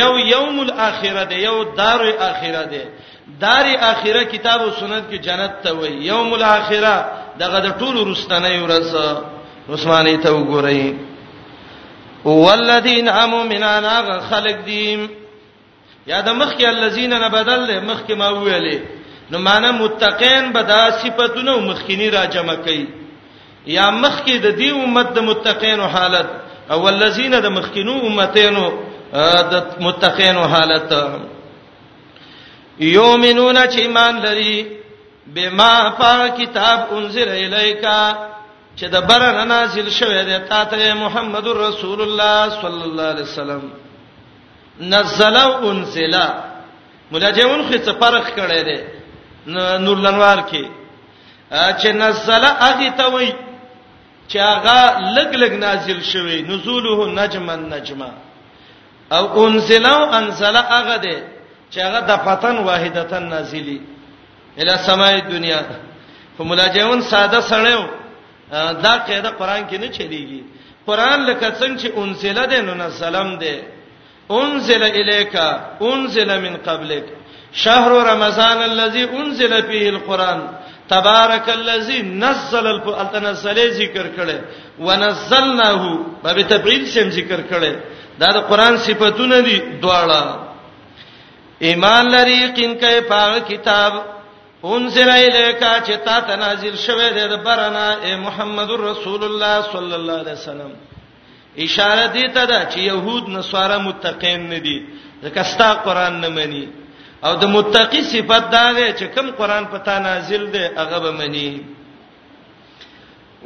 یو 0.00 0.12
یوم 0.34 0.56
الاخره 0.60 1.24
ده 1.30 1.36
یو 1.48 1.56
دار 1.78 2.00
الاخره 2.02 2.64
ده 2.72 2.82
دار 3.40 3.66
اخره 3.90 4.24
کتاب 4.24 4.60
او 4.62 4.70
سنت 4.70 5.04
کې 5.10 5.16
جنت 5.26 5.52
ته 5.62 5.70
وای 5.72 5.92
یوم 5.92 6.32
الاخره 6.32 6.94
دغه 7.40 7.60
د 7.60 7.68
ټولو 7.80 8.02
رستنه 8.12 8.52
ورځ 8.64 8.96
عثماني 9.72 10.16
ته 10.16 10.30
وګورئ 10.30 10.82
والذین 12.24 13.08
امنوا 13.08 13.42
من 13.42 13.62
انا 13.62 14.20
خلق 14.30 14.60
دیم 14.64 15.10
یا 16.06 16.20
د 16.20 16.28
مخکې 16.28 16.64
الذین 16.66 17.10
نه 17.12 17.28
بدل 17.28 17.80
مخکې 17.88 18.12
ما 18.14 18.28
ویلې 18.30 18.97
نو 19.30 19.38
معنا 19.38 19.70
متقین 19.72 20.52
به 20.52 20.62
دا 20.62 20.90
صفاتونه 20.90 21.56
مخکینی 21.70 22.10
را 22.10 22.24
جمع 22.26 22.54
کوي 22.54 22.86
یا 23.66 23.90
مخکې 23.90 24.30
د 24.42 24.56
دې 24.58 24.70
امت 24.72 25.12
د 25.14 25.18
متقین 25.18 25.80
حالت 25.80 26.26
او 26.70 26.86
الذین 26.88 27.30
د 27.40 27.46
مخکینو 27.48 27.92
امتینو 28.06 28.70
د 29.50 29.62
متقین 29.80 30.36
حالت 30.36 30.92
یومنون 32.80 33.68
چې 33.70 33.78
ایمان 33.78 34.16
لري 34.22 34.66
بما 35.34 35.90
پاک 35.98 36.36
کتاب 36.38 36.88
انزل 36.96 37.28
الیکا 37.28 38.28
چې 38.76 38.84
د 38.92 39.06
بره 39.08 39.44
نازل 39.44 39.88
شوی 39.90 40.24
دی 40.24 40.38
تا 40.48 40.64
ته 40.64 40.94
محمد 40.94 41.46
رسول 41.48 42.00
الله 42.02 42.50
صلی 42.60 42.82
الله 42.82 43.02
علیه 43.12 43.22
وسلم 43.24 43.62
نزل 44.80 45.36
او 45.36 45.68
انزل 45.70 46.14
ملجئون 47.12 47.62
خو 47.68 47.72
څه 47.74 47.92
فرق 48.06 48.26
کړی 48.36 48.64
دی 48.64 48.97
نور 49.46 49.96
لنوار 49.98 50.38
کې 50.50 50.64
چې 51.52 51.88
نزل 51.92 52.44
اغه 52.44 52.90
ته 52.98 53.06
وای 53.08 53.32
چې 54.28 54.36
هغه 54.38 54.76
لګ 55.16 55.30
لګ 55.40 55.52
نازل 55.52 56.00
شوی 56.12 56.42
نزوله 56.42 57.08
نجما 57.14 57.56
نجما 57.56 58.10
او 59.12 59.46
انزل 59.46 59.86
او 59.86 60.02
انزل 60.18 60.56
اغه 60.56 60.96
ده 60.96 61.20
چې 61.72 61.78
هغه 61.78 62.00
د 62.00 62.12
فتن 62.24 62.56
واحدتن 62.58 63.22
نازلی 63.28 63.80
اله 64.58 64.76
سماي 64.76 65.20
دنیا 65.20 65.60
فملاجون 66.38 67.00
ساده 67.02 67.40
سړیو 67.40 67.82
دا 68.82 68.94
قاعده 69.06 69.30
قران 69.30 69.68
کې 69.70 69.74
نه 69.80 69.88
چلیږي 69.98 70.42
قران 70.86 71.20
لکه 71.24 71.50
څنګه 71.60 71.82
چې 71.82 71.98
انزل 71.98 72.46
ده 72.46 72.60
نو 72.62 72.74
نزلم 72.74 73.38
ده 73.38 73.56
انزل 74.30 74.82
الیکا 74.82 75.48
انزل 75.80 76.40
من 76.40 76.56
قبلک 76.64 77.04
شهر 77.52 77.88
رمضان 77.92 78.62
الذي 78.62 79.04
انزل 79.04 79.62
فيه 79.62 79.88
القران 79.90 80.48
تبارك 80.88 81.48
الذي 81.50 82.02
نزل 82.02 82.66
التنزل 82.66 83.70
ذکر 83.70 84.06
کړي 84.16 84.38
ونزلناه 84.80 85.98
په 86.24 86.42
تبعید 86.42 86.84
سم 86.86 87.10
ذکر 87.10 87.40
کړي 87.50 87.72
دا 88.20 88.32
د 88.32 88.36
قران 88.50 88.76
صفاتونه 88.78 89.40
دي 89.40 89.58
دواړه 89.82 90.38
ایمان 91.62 92.10
لري 92.10 92.32
یقین 92.44 92.74
کوي 92.78 93.00
په 93.00 93.38
کتاب 93.48 93.92
انزل 94.64 95.10
الیک 95.10 95.60
چې 95.86 95.96
تا 96.04 96.20
ته 96.20 96.36
نازل 96.36 96.76
شوه 96.76 97.10
د 97.10 97.38
برنا 97.44 97.88
اے 98.04 98.16
محمد 98.16 98.70
رسول 98.70 99.24
الله 99.24 99.62
صلی 99.72 99.94
الله 99.94 100.18
علیه 100.20 100.32
وسلم 100.32 100.72
اشاره 101.58 102.06
دې 102.14 102.30
ته 102.34 102.44
ده 102.44 102.68
چې 102.70 102.78
يهود 102.78 103.28
نصارا 103.28 103.78
متقین 103.78 104.48
نه 104.48 104.58
دي 104.58 104.86
ځکه 105.24 105.40
ستا 105.42 105.74
قران 105.74 106.20
نه 106.20 106.28
مني 106.28 106.66
او 107.24 107.32
د 107.40 107.44
متقی 107.54 108.02
صفت 108.12 108.44
دا 108.52 108.66
ده 108.76 108.86
چې 108.98 109.04
کوم 109.14 109.28
قران 109.38 109.64
په 109.72 109.78
تا 109.86 109.98
نازل 109.98 110.42
دی 110.54 110.64
هغه 110.80 110.98
به 110.98 111.10
مني 111.10 111.52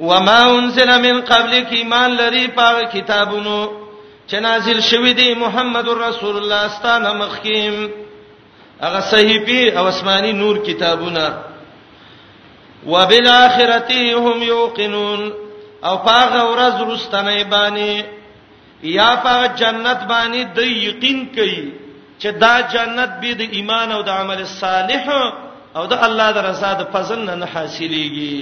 وما 0.00 0.40
انزل 0.58 0.90
من 1.02 1.20
قبلك 1.20 1.72
ایمان 1.72 2.10
لري 2.16 2.48
په 2.48 2.82
کتابونو 2.94 3.56
چې 4.28 4.34
نازل 4.40 4.80
شوی 4.82 5.12
دی 5.14 5.34
محمد 5.34 5.88
رسول 5.88 6.36
الله 6.36 6.68
ستانه 6.68 7.12
مخکیم 7.12 7.90
هغه 8.82 9.00
صحیفه 9.00 9.78
او 9.78 9.86
آسماني 9.88 10.32
نور 10.32 10.58
کتابونه 10.62 11.38
وبالاخرته 12.86 14.14
هم 14.16 14.42
یوقنون 14.42 15.32
او 15.84 15.96
پاغه 15.96 16.42
ورځ 16.44 16.88
رستنه 16.92 17.44
باندې 17.50 18.04
یا 18.82 19.14
پاغه 19.24 19.46
جنت 19.54 20.00
باندې 20.08 20.56
د 20.56 20.60
یقین 20.60 21.26
کوي 21.34 21.81
چې 22.22 22.28
دا 22.38 22.54
جنت 22.74 23.10
به 23.22 23.32
د 23.40 23.42
ایمان 23.56 23.88
او 23.96 24.02
د 24.08 24.10
عمل 24.20 24.40
صالح 24.62 25.04
او 25.78 25.82
د 25.92 25.94
الله 26.06 26.28
د 26.36 26.38
رضا 26.50 26.72
د 26.80 26.82
فضل 26.94 27.18
نه 27.40 27.46
حاصلېږي 27.54 28.38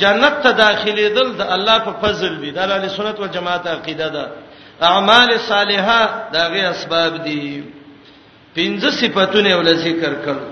جنت 0.00 0.34
ته 0.44 0.50
داخلي 0.64 1.04
دل 1.18 1.28
د 1.40 1.42
الله 1.54 1.76
په 1.86 1.92
فضل 2.02 2.32
دی 2.42 2.50
د 2.56 2.58
اهل 2.58 2.84
سنت 2.96 3.16
والجماعت 3.20 3.64
عقیده 3.76 4.08
ده 4.16 4.24
اعمال 4.90 5.30
صالحه 5.50 6.00
دا 6.34 6.42
غي 6.52 6.62
اسباب 6.74 7.12
دي 7.26 7.44
پنځه 8.56 8.90
صفاتونه 9.00 9.50
ول 9.56 9.70
ذکر 9.86 10.12
کړو 10.26 10.44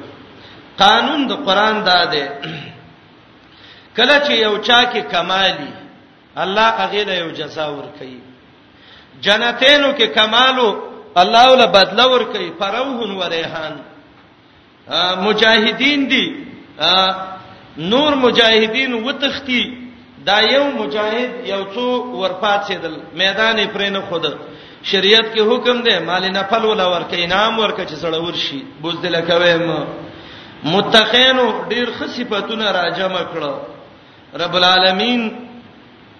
قانون 0.84 1.20
د 1.30 1.32
قران 1.46 1.76
دا 1.90 2.00
ده 2.12 2.24
کله 3.96 4.16
چې 4.26 4.30
یو 4.46 4.54
چا 4.66 4.80
کې 4.92 4.98
کمالي 5.14 5.72
الله 6.44 6.68
هغه 6.80 7.02
له 7.08 7.14
یو 7.22 7.28
جزا 7.38 7.66
ور 7.68 7.88
کوي 7.98 8.20
جنتینو 9.26 9.88
کې 9.98 10.02
کمالو 10.16 10.70
الله 11.20 11.44
ول 11.52 11.64
بدل 11.76 12.00
ور 12.12 12.22
کوي 12.32 12.50
فروحن 12.60 13.10
و 13.20 13.22
ریحان 13.34 13.74
مجاهدین 15.26 16.08
دي 16.08 16.24
نور 17.78 18.12
مجاهدین 18.14 18.92
وتختی 18.94 19.62
دا 20.26 20.36
یو 20.40 20.64
مجاهد 20.70 21.30
یو 21.52 21.62
څو 21.74 21.84
ورپات 22.20 22.60
سیدل 22.66 22.94
میدان 23.14 23.56
پرې 23.74 23.88
نه 23.90 24.00
خود 24.08 24.26
شریعت 24.90 25.26
کې 25.34 25.40
حکم 25.50 25.82
دی 25.82 25.98
مال 25.98 26.24
نه 26.32 26.42
فل 26.50 26.64
ولا 26.64 26.86
ورکې 27.00 27.14
انعام 27.24 27.58
ورکې 27.58 27.84
چې 27.90 27.96
سړی 28.02 28.16
ورشي 28.26 28.62
بوزدل 28.82 29.20
کوي 29.20 29.74
متقینو 30.64 31.46
ډیر 31.68 31.88
خصيفتونه 31.98 32.70
راجمه 32.72 33.22
کړو 33.34 33.50
رب 34.42 34.54
العالمین 34.56 35.30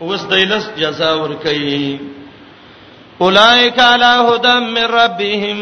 وس 0.01 0.23
دیلس 0.31 0.65
جزا 0.79 1.15
ورکې 1.17 1.97
اولئک 3.23 3.79
علی 3.93 4.13
هدى 4.29 4.57
من 4.77 4.85
ربهم 5.01 5.59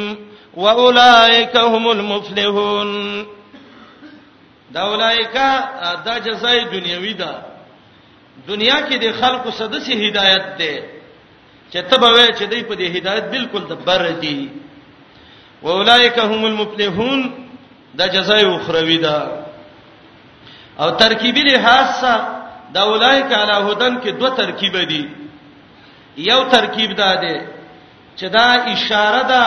واولئک 0.62 1.56
هم 1.56 1.84
المفلحون 1.96 2.90
دا 4.74 4.80
اولئک 4.90 5.36
دا 6.06 6.18
جزای 6.26 6.64
دنیوی 6.74 7.12
ده 7.14 7.30
دنیا 8.48 8.80
کې 8.88 8.94
د 9.04 9.12
خلقو 9.20 9.50
سدسي 9.50 10.08
هدایت 10.08 10.44
ده 10.58 10.82
چې 11.70 11.90
ته 11.90 11.96
به 12.02 12.06
وای 12.16 12.32
چې 12.34 12.42
دوی 12.42 12.62
په 12.62 12.74
دې 12.74 12.96
هدایت 12.96 13.24
بالکل 13.24 13.64
د 13.68 13.72
بر 13.86 14.10
دي 14.24 14.48
واولائک 15.62 16.18
هم 16.18 16.44
المفلحون 16.44 17.30
دا 17.94 18.06
جزای 18.08 18.44
اخروی 18.54 18.96
ده 18.98 19.44
او 20.78 20.90
ترکیبی 20.90 21.42
لحاظ 21.42 22.04
دا 22.74 22.82
اولائک 22.82 23.32
علی 23.38 23.56
هدن 23.72 24.00
کې 24.02 24.08
دوه 24.08 24.36
ترکیب 24.36 24.76
دي 24.92 25.08
یو 26.16 26.44
ترکیب 26.50 26.92
ده 26.96 27.14
ده 27.20 27.49
چې 28.18 28.26
دا 28.36 28.46
اشاره 28.74 29.22
ده 29.32 29.44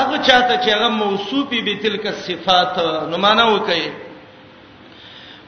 هغه 0.00 0.16
چاته 0.26 0.54
چې 0.64 0.68
هغه 0.74 0.88
موصوفي 0.88 1.60
به 1.66 1.74
تلک 1.82 2.06
صفات 2.26 2.74
نو 3.10 3.16
معنا 3.18 3.44
وکي 3.46 3.90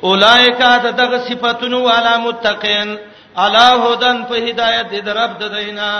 اولائک 0.03 0.59
دغه 1.03 1.19
صفاتونو 1.19 1.83
والا 1.85 2.17
متقین 2.19 2.99
الا 3.37 3.69
هدن 3.85 4.23
په 4.31 4.35
هدایت 4.51 4.87
د 5.05 5.09
رب 5.09 5.39
د 5.39 5.49
دینا 5.57 5.91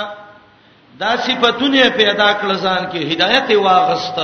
دا 1.01 1.17
صفاتونه 1.17 1.89
پیدا 1.97 2.29
کړل 2.41 2.57
ځان 2.57 2.83
کې 2.93 3.11
هدایت 3.13 3.49
واغست 3.57 4.19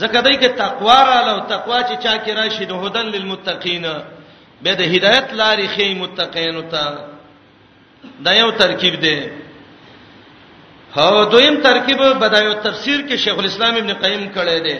زکه 0.00 0.20
دای 0.20 0.36
کې 0.40 0.56
تقوا 0.58 1.00
رااله 1.04 1.32
او 1.32 1.40
تقوا 1.40 1.78
چې 1.82 1.98
چا 2.04 2.18
کې 2.18 2.30
راشي 2.30 2.64
د 2.66 2.72
هدن 2.72 3.06
للمتقین 3.06 3.82
به 4.62 4.72
د 4.80 4.82
هدایت 4.92 5.28
لارې 5.32 5.66
خې 5.76 5.86
متقین 6.00 6.56
او 6.56 6.62
تا 6.62 6.84
دا 8.24 8.32
یو 8.32 8.50
ترکیب 8.50 8.94
دی 9.00 9.18
او 11.04 11.24
دویم 11.32 11.56
ترکیب 11.66 12.00
بدایو 12.22 12.52
تفسیر 12.66 13.00
کې 13.08 13.14
شیخ 13.24 13.36
الاسلام 13.38 13.74
ابن 13.80 13.92
قیم 14.04 14.22
کړی 14.36 14.58
دی 14.66 14.78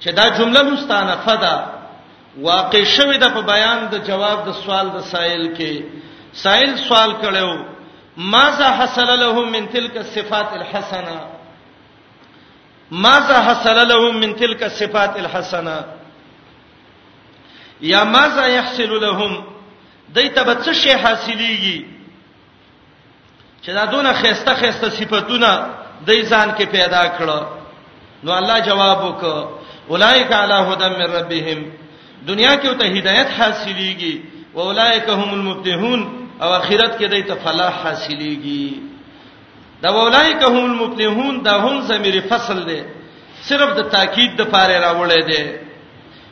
چې 0.00 0.10
دا 0.18 0.26
جمله 0.38 0.62
مستانفه 0.72 1.36
ده 1.44 1.54
واقع 2.48 2.82
شوې 2.84 3.16
ده 3.22 3.28
په 3.36 3.40
بیان 3.52 3.78
د 3.92 4.04
جواب 4.08 4.44
د 4.48 4.52
سوال 4.64 4.90
د 4.96 5.00
سائل 5.12 5.46
کې 5.56 5.82
سائل 6.42 6.76
سوال 6.88 7.10
کړو 7.22 7.64
ماذا 8.36 8.68
حصل 8.80 9.10
لهم 9.22 9.46
من 9.56 9.68
تلك 9.76 9.96
الصفات 10.04 10.52
الحسنه 10.60 11.18
ماذا 13.08 13.42
حصل 13.50 13.82
لهم 13.88 14.20
من 14.26 14.36
تلك 14.44 14.62
الصفات 14.62 15.16
الحسنه 15.16 15.84
یا 17.94 18.04
ماذا 18.04 18.46
يحصل 18.46 18.96
لهم 19.08 19.44
دایته 20.14 20.42
به 20.44 20.54
څه 20.62 20.72
شی 20.72 20.90
حاصلېږي 21.04 21.78
چې 23.62 23.68
دا 23.72 23.84
دونه 23.86 24.12
خيسته 24.12 24.54
خيسته 24.54 24.90
صفاتونه 24.90 25.66
د 26.06 26.10
انسان 26.10 26.48
کې 26.58 26.62
پیدا 26.70 27.02
کړو 27.18 27.40
نو 28.24 28.32
الله 28.32 28.58
جواب 28.60 28.98
وکړه 29.04 29.48
اولایک 29.88 30.32
علی 30.42 30.58
هدم 30.72 30.92
من 31.00 31.08
ربهم 31.18 31.58
دنیا 32.30 32.54
کې 32.56 32.68
ته 32.80 32.86
هدایت 32.96 33.28
حاصلېږي 33.38 34.16
او 34.54 34.60
اولایک 34.62 35.08
هم 35.08 35.30
المفلحون 35.38 36.00
او 36.42 36.48
اخرت 36.52 36.98
کې 37.00 37.04
دایته 37.10 37.34
فلاح 37.44 37.74
حاصلېږي 37.84 38.68
دا 39.82 39.90
اولایک 39.90 40.42
هم 40.42 40.64
المفلحون 40.70 41.42
دا 41.42 41.54
هم 41.64 41.80
زمیر 41.80 42.14
فصل 42.28 42.64
دی 42.68 42.82
صرف 43.48 43.72
د 43.78 43.88
تاکید 43.90 44.36
د 44.36 44.42
پاره 44.52 44.76
راوړل 44.86 45.24
دی 45.32 45.44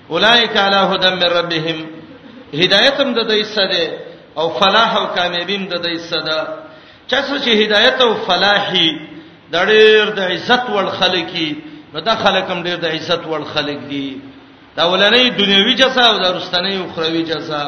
اولایک 0.08 0.56
علی 0.56 0.80
هدم 0.94 1.12
من 1.22 1.30
ربهم 1.40 1.84
هدایت 2.54 3.00
هم 3.00 3.14
د 3.14 3.28
دې 3.30 3.42
سره 3.44 3.86
او 4.36 4.50
فلاح 4.60 4.96
او 4.96 5.06
کامیابیم 5.06 5.66
د 5.68 5.74
دې 5.84 5.96
سره 5.98 6.58
چاسو 7.08 7.38
چې 7.38 7.48
هدایت 7.62 8.00
او 8.00 8.14
فلاحي 8.26 8.88
د 9.52 9.56
ډېر 9.70 10.04
د 10.18 10.20
عزت 10.32 10.64
ول 10.74 10.88
خلکې 11.00 11.48
نو 11.94 12.00
دا 12.00 12.14
خلکم 12.24 12.56
ډېر 12.66 12.76
د 12.84 12.86
عزت 12.94 13.22
ول 13.28 13.44
خلک 13.54 13.78
دي 13.90 14.08
دا 14.76 14.84
ولنۍ 14.90 15.24
دنیوي 15.40 15.74
جزا 15.82 16.04
او 16.10 16.16
د 16.24 16.26
رستنۍ 16.38 16.74
اخروی 16.86 17.22
جزا 17.32 17.64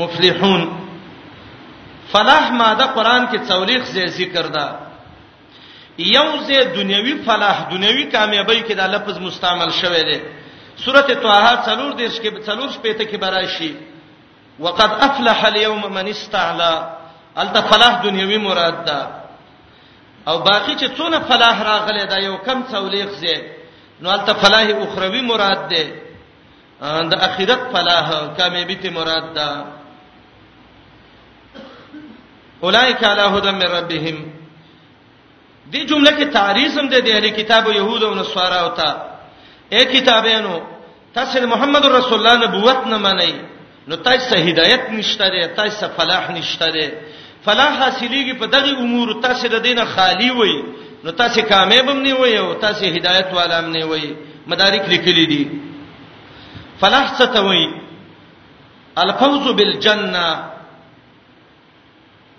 مفلحون 0.00 0.62
فلاح 2.12 2.44
ماده 2.60 2.86
قران 2.96 3.22
کې 3.28 3.38
څولېخ 3.48 3.82
زی 3.94 4.06
ذکر 4.18 4.46
ده 4.56 4.66
یو 6.16 6.28
زی 6.46 6.58
دنیوي 6.78 7.14
فلاح 7.26 7.56
دنیوي 7.74 8.04
کامیابی 8.14 8.62
کې 8.66 8.72
دا 8.76 8.86
لفظ 8.86 9.18
مستعمل 9.18 9.70
شوی 9.80 10.02
دی 10.08 10.20
سورته 10.84 11.14
طه 11.14 11.62
څلور 11.66 11.90
دیش 12.00 12.14
کې 12.22 12.30
څلور 12.48 12.68
شپې 12.74 12.92
ته 12.98 13.04
کې 13.10 13.16
براشي 13.24 13.72
وقد 14.58 14.90
افلح 15.06 15.44
اليوم 15.48 15.82
من 15.96 16.06
استعلا 16.08 16.72
الته 17.38 17.60
فلاح 17.60 18.02
دنیوي 18.02 18.38
مراد 18.38 18.84
ده 18.84 18.98
او 20.28 20.38
باقی 20.38 20.74
چې 20.76 20.88
څونه 20.96 21.18
فلاح 21.28 21.62
راغلی 21.62 22.04
دا 22.06 22.16
یو 22.18 22.36
کم 22.36 22.62
څولېخ 22.62 23.08
زی 23.20 23.34
نو 24.00 24.10
الته 24.10 24.32
فلاح 24.32 24.66
اخروی 24.82 25.20
مراد 25.20 25.60
ده 25.68 25.84
د 27.02 27.14
اخرت 27.28 27.60
فلاح 27.72 28.34
کامیابی 28.38 28.74
ته 28.76 28.90
مراد 28.90 29.34
ده 29.34 29.48
اولائک 32.62 33.04
علی 33.04 33.24
هدى 33.36 33.50
من 33.50 33.62
ربهم 33.78 34.32
دې 35.72 35.86
جمله 35.88 36.10
کې 36.10 36.32
تعریض 36.32 36.78
هم 36.78 36.88
ده 36.88 36.98
د 36.98 37.08
اهل 37.10 37.28
کتاب 37.28 37.66
يهود 37.68 38.02
او 38.02 38.14
نصارا 38.14 38.56
او 38.60 38.68
تا 38.68 38.90
اے 39.72 39.84
کتابانو 39.84 40.56
تاسو 41.14 41.46
محمد 41.46 41.84
رسول 41.86 42.18
الله 42.18 42.46
نبوت 42.46 42.86
نه 42.86 42.98
منئ 42.98 43.32
نو 43.88 43.96
تاسو 43.96 44.34
هدایت 44.36 44.90
نشته 44.90 45.28
ده 45.28 45.46
تاسو 45.46 45.86
فلاح 45.96 46.30
نشته 46.32 46.70
ده 46.76 46.86
فلا 47.46 47.68
حاصلېږي 47.78 48.34
په 48.40 48.46
دغه 48.54 48.70
امور 48.84 49.08
تاسو 49.22 49.44
د 49.54 49.56
دینه 49.66 49.84
خالی 49.94 50.30
وي 50.38 50.54
نو 51.04 51.10
تاسو 51.22 51.40
کامیاب 51.52 51.86
هم 51.92 51.98
نه 52.06 52.14
وي 52.20 52.34
او 52.42 52.48
تاسو 52.64 52.84
هدایت 52.96 53.28
والا 53.36 53.56
هم 53.60 53.68
نه 53.76 53.84
وي 53.90 54.06
مدارک 54.50 54.82
لیکلي 54.92 55.26
دي 55.32 55.42
فلاح 56.80 57.06
ستوي 57.18 57.62
الفوز 59.04 59.44
بالجنه 59.58 60.26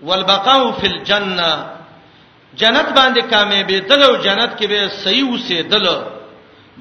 والبقاء 0.08 0.72
في 0.72 0.88
الجنه 0.88 1.52
جنت 2.62 2.88
باندې 2.98 3.22
کامیابې 3.34 3.78
دل 3.90 4.02
او 4.04 4.16
جنت 4.16 4.52
کې 4.60 4.66
به 4.72 4.88
صحیح 5.04 5.26
اوسې 5.32 5.60
دل 5.72 5.86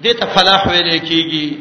دې 0.02 0.12
ته 0.18 0.26
فلاح 0.34 0.62
ویل 0.68 0.90
کېږي 1.00 1.58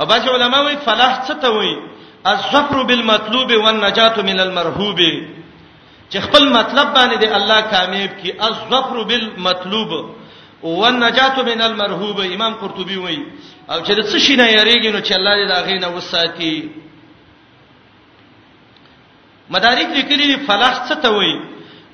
او 0.00 0.06
باج 0.06 0.22
علماء 0.28 0.62
وی 0.64 0.76
فلاح 0.76 1.12
څه 1.28 1.34
ته 1.42 1.48
وایي 1.50 1.76
الظفر 2.32 2.82
بالمطلوب 2.88 3.50
والنجات 3.64 4.16
من 4.18 4.38
المرهوب 4.46 5.00
چې 6.12 6.16
خپل 6.24 6.42
مطلب 6.58 6.86
باندې 6.94 7.16
دی 7.22 7.26
الله 7.38 7.60
کامیاب 7.60 8.12
کی 8.22 8.30
الظفر 8.48 9.02
بالمطلوب 9.10 9.92
والنجات 10.62 11.36
من 11.50 11.60
المرهوب 11.68 12.18
امام 12.34 12.52
قرطبي 12.60 12.96
وایي 12.96 13.22
او 13.70 13.78
چې 13.84 13.90
د 13.98 14.00
څه 14.10 14.16
شي 14.24 14.34
نه 14.36 14.46
یریږي 14.58 14.86
نو 14.94 15.00
چې 15.06 15.12
الله 15.12 15.32
دې 15.36 15.46
دا 15.52 15.58
غي 15.66 15.78
نه 15.78 15.88
وساتي 15.88 16.68
مدارک 19.50 19.86
لیکلي 19.96 20.26
دي 20.30 20.36
فلاح 20.46 20.74
څه 20.88 20.94
ته 21.02 21.10
وایي 21.16 21.40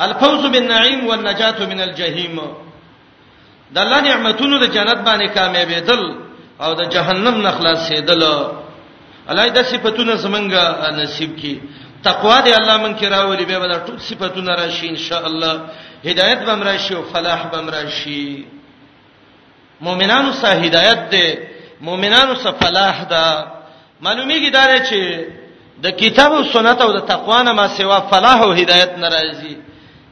الفوز 0.01 0.47
بالنعيم 0.47 1.07
والنجات 1.07 1.61
من 1.62 1.80
الجحيم 1.80 2.41
د 3.70 3.78
الله 3.85 4.01
نعمتونو 4.01 4.59
د 4.59 4.66
جنت 4.76 4.99
باندې 5.09 5.26
کامیابېدل 5.37 6.03
او 6.61 6.70
د 6.80 6.83
جهنم 6.91 7.37
نه 7.47 7.51
خلاصېدل 7.51 8.22
الله 9.31 9.49
د 9.49 9.62
صفاتونو 9.70 10.14
زمنګ 10.25 10.55
نصیب 10.99 11.31
کی 11.41 11.55
تقوا 12.03 12.37
دی 12.45 12.53
الله 12.55 12.77
من 12.77 12.95
کی 12.95 13.07
راولي 13.07 13.45
به 13.45 13.59
بل 13.59 13.79
ټول 13.87 14.01
صفاتونه 14.01 14.55
راشي 14.55 14.89
ان 14.89 14.97
شاء 14.97 15.27
الله 15.27 15.61
هدایت 16.05 16.39
به 16.39 16.55
مرشي 16.55 16.95
او 16.95 17.03
فلاح 17.03 17.47
به 17.47 17.61
مرشي 17.61 18.45
مؤمنانو 19.81 20.33
سره 20.33 20.59
هدایت 20.64 21.11
دی 21.11 21.39
مؤمنانو 21.81 22.35
سره 22.35 22.53
فلاح 22.53 23.05
ده 23.05 23.47
معلومیږي 24.03 24.51
دا 24.53 24.85
چې 24.89 25.20
د 25.83 25.87
کتاب 25.91 26.33
او 26.33 26.45
سنت 26.45 26.81
او 26.81 26.93
د 26.93 27.01
تقوا 27.07 27.43
نه 27.43 27.53
ما 27.53 27.68
سوا 27.68 28.01
فلاح 28.01 28.43
او 28.43 28.53
هدایت 28.53 28.99
ناراضي 28.99 29.57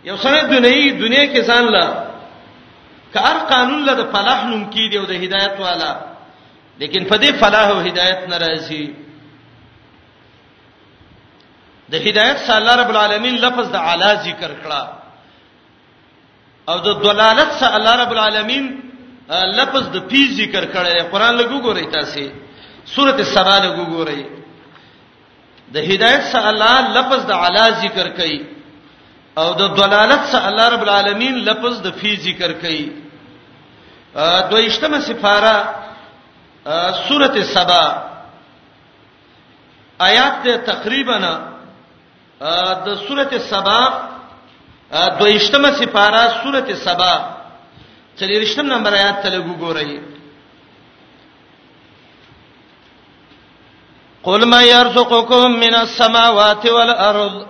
یو 0.05 0.17
سره 0.17 0.43
دنیوي 0.43 0.91
دنیا 0.91 1.25
کې 1.35 1.47
ځان 1.47 1.65
لا 1.73 2.05
کار 3.15 3.37
قانون 3.49 3.85
له 3.87 4.05
فلاح 4.13 4.45
نوم 4.47 4.71
کې 4.71 4.91
دی 4.93 4.99
او 4.99 5.05
د 5.07 5.11
هدایت 5.23 5.61
والا 5.61 6.10
لیکن 6.81 7.01
په 7.09 7.17
دې 7.23 7.31
فلاح 7.41 7.67
او 7.75 7.79
هدایت 7.89 8.21
ناراضي 8.33 8.85
د 11.95 11.97
هدایت 12.07 12.39
سره 12.45 12.57
الله 12.61 12.75
رب 12.83 12.91
العالمین 12.93 13.35
لفظ 13.45 13.67
د 13.75 13.77
اعلی 13.89 14.13
ذکر 14.27 14.53
کړه 14.63 14.83
او 16.71 16.77
د 16.87 16.89
دلالت 17.05 17.51
سره 17.63 17.71
الله 17.79 17.95
رب 18.03 18.13
العالمین 18.17 18.65
لفظ 19.59 19.85
د 19.97 19.99
پی 20.13 20.23
ذکر 20.39 20.65
کړه 20.75 21.03
قرآن 21.13 21.33
لګو 21.41 21.59
ګورئ 21.67 21.85
تاسو 21.97 22.25
سورته 22.95 23.23
سبا 23.37 23.57
لګو 23.67 23.85
ګورئ 23.97 24.21
د 25.77 25.79
هدایت 25.91 26.23
سره 26.33 26.49
الله 26.53 26.75
لفظ 26.97 27.21
د 27.33 27.35
اعلی 27.37 27.67
ذکر 27.85 28.07
کړي 28.23 28.37
او 29.43 29.49
د 29.61 29.63
دلالت 29.83 30.23
سره 30.33 30.47
الله 30.49 30.67
رب 30.77 30.83
العالمین 30.89 31.35
لفظ 31.51 31.75
د 31.89 31.91
فی 32.01 32.11
ذکر 32.27 32.51
کړي 32.65 32.83
دویشتمه 34.51 34.99
سفاره 35.11 35.57
سورته 37.09 37.43
سبا 37.43 38.07
آیات 39.99 40.43
ته 40.45 40.57
تقریبا 40.67 41.19
د 42.85 42.95
سورته 43.09 43.39
سبا 43.39 44.09
دویشتمه 45.19 45.73
سپاره 45.73 46.43
سورته 46.43 46.75
سبا 46.75 47.13
چلیرشتم 48.19 48.67
نمبر 48.67 48.93
آیات 48.95 49.23
ته 49.23 49.29
لګورئ 49.31 49.99
قل 54.23 54.45
ما 54.45 54.63
يرزقكم 54.63 55.51
من 55.61 55.75
السماوات 55.75 56.67
والارض 56.67 57.47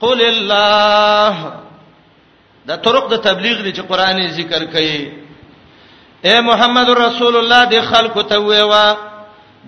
قل 0.00 0.20
الله 0.22 1.54
دا 2.66 2.76
طرق 2.76 3.08
د 3.10 3.16
تبلیغ 3.16 3.62
دي 3.62 3.72
چې 3.72 3.82
قران 3.88 4.26
ذکر 4.28 4.64
کوي 4.66 5.23
اے 6.28 6.34
محمد 6.48 6.88
رسول 7.04 7.34
الله 7.38 7.64
د 7.70 7.80
خلکو 7.90 8.22
ته 8.30 8.36
ویوا 8.44 8.84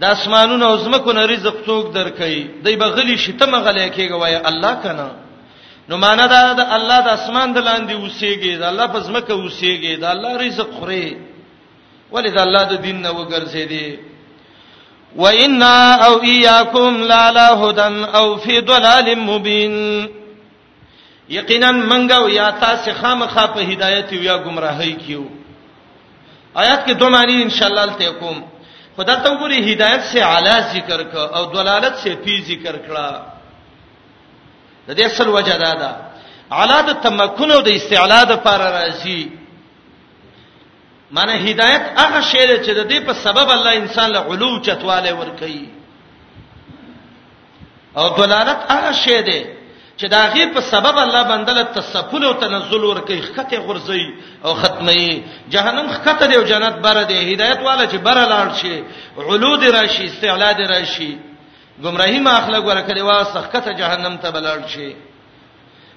د 0.05 0.15
اسمانونو 0.15 0.65
او 0.69 0.77
زمکو 0.85 1.13
نه 1.19 1.25
رزق 1.33 1.57
څوک 1.67 1.91
درکې 1.93 2.63
دی 2.69 2.75
بغلی 2.83 3.17
شته 3.25 3.47
مغلی 3.51 3.85
کېږي 3.97 4.17
وای 4.21 4.37
الله 4.51 4.73
کنه 4.83 5.11
نو 5.89 5.97
معنا 6.05 6.27
دا 6.35 6.41
د 6.61 6.67
الله 6.79 6.99
د 7.09 7.13
اسمان 7.17 7.53
د 7.57 7.67
لاندې 7.69 7.95
اوسېږي 8.03 8.57
د 8.63 8.65
الله 8.71 8.87
په 8.95 8.99
زمکه 9.07 9.33
اوسېږي 9.33 9.97
د 9.97 10.05
الله 10.15 10.33
رزق 10.47 10.71
خوري 10.79 11.19
ولذا 12.15 12.43
الله 12.47 12.65
د 12.73 12.75
دین 12.87 12.99
نه 13.03 13.11
وګرځې 13.11 13.63
دی 13.75 13.99
وإنا 15.17 15.95
أو 16.07 16.15
إياكم 16.23 17.03
لا 17.13 17.31
لا 17.33 17.49
هدى 17.61 17.89
أو 18.19 18.37
في 18.37 18.61
ضلال 18.61 19.15
مبين 19.19 20.09
یقینا 21.39 21.71
منګو 21.73 22.29
یا 22.41 22.51
تاسو 22.65 22.93
خامخا 23.03 23.47
په 23.47 23.61
هدایت 23.71 24.13
یو 24.13 24.23
یا 24.23 24.37
گمراهی 24.39 24.93
کیو 25.07 25.25
آیات 26.63 26.87
کې 26.89 26.93
دوه 27.01 27.09
معنی 27.13 27.35
ان 27.43 27.51
شاء 27.57 27.69
الله 27.71 27.95
ته 28.01 28.11
کوم 28.21 28.37
خدا 28.97 29.15
ته 29.25 29.31
وګوري 29.33 29.73
هدایت 29.75 30.03
سے 30.11 30.21
اعلی 30.27 30.55
ذکر 30.75 31.03
ک 31.03 31.15
او 31.39 31.43
دلالت 31.57 31.97
سے 32.03 32.11
پی 32.25 32.37
ذکر 32.51 32.77
کړه 32.77 33.21
د 34.89 34.95
دې 34.95 35.05
اصل 35.07 35.29
وجه 35.35 35.57
دا 35.65 35.73
ده 35.83 35.91
اعلی 36.61 36.79
د 36.89 36.93
تمکن 37.07 37.51
او 37.57 37.61
د 37.67 37.77
استعلا 37.81 38.21
د 38.31 38.37
پر 38.47 38.61
راځي 38.61 39.29
معنی 41.19 41.37
هدایت 41.53 41.83
هغه 41.99 42.21
شی 42.31 42.45
دی 42.47 42.57
چې 42.67 42.73
د 42.75 42.91
دې 42.91 43.01
په 43.09 43.13
سبب 43.27 43.51
الله 43.57 43.75
انسان 43.83 44.11
له 44.17 44.21
علو 44.35 44.51
چتواله 44.69 45.13
ور 45.19 45.37
کوي 45.39 45.69
او 47.99 48.09
دلالت 48.23 48.59
هغه 48.73 48.93
شی 49.05 49.21
دی 49.29 49.41
چې 49.99 50.07
دا 50.15 50.23
غي 50.33 50.47
په 50.55 50.61
سبب 50.61 50.97
الله 50.99 51.23
بندل 51.33 51.59
تسفل 51.75 52.25
او 52.25 52.33
تنزل 52.33 52.85
ورکه 52.85 53.17
خته 53.23 53.59
غرزي 53.59 54.05
او 54.45 54.55
ختمي 54.55 55.23
جهنم 55.49 55.87
خته 55.93 56.27
دی 56.27 56.37
او 56.37 56.43
جنت 56.53 56.77
بره 56.85 57.03
دی 57.11 57.33
هدایت 57.35 57.61
والا 57.69 57.85
چې 57.93 57.97
بره 58.07 58.25
لاړ 58.33 58.49
شي 58.61 58.85
علود 59.29 59.65
راشي 59.65 60.05
استعلاد 60.07 60.61
راشي 60.61 61.19
گمراهی 61.85 62.19
ما 62.27 62.31
اخلاق 62.37 62.65
ورکړي 62.69 63.01
وا 63.03 63.25
سخته 63.25 63.73
جهنم 63.73 64.17
ته 64.23 64.31
بلاړ 64.31 64.61
شي 64.75 64.97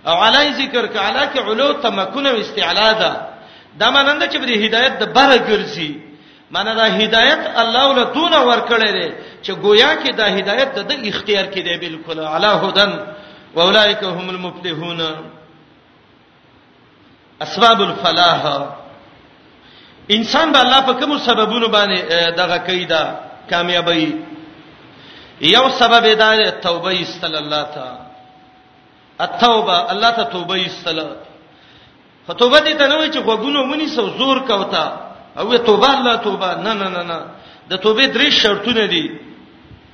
او 0.07 0.15
علی 0.23 0.47
ذکر 0.61 0.85
ک 0.87 0.95
علی 1.07 1.23
ک 1.33 1.35
علو 1.47 1.73
تمکن 1.73 2.25
او 2.27 2.35
استعلادا 2.39 3.13
دا 3.79 3.89
مانند 3.91 4.21
چې 4.31 4.37
به 4.41 4.65
هدایت 4.65 4.93
د 4.99 5.03
بره 5.15 5.37
ګرځي 5.49 5.91
مانه 6.51 6.73
دا 6.73 6.85
هدایت 7.01 7.41
الله 7.61 7.87
له 7.97 8.03
دون 8.15 8.33
ورکړي 8.49 8.89
دی 8.97 9.09
چې 9.43 9.51
گویا 9.63 9.91
کې 10.01 10.09
دا 10.15 10.25
هدایت 10.37 10.69
د 10.89 10.91
اختیار 11.09 11.45
کې 11.53 11.59
دی 11.67 11.75
بالکل 11.87 12.19
علی 12.19 12.51
هدن 12.63 12.93
واولائک 13.55 14.03
هم 14.03 14.29
المفلحون 14.29 15.01
اسباب 17.41 17.81
الفلاح 17.81 18.41
انسان 20.11 20.51
به 20.51 20.59
الله 20.61 20.79
په 20.81 20.93
کوم 20.93 21.17
سببونو 21.17 21.67
باندې 21.67 21.99
دغه 22.37 22.57
کیدا 22.57 23.03
کامیابی 23.49 24.13
یو 25.41 25.69
سبب 25.69 26.05
دا 26.13 26.49
توبه 26.49 27.01
استل 27.01 27.35
الله 27.35 27.63
تعالی 27.63 27.99
التوبه 29.21 29.91
الله 29.91 30.11
ته 30.11 30.23
توبه 30.23 30.65
استله 30.65 31.09
فتوبه 32.27 32.57
دې 32.59 32.77
ته 32.77 32.87
نه 32.87 32.95
وای 32.95 33.11
چې 33.13 33.17
غوګونو 33.17 33.65
منی 33.71 33.87
سو 33.87 34.09
زور 34.17 34.37
کوتا 34.39 35.11
او 35.37 35.57
توبه 35.57 35.89
الله 35.99 36.15
توبه 36.15 36.47
نه 36.55 36.73
نه 36.73 36.87
نه 36.89 37.03
نه 37.03 37.19
د 37.69 37.75
توبه 37.77 38.07
درې 38.13 38.29
شرطونه 38.29 38.85
دي 38.85 39.11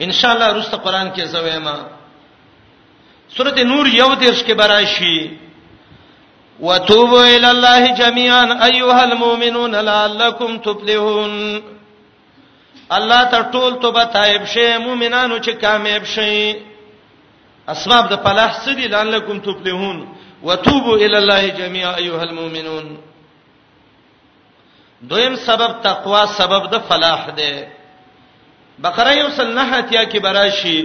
ان 0.02 0.12
شاء 0.12 0.32
الله 0.32 0.52
روسته 0.54 0.78
قران 0.78 1.12
کې 1.14 1.22
زویما 1.24 1.95
سورته 3.38 3.64
نور 3.64 3.86
یو 3.88 4.08
دیش 4.20 4.42
کې 4.44 4.54
براشي 4.54 5.30
وتوبوا 6.62 7.24
الى 7.36 7.50
الله 7.52 7.96
جميعا 8.02 8.66
ايها 8.68 9.04
المؤمنون 9.06 9.76
لعلكم 9.76 10.58
تفلحون 10.68 11.34
الله 12.98 13.20
ته 13.36 13.42
ټول 13.42 13.74
توبه 13.84 14.04
تایب 14.16 14.46
شي 14.54 14.70
مؤمنانو 14.86 15.40
چې 15.40 15.50
کامیاب 15.66 16.04
شي 16.14 16.54
اسباب 17.76 18.10
د 18.10 18.24
فلاح 18.28 18.58
څه 18.66 18.76
دي 18.82 18.88
لعلكم 18.98 19.40
تفلحون 19.48 20.02
وتوبوا 20.44 20.98
الى 20.98 21.18
الله 21.18 21.48
جميعا 21.62 21.96
ايها 21.98 22.24
المؤمنون 22.24 22.98
دویم 25.02 25.36
سبب 25.36 25.80
تقوا 25.90 26.26
سبب 26.42 26.70
د 26.76 26.82
فلاح 26.90 27.30
ده 27.30 27.68
بقره 28.80 29.12
یو 29.18 29.30
سنه 29.30 29.74
اتیا 29.80 30.10
کې 30.10 30.18
براشي 30.30 30.80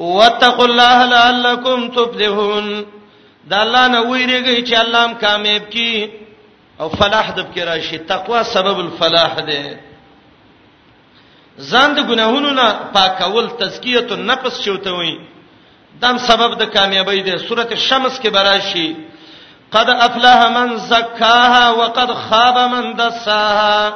واتقوا 0.00 0.64
الله 0.64 0.98
لعلکم 1.04 1.88
تفلحون 1.88 2.84
دا 3.50 3.62
الله 3.62 3.88
نه 3.88 4.00
ویریږي 4.00 4.62
چې 4.66 4.74
الله 4.74 4.98
هم 5.04 5.14
کامیاب 5.20 5.70
کی 5.72 6.08
او 6.80 6.88
فلاح 6.88 7.30
د 7.30 7.40
بکې 7.40 7.58
راشي 7.70 7.98
تقوا 7.98 8.42
سبب 8.42 8.78
الفلاح 8.80 9.34
ده 9.40 9.76
ځان 11.58 11.94
د 11.94 11.98
ګناهونو 11.98 12.50
نه 12.50 12.72
پاکول 12.94 13.48
تزکیه 13.50 14.06
النفس 14.10 14.62
شوته 14.64 14.90
وي 14.92 15.18
دم 16.00 16.18
سبب 16.18 16.54
د 16.62 16.70
کامیابی 16.76 17.22
ده 17.22 17.36
سوره 17.38 17.66
شمس 17.76 18.20
کې 18.20 18.28
براشي 18.28 18.94
قد 19.72 19.88
افلح 19.90 20.48
من 20.58 20.76
زکاها 20.76 21.70
وقد 21.72 22.12
خاب 22.14 22.58
من 22.72 22.94
دساها 22.96 23.92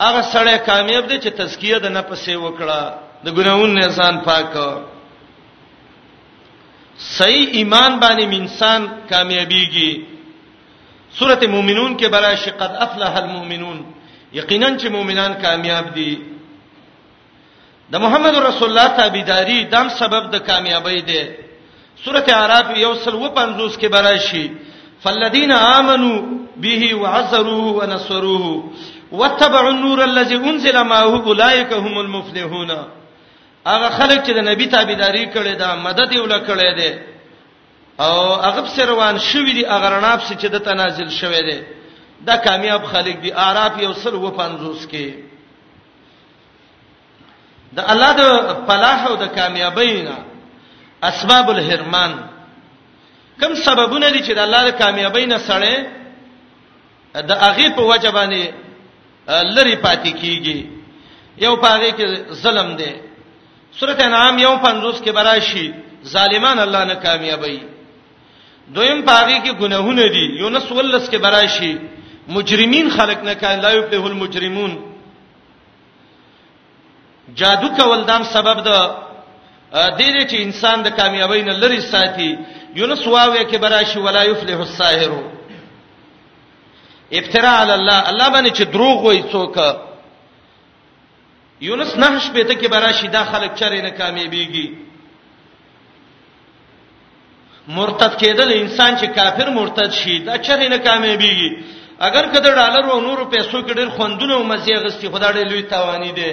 هغه 0.00 0.20
سړی 0.22 0.66
کامیاب 0.66 1.06
دی 1.08 1.18
چې 1.20 1.32
تزکیه 1.42 1.78
د 1.78 1.86
نفس 1.98 2.28
وکړه 2.28 3.05
د 3.24 3.34
ګناہوں 3.36 3.66
نه 3.78 3.86
ځان 3.96 4.14
پاک 4.24 4.52
صحیح 7.16 7.46
ایمان 7.58 7.92
باندې 8.02 8.24
انسان 8.42 8.80
کامیابیږي 9.08 9.90
سورته 11.18 11.46
مومنون 11.48 11.96
کې 11.98 12.06
براشي 12.14 12.50
قد 12.60 12.72
افلح 12.86 13.12
المؤمنون 13.24 13.78
یقینا 14.32 14.66
چې 14.78 14.86
مؤمنان 14.96 15.32
کامیاب 15.42 15.94
دي 15.94 16.14
د 17.92 17.94
محمد 18.04 18.34
رسول 18.36 18.68
الله 18.68 18.86
تابعداري 19.00 19.64
دم 19.64 19.88
سبب 20.00 20.22
د 20.34 20.36
کامیابی 20.48 21.00
دی 21.08 21.22
سورته 22.04 22.30
اعراف 22.36 22.76
یو 22.76 22.94
سل 23.04 23.14
و 23.14 23.28
پنځوس 23.28 23.76
کې 23.80 23.86
براشي 23.94 24.50
فالذین 25.02 25.52
آمنوا 25.52 26.18
به 26.56 26.94
وعزروه 27.00 27.66
ونصروه 27.78 28.64
واتبعوا 29.12 29.70
النور 29.70 29.98
الذي 30.04 30.36
انزل 30.36 30.82
معه 30.84 31.24
اولئك 31.28 31.72
هم 31.72 31.98
المفلحون 31.98 32.70
هغه 33.72 33.88
خلک 33.98 34.24
چې 34.26 34.30
د 34.34 34.38
نبی 34.50 34.66
تابعداري 34.66 35.24
کړي 35.34 35.54
دا 35.58 35.74
مدد 35.86 36.12
یې 36.12 36.18
ولا 36.18 36.38
کړي 36.46 36.74
دي 36.78 36.92
او 38.04 38.34
هغه 38.42 38.66
سروان 38.76 39.18
شوی 39.18 39.52
دی 39.52 39.64
هغه 39.66 39.88
رناب 39.94 40.20
چې 40.20 40.46
د 40.54 40.56
تنازل 40.68 41.08
شوی 41.10 41.42
دی 41.50 41.58
دا 42.26 42.36
کامیاب 42.36 42.84
خلک 42.84 43.16
دی 43.22 43.30
اعراف 43.32 43.72
یو 43.82 43.92
سر 43.92 44.14
و 44.14 44.30
50 44.30 44.86
کې 44.90 45.06
د 47.76 47.78
الله 47.92 48.12
د 48.20 48.22
فلاح 48.68 49.06
او 49.06 49.16
د 49.16 49.26
کامیابی 49.38 50.02
نه 50.02 50.16
اسباب 51.04 51.50
الحرمان 51.50 52.12
کوم 53.40 53.54
سببونه 53.54 54.10
دي 54.10 54.20
چې 54.26 54.32
د 54.34 54.38
الله 54.38 54.62
د 54.64 54.70
کامیابی 54.82 55.26
نه 55.26 55.38
سره 55.38 55.86
د 57.30 57.32
هغه 57.46 57.68
په 57.76 57.82
وجبانه 57.92 58.42
لری 59.56 59.76
پاتې 59.76 60.10
کیږي 60.22 60.60
یو 61.38 61.56
پاره 61.56 61.90
کې 61.96 62.06
ظلم 62.44 62.76
دی 62.76 62.92
سورته 63.80 64.02
انعام 64.08 64.34
یو 64.46 64.54
50 64.56 65.02
کې 65.04 65.10
براشي 65.18 65.66
ظالمان 66.14 66.58
الله 66.66 66.84
نه 66.90 66.94
کامیابی 67.06 67.60
دویم 68.74 69.00
پاغي 69.08 69.38
کې 69.44 69.52
ګناهونه 69.62 70.06
دي 70.14 70.24
یونس 70.42 70.72
ولس 70.72 71.10
کې 71.10 71.16
براشي 71.24 71.72
مجرمین 72.36 72.86
خلق 72.96 73.18
نه 73.28 73.34
کای 73.40 73.56
لا 73.64 73.70
یفلح 73.78 74.04
المجرمون 74.04 74.72
جادو 77.38 77.68
کول 77.76 78.04
دام 78.10 78.22
سبب 78.36 78.56
د 78.68 78.70
د 79.74 79.98
دې 79.98 80.22
چې 80.30 80.34
انسان 80.46 80.78
د 80.82 80.88
کامیابی 80.98 81.42
نه 81.42 81.52
لري 81.62 81.80
ساتي 81.80 82.30
یونس 82.74 83.02
واوې 83.06 83.42
کې 83.50 83.56
براشي 83.64 83.98
ولا 83.98 84.22
یفلح 84.24 84.58
الساحر 84.60 85.12
افتراء 87.12 87.56
علی 87.62 87.72
الله 87.78 87.98
الله 88.10 88.28
باندې 88.34 88.50
چې 88.58 88.62
دروغ 88.72 88.96
وای 89.06 89.22
څوک 89.32 89.56
یونس 91.60 91.92
نه 92.02 92.08
شپته 92.20 92.54
کې 92.60 92.68
برا 92.74 92.90
شي 92.98 93.08
دا 93.08 93.22
خلک 93.32 93.52
چرې 93.60 93.80
نه 93.86 93.90
کامیابیږي 93.90 94.66
مرتد 97.76 98.12
کېدل 98.20 98.48
انسان 98.52 98.92
چې 99.00 99.06
کافر 99.18 99.48
مرتد 99.58 99.90
شي 99.92 100.18
دا 100.18 100.36
چرې 100.38 100.66
نه 100.72 100.78
کامیابیږي 100.78 101.50
اگر 102.06 102.24
کده 102.32 102.50
ډالر 102.60 102.84
او 102.92 103.00
نورو 103.00 103.24
پیسو 103.34 103.58
کې 103.62 103.74
ډېر 103.78 103.88
خوندونه 103.96 104.34
او 104.34 104.44
مزي 104.52 104.74
غستی 104.84 105.06
خدای 105.12 105.32
ډېر 105.36 105.46
لوی 105.50 105.62
تاوانی 105.72 106.12
دی 106.18 106.32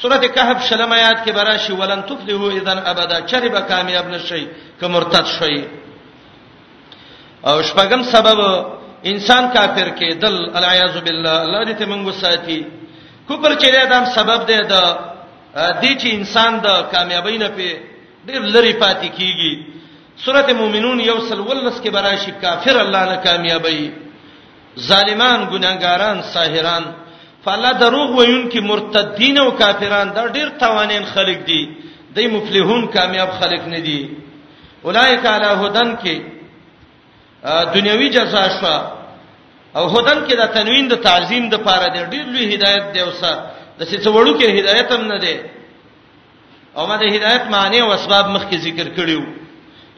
سورته 0.00 0.28
کهف 0.34 0.58
شلم 0.68 0.92
آیات 0.98 1.18
کې 1.26 1.32
برا 1.38 1.56
شي 1.64 1.72
ولن 1.72 2.00
تفلحو 2.08 2.48
اذن 2.58 2.78
ابدا 2.90 3.18
چرې 3.30 3.48
به 3.54 3.60
کامیاب 3.60 4.06
نشي 4.14 4.46
که 4.80 4.86
مرتد 4.94 5.26
شي 5.38 5.64
او 7.48 7.62
شپږم 7.68 8.02
سبب 8.14 8.38
انسان 9.10 9.44
کافر 9.54 9.88
کېدل 9.98 10.34
الیاذ 10.56 10.96
بالله 11.04 11.36
الله 11.46 11.60
دې 11.68 11.74
ته 11.78 11.84
موږ 11.86 12.14
ساتي 12.22 12.60
کفر 13.30 13.52
چې 13.62 13.68
دی 13.74 13.84
دا 13.92 13.98
سبب 14.16 14.40
دی 14.50 14.56
د 14.72 14.74
دې 15.82 15.92
چې 16.02 16.08
انسان 16.18 16.52
د 16.64 16.66
کامیابی 16.92 17.36
نه 17.42 17.48
پی 17.56 17.70
ډیر 18.26 18.40
لری 18.54 18.72
پاتې 18.82 19.08
کیږي 19.18 19.52
سورته 20.24 20.52
مومنون 20.60 20.98
یو 21.10 21.18
سل 21.28 21.40
ولس 21.48 21.76
کې 21.82 21.90
براشي 21.96 22.32
کافر 22.42 22.76
الله 22.84 23.02
نه 23.10 23.16
کامیابی 23.26 23.84
ظالمان 24.88 25.40
ګناګاران 25.52 26.18
ساحران 26.32 26.84
فلا 27.44 27.72
دروغ 27.82 28.10
وین 28.20 28.42
کې 28.50 28.60
مرتدین 28.70 29.36
او 29.42 29.48
کافران 29.60 30.06
دا 30.16 30.22
ډیر 30.36 30.48
توانین 30.62 31.04
خلق 31.14 31.38
دي 31.48 31.62
دای 32.14 32.26
مفلحون 32.34 32.82
کامیاب 32.96 33.30
خلق 33.40 33.62
نه 33.74 33.80
دي 33.86 34.00
اولایک 34.86 35.24
علی 35.34 35.50
هدن 35.66 35.90
کې 36.02 36.16
دنیوي 37.74 38.08
جزا 38.16 38.44
شوه 38.60 38.76
او 39.76 39.84
هدن 39.90 40.18
کې 40.26 40.34
دا 40.40 40.46
تنوین 40.54 40.88
د 40.90 40.94
تعظیم 41.06 41.44
د 41.50 41.54
پاره 41.66 41.88
دی 41.94 42.02
ډیر 42.12 42.24
لوی 42.32 42.44
هدایت 42.54 42.84
دی 42.94 43.00
اوسه 43.00 43.32
د 43.78 43.82
څه 44.02 44.08
وړو 44.14 44.32
کې 44.40 44.48
هدایت 44.58 44.88
هم 44.96 45.02
نه 45.12 45.18
دی 45.24 45.36
او 46.76 46.86
ما 46.88 46.96
د 47.02 47.04
هدایت 47.14 47.44
معنی 47.54 47.78
او 47.82 47.90
اسباب 47.98 48.26
مخکې 48.36 48.56
ذکر 48.66 48.86
کړیو 48.98 49.22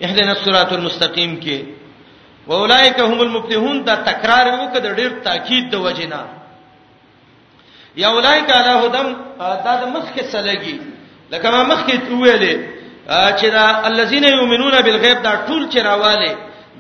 اهدنا 0.05 0.33
الصراط 0.37 0.71
المستقیم 0.79 1.33
کې 1.45 1.59
واولائک 2.47 2.99
هم 3.01 3.21
المفلحون 3.27 3.85
دا 3.89 3.95
تکرار 4.09 4.47
وکړ 4.53 4.83
ډیر 5.01 5.11
تاکید 5.27 5.65
د 5.71 5.75
وجینا 5.87 6.23
یا 8.03 8.09
اولائک 8.09 8.49
علی 8.59 8.75
هدم 8.87 9.09
دا 9.39 9.77
د 9.83 9.85
مخکې 9.97 10.23
سلګي 10.33 10.77
لکه 11.33 11.47
ما 11.55 11.63
مخکې 11.73 11.95
ویلې 12.21 12.55
چې 13.39 13.47
دا 13.57 13.65
الذين 13.91 14.25
يؤمنون 14.25 14.75
بالغیب 14.87 15.19
دا 15.23 15.33
ټول 15.49 15.63
چرواله 15.73 16.33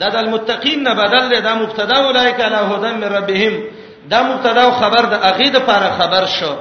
دا 0.02 0.08
د 0.14 0.16
المتقین 0.24 0.78
نه 0.86 0.92
بدل 1.02 1.24
دی 1.32 1.38
دا 1.48 1.52
مبتدا 1.62 1.96
اولایک 2.06 2.38
علی 2.48 2.60
هدن 2.70 2.94
من 3.02 3.08
ربهم 3.18 3.54
دا 4.10 4.18
مبتدا 4.30 4.64
خبر 4.80 5.02
د 5.12 5.14
عقیده 5.30 5.58
لپاره 5.62 5.88
خبر 5.98 6.22
شو 6.38 6.52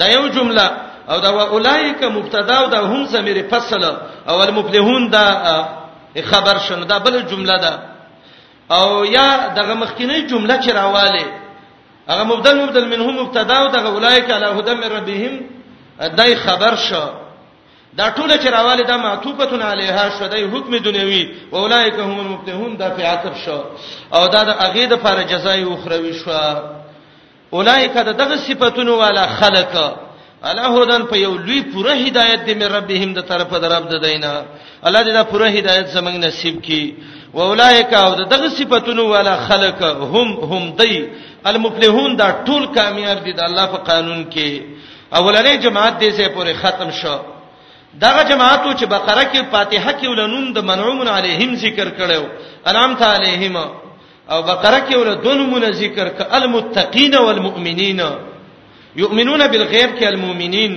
دا 0.00 0.06
یو 0.16 0.24
جمله 0.36 0.66
او 1.10 1.16
دا 1.24 1.30
اولایک 1.54 2.00
مبتدا 2.18 2.54
او 2.60 2.66
دا 2.74 2.78
هم 2.92 3.02
زمیر 3.14 3.38
فصل 3.52 3.82
او 4.28 4.36
المفلحون 4.42 5.10
دا 5.16 5.24
خبر 6.30 6.58
شنو 6.68 6.84
دا 6.84 6.98
بل 6.98 7.22
جمله 7.30 7.56
ده 7.64 7.72
او 8.76 9.04
یا 9.04 9.28
دغه 9.58 9.74
مخکینی 9.82 10.26
جمله 10.30 10.60
چې 10.62 10.68
راواله 10.80 11.24
هغه 12.08 12.24
مبدل 12.32 12.54
مبدل 12.62 12.84
منهم 12.92 13.18
مبتدا 13.22 13.54
او 13.58 13.68
دغه 13.76 13.88
اولایک 13.88 14.30
علی 14.30 14.48
هدن 14.58 14.74
من 14.82 14.90
ربهم 14.96 15.34
دای 16.18 16.34
خبر 16.46 16.74
شو 16.76 17.04
دا 17.98 18.06
ټول 18.16 18.30
چې 18.38 18.46
راواله 18.56 18.82
دا 18.84 18.96
معطوفتون 18.96 19.62
علیها 19.62 20.08
شو 20.18 20.26
دای 20.28 20.44
حکم 20.44 20.76
دنیوي 20.78 21.22
اولایک 21.52 21.94
هم 22.00 22.18
المبتهون 22.20 22.76
دا 22.76 22.88
په 22.90 23.02
عطف 23.12 23.44
شو 23.44 23.60
او 24.16 24.26
دا 24.28 24.42
د 24.48 24.56
اغه 24.64 24.84
د 24.86 24.94
فار 25.02 25.22
جزای 25.28 25.62
اخروی 25.74 26.12
شو 26.24 26.30
اولایک 27.52 27.92
د 27.96 28.08
دغه 28.22 28.36
صفاتونو 28.36 28.98
والا 28.98 29.26
خلق 29.26 29.76
الله 30.44 30.82
هدن 30.82 31.02
په 31.10 31.16
یو 31.16 31.32
لوی 31.36 31.60
پوره 31.62 31.92
هدایت 32.06 32.44
دی 32.46 32.54
مې 32.54 32.66
ربهم 32.72 33.14
د 33.14 33.20
طرفه 33.30 33.58
درب 33.58 33.88
د 33.90 33.96
دینا 34.06 34.32
الله 34.84 35.02
دې 35.02 35.14
دا 35.18 35.24
پوره 35.30 35.46
هدایت 35.58 35.86
زمنګ 35.94 36.16
نصیب 36.26 36.58
کړي 36.62 36.94
و 37.34 37.40
اولایک 37.40 37.94
او 37.94 38.14
دغه 38.34 38.48
صفاتونو 38.48 39.06
والا 39.10 39.36
خلق 39.48 39.82
هم 39.84 40.28
هم 40.52 40.74
دی 40.82 41.08
المفلحون 41.46 42.16
دا 42.16 42.28
ټول 42.46 42.68
کامیاب 42.76 43.24
دي 43.24 43.32
د 43.32 43.40
الله 43.48 43.66
په 43.66 43.76
قانون 43.90 44.20
کې 44.32 44.60
اولنې 45.14 45.62
جماعت 45.64 46.00
دې 46.04 46.10
سه 46.16 46.28
پوره 46.28 46.52
ختم 46.62 46.90
شو 46.90 47.35
دغه 47.94 48.22
جماعتو 48.24 48.72
چې 48.72 48.84
بقره 48.86 49.24
کې 49.32 49.40
فاتحه 49.50 49.92
کې 49.92 50.06
ولنون 50.06 50.52
د 50.52 50.58
منعوم 50.70 51.00
علیهم 51.08 51.54
ذکر 51.56 51.88
کړو 51.98 52.24
انام 52.66 52.94
ته 53.02 53.06
علیهم 53.16 53.56
او 53.56 54.42
بقره 54.42 54.78
کې 54.88 54.94
ولدون 54.96 55.50
من 55.50 55.70
ذکر 55.80 56.08
ک 56.08 56.18
المتقین 56.38 57.16
والمؤمنین 57.16 58.00
یؤمنون 58.96 59.46
بالغیب 59.48 59.90
کې 59.98 60.04
المؤمنین 60.06 60.72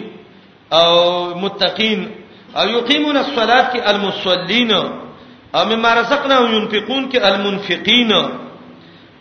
او 0.71 0.89
متقین 1.39 2.07
او 2.55 2.65
یقیمون 2.67 3.17
الصلاة 3.17 3.65
کې 3.73 3.79
المصلین 3.89 4.71
او 5.55 5.65
مما 5.71 5.93
رزقناهم 5.95 6.53
ينفقون 6.55 7.11
کې 7.11 7.23
المنفقین 7.23 8.11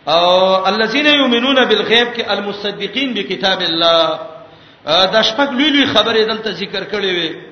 او 0.07 0.29
الذين 0.67 1.05
يؤمنون 1.05 1.65
بالغیب 1.65 2.07
کې 2.15 2.29
المصدقین 2.29 3.13
بکتاب 3.13 3.61
الله 3.61 4.19
دا 4.85 5.21
شپږ 5.23 5.49
لوی 5.51 5.69
لوی 5.69 5.85
خبرې 5.93 6.25
دلته 6.27 6.51
ذکر 6.51 6.83
کړې 6.83 7.05
وي 7.17 7.48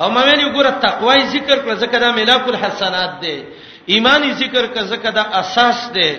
او 0.00 0.06
مې 0.14 0.22
ویلو 0.26 0.50
ګوره 0.56 0.70
تقوای 0.86 1.20
ذکر 1.36 1.58
کړه 1.64 1.74
ځکه 1.82 1.96
دا 2.00 2.10
ملاک 2.12 2.44
الحسنات 2.48 3.12
دی 3.22 3.38
ایمانی 3.92 4.30
ذکر 4.42 4.64
کړه 4.74 4.84
ځکه 4.92 5.08
دا 5.18 5.24
اساس 5.40 5.78
دی 5.94 6.10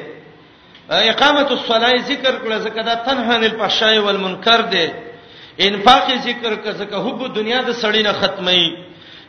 اقامت 1.11 1.49
الصلاه 1.51 1.95
ذکر 2.11 2.33
کړه 2.43 2.57
ځکه 2.65 2.79
دا 2.89 2.95
تنها 3.07 3.33
عن 3.37 3.43
الفحشاء 3.43 3.95
والمنکر 4.05 4.61
دی 4.73 4.85
انفاق 5.67 6.07
ذکر 6.27 6.51
کړه 6.63 6.73
ځکه 6.81 6.95
حب 7.05 7.21
دنیا 7.33 7.59
د 7.69 7.71
سړی 7.83 8.01
نه 8.07 8.13
ختمي 8.21 8.63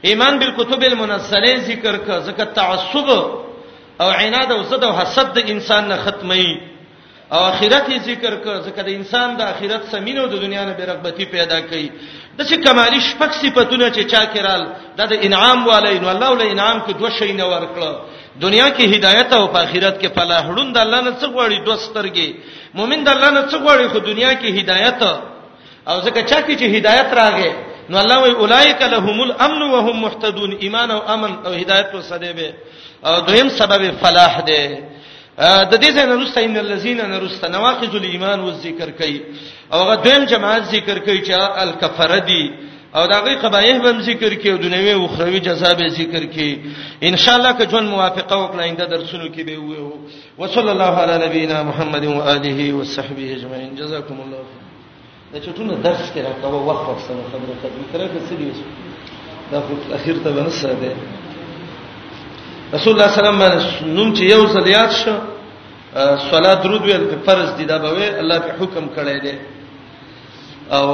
ایمان 0.09 0.39
بالکتب 0.39 0.81
المنزله 0.93 1.57
ذکر 1.71 1.95
کړه 2.07 2.17
ځکه 2.29 2.45
تعصب 2.55 3.09
او 4.01 4.09
عناد 4.19 4.53
او 4.53 4.63
زد 4.63 4.85
او 4.85 4.93
حسد 5.01 5.33
د 5.35 5.39
انسان 5.53 5.89
نه 5.89 5.97
ختمي 6.05 6.47
او 7.33 7.41
اخرت 7.53 7.89
ذکر 8.11 8.33
کړه 8.45 8.57
ځکه 8.67 8.81
د 8.89 8.91
انسان 8.99 9.29
د 9.37 9.43
اخرت 9.53 9.83
سمینو 9.93 10.27
د 10.27 10.35
دنیا 10.45 10.65
نه 10.65 10.73
بیرغبتی 10.79 11.25
پیدا 11.25 11.59
کړي 11.61 11.87
د 12.39 12.41
چې 12.49 12.57
کمالي 12.67 13.01
شپږ 13.11 13.31
صفاتونه 13.43 13.87
چې 13.97 14.03
چا 14.13 14.23
کړهل 14.35 14.63
دا 14.99 15.05
د 15.13 15.15
انعام 15.27 15.59
والے 15.71 15.93
نو 16.03 16.07
الله 16.15 16.29
ولې 16.33 16.47
انعام 16.55 16.77
کې 16.87 16.93
دوه 17.01 17.11
شی 17.19 17.33
نه 17.41 17.45
ورکړه 17.53 17.91
دنیا 18.45 18.69
کې 18.77 18.85
هدایت 18.95 19.29
او 19.39 19.45
په 19.55 19.59
آخرت 19.65 19.95
کې 20.03 20.09
فلاح 20.17 20.45
ړوند 20.57 20.71
د 20.75 20.79
الله 20.85 21.01
نه 21.07 21.13
څه 21.21 21.27
غواړي 21.35 21.57
دوه 21.67 21.77
سترګې 21.87 22.29
مؤمن 22.79 23.01
د 23.05 23.09
الله 23.15 23.31
نه 23.37 23.43
څه 23.51 23.57
غواړي 23.65 23.87
خو 23.93 23.99
دنیا 24.11 24.33
کې 24.41 24.49
هدایت 24.59 25.01
او 25.91 25.97
ځکه 26.07 26.21
چا 26.31 26.39
کې 26.47 26.55
چې 26.61 26.67
هدایت 26.77 27.09
راغی 27.21 27.53
نو 27.89 27.97
الله 28.03 28.19
وی 28.23 28.31
اولایک 28.43 28.81
لهم 28.95 29.17
الامن 29.27 29.63
وهم 29.63 29.97
محتدون 30.05 30.51
ایمان 30.65 30.91
او 30.91 31.01
امن 31.15 31.33
او 31.47 31.53
هدایت 31.61 31.89
وسره 31.95 32.31
به 32.39 32.49
او 33.09 33.15
دویم 33.29 33.49
سبب 33.59 33.83
فلاح 34.03 34.35
دی 34.49 34.63
د 35.41 35.73
دې 35.83 35.91
څنګه 35.97 36.15
نرسته 36.15 36.39
ان 36.45 36.57
الذين 36.57 37.01
نرسته 37.11 37.47
نواقض 37.49 37.95
الايمان 37.95 38.41
والذکر 38.41 38.91
کوي 38.91 39.19
او 39.73 39.79
هغه 39.83 39.95
دیم 40.05 40.23
جماعت 40.31 40.63
ذکر 40.75 40.99
کوي 40.99 41.21
چې 41.27 41.35
الکفره 41.63 42.19
دي 42.29 42.43
او 42.95 43.07
داغه 43.07 43.35
قبایح 43.43 43.77
به 43.83 43.93
ذکر 44.11 44.35
کوي 44.35 44.53
او 44.53 44.57
دنیوي 44.59 44.93
او 44.93 45.05
اخروی 45.05 45.41
جزا 45.41 45.73
به 45.75 45.89
ذکر 45.99 46.25
کوي 46.35 46.53
ان 47.03 47.17
شاء 47.17 47.35
الله 47.35 47.53
که 47.59 47.65
جون 47.67 47.87
موافقه 47.87 48.37
وکړه 48.37 48.63
انده 48.63 48.85
درسونو 48.85 49.27
کې 49.35 49.41
به 49.49 49.59
وو 49.59 49.93
وصلی 50.39 50.71
الله 50.71 50.93
علی 51.03 51.27
نبینا 51.27 51.63
محمد 51.63 52.05
و 52.05 52.21
آله 52.35 52.75
و 52.75 52.85
صحبه 52.85 53.33
اجمعین 53.35 53.75
جزاکم 53.75 54.21
الله 54.21 54.45
دا 55.33 55.39
چټونه 55.41 55.83
درس 55.87 56.15
کې 56.15 56.19
راکوه 56.27 56.63
وخت 56.71 56.85
وخت 56.91 57.03
سره 57.09 57.23
خبره 57.33 57.55
کوي 57.63 57.85
ترکه 57.93 58.23
سړي 58.29 58.51
دا 59.53 59.61
خو 59.61 59.95
اخر 59.95 60.17
ته 60.25 60.31
ونه 60.31 60.49
ساده 60.51 60.93
رسول 62.73 62.93
الله 62.95 63.09
صلی 63.15 63.21
الله 63.27 63.45
علیه 63.45 63.59
وسلم 63.61 63.91
نوم 63.97 64.09
چې 64.17 64.23
یو 64.33 64.47
زلیات 64.57 64.93
شو 65.01 65.15
صلات 66.33 66.63
درود 66.63 66.83
ویل 66.87 67.05
په 67.13 67.17
فرض 67.27 67.49
دي 67.59 67.65
دا 67.65 67.79
به 67.79 67.89
وی 67.97 68.05
الله 68.09 68.39
په 68.41 68.53
حکم 68.65 68.85
کړی 68.97 69.19
دی 69.25 69.33
او 70.77 70.89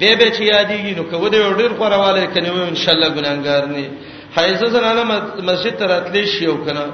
به 0.00 0.16
به 0.18 0.30
چې 0.36 0.42
یادېږي 0.54 0.92
نو 0.98 1.02
کوم 1.10 1.28
دی 1.28 1.38
ډیر 1.60 1.72
خورواله 1.78 2.26
کني 2.34 2.50
و 2.50 2.54
ان 2.72 2.78
شاء 2.82 2.94
الله 2.94 3.08
ګناګار 3.14 3.64
نه 3.66 3.86
حیزه 4.36 4.66
زنانه 4.74 5.02
مسجد 5.50 5.74
ته 5.78 5.86
راتلې 5.86 6.24
شي 6.38 6.46
او 6.46 6.56
کنه 6.64 6.84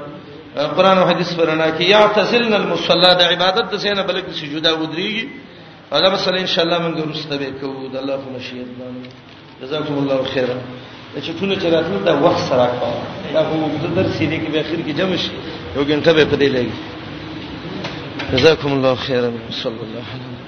قران 0.75 0.97
او 0.97 1.05
حدیث 1.11 1.29
ورنا 1.39 1.67
کې 1.77 1.81
یا 1.83 2.07
تسلن 2.07 2.53
المصلى 2.53 3.09
د 3.19 3.21
عبادت 3.31 3.65
د 3.71 3.77
سینه 3.77 4.03
بلکې 4.07 4.31
سجدا 4.41 4.71
ودرېږي 4.77 5.25
دا 5.91 6.09
مسله 6.09 6.39
ان 6.41 6.47
شاء 6.53 6.65
الله 6.65 6.79
موږ 6.79 6.95
ورسته 7.07 7.37
به 7.37 7.49
کوو 7.61 7.87
د 7.93 7.95
الله 7.97 8.15
په 8.23 8.29
مشیت 8.35 8.67
باندې 8.79 9.07
جزاكم 9.61 9.93
الله 9.97 10.23
خيرا 10.33 10.57
چې 11.25 11.31
ټول 11.39 11.49
چې 11.61 11.67
راتلو 11.75 11.99
دا 12.07 12.13
وخت 12.25 12.41
سره 12.49 12.65
کاو 12.79 12.97
دا 13.33 13.41
هو 13.49 13.57
د 13.83 13.85
درس 13.97 14.15
دی 14.31 14.37
کې 14.41 14.49
به 14.53 14.59
اخر 14.63 14.79
کې 14.85 14.93
جمع 14.99 15.17
شي 15.23 15.31
یو 15.75 15.81
غنټه 15.89 16.11
به 16.17 16.23
پدې 16.31 16.47
لګي 16.55 16.77
جزاكم 18.31 18.69
الله 18.75 18.93
خيرا 19.05 19.29
صلى 19.61 19.79
الله 19.85 20.01
عليه 20.03 20.13
وسلم 20.15 20.42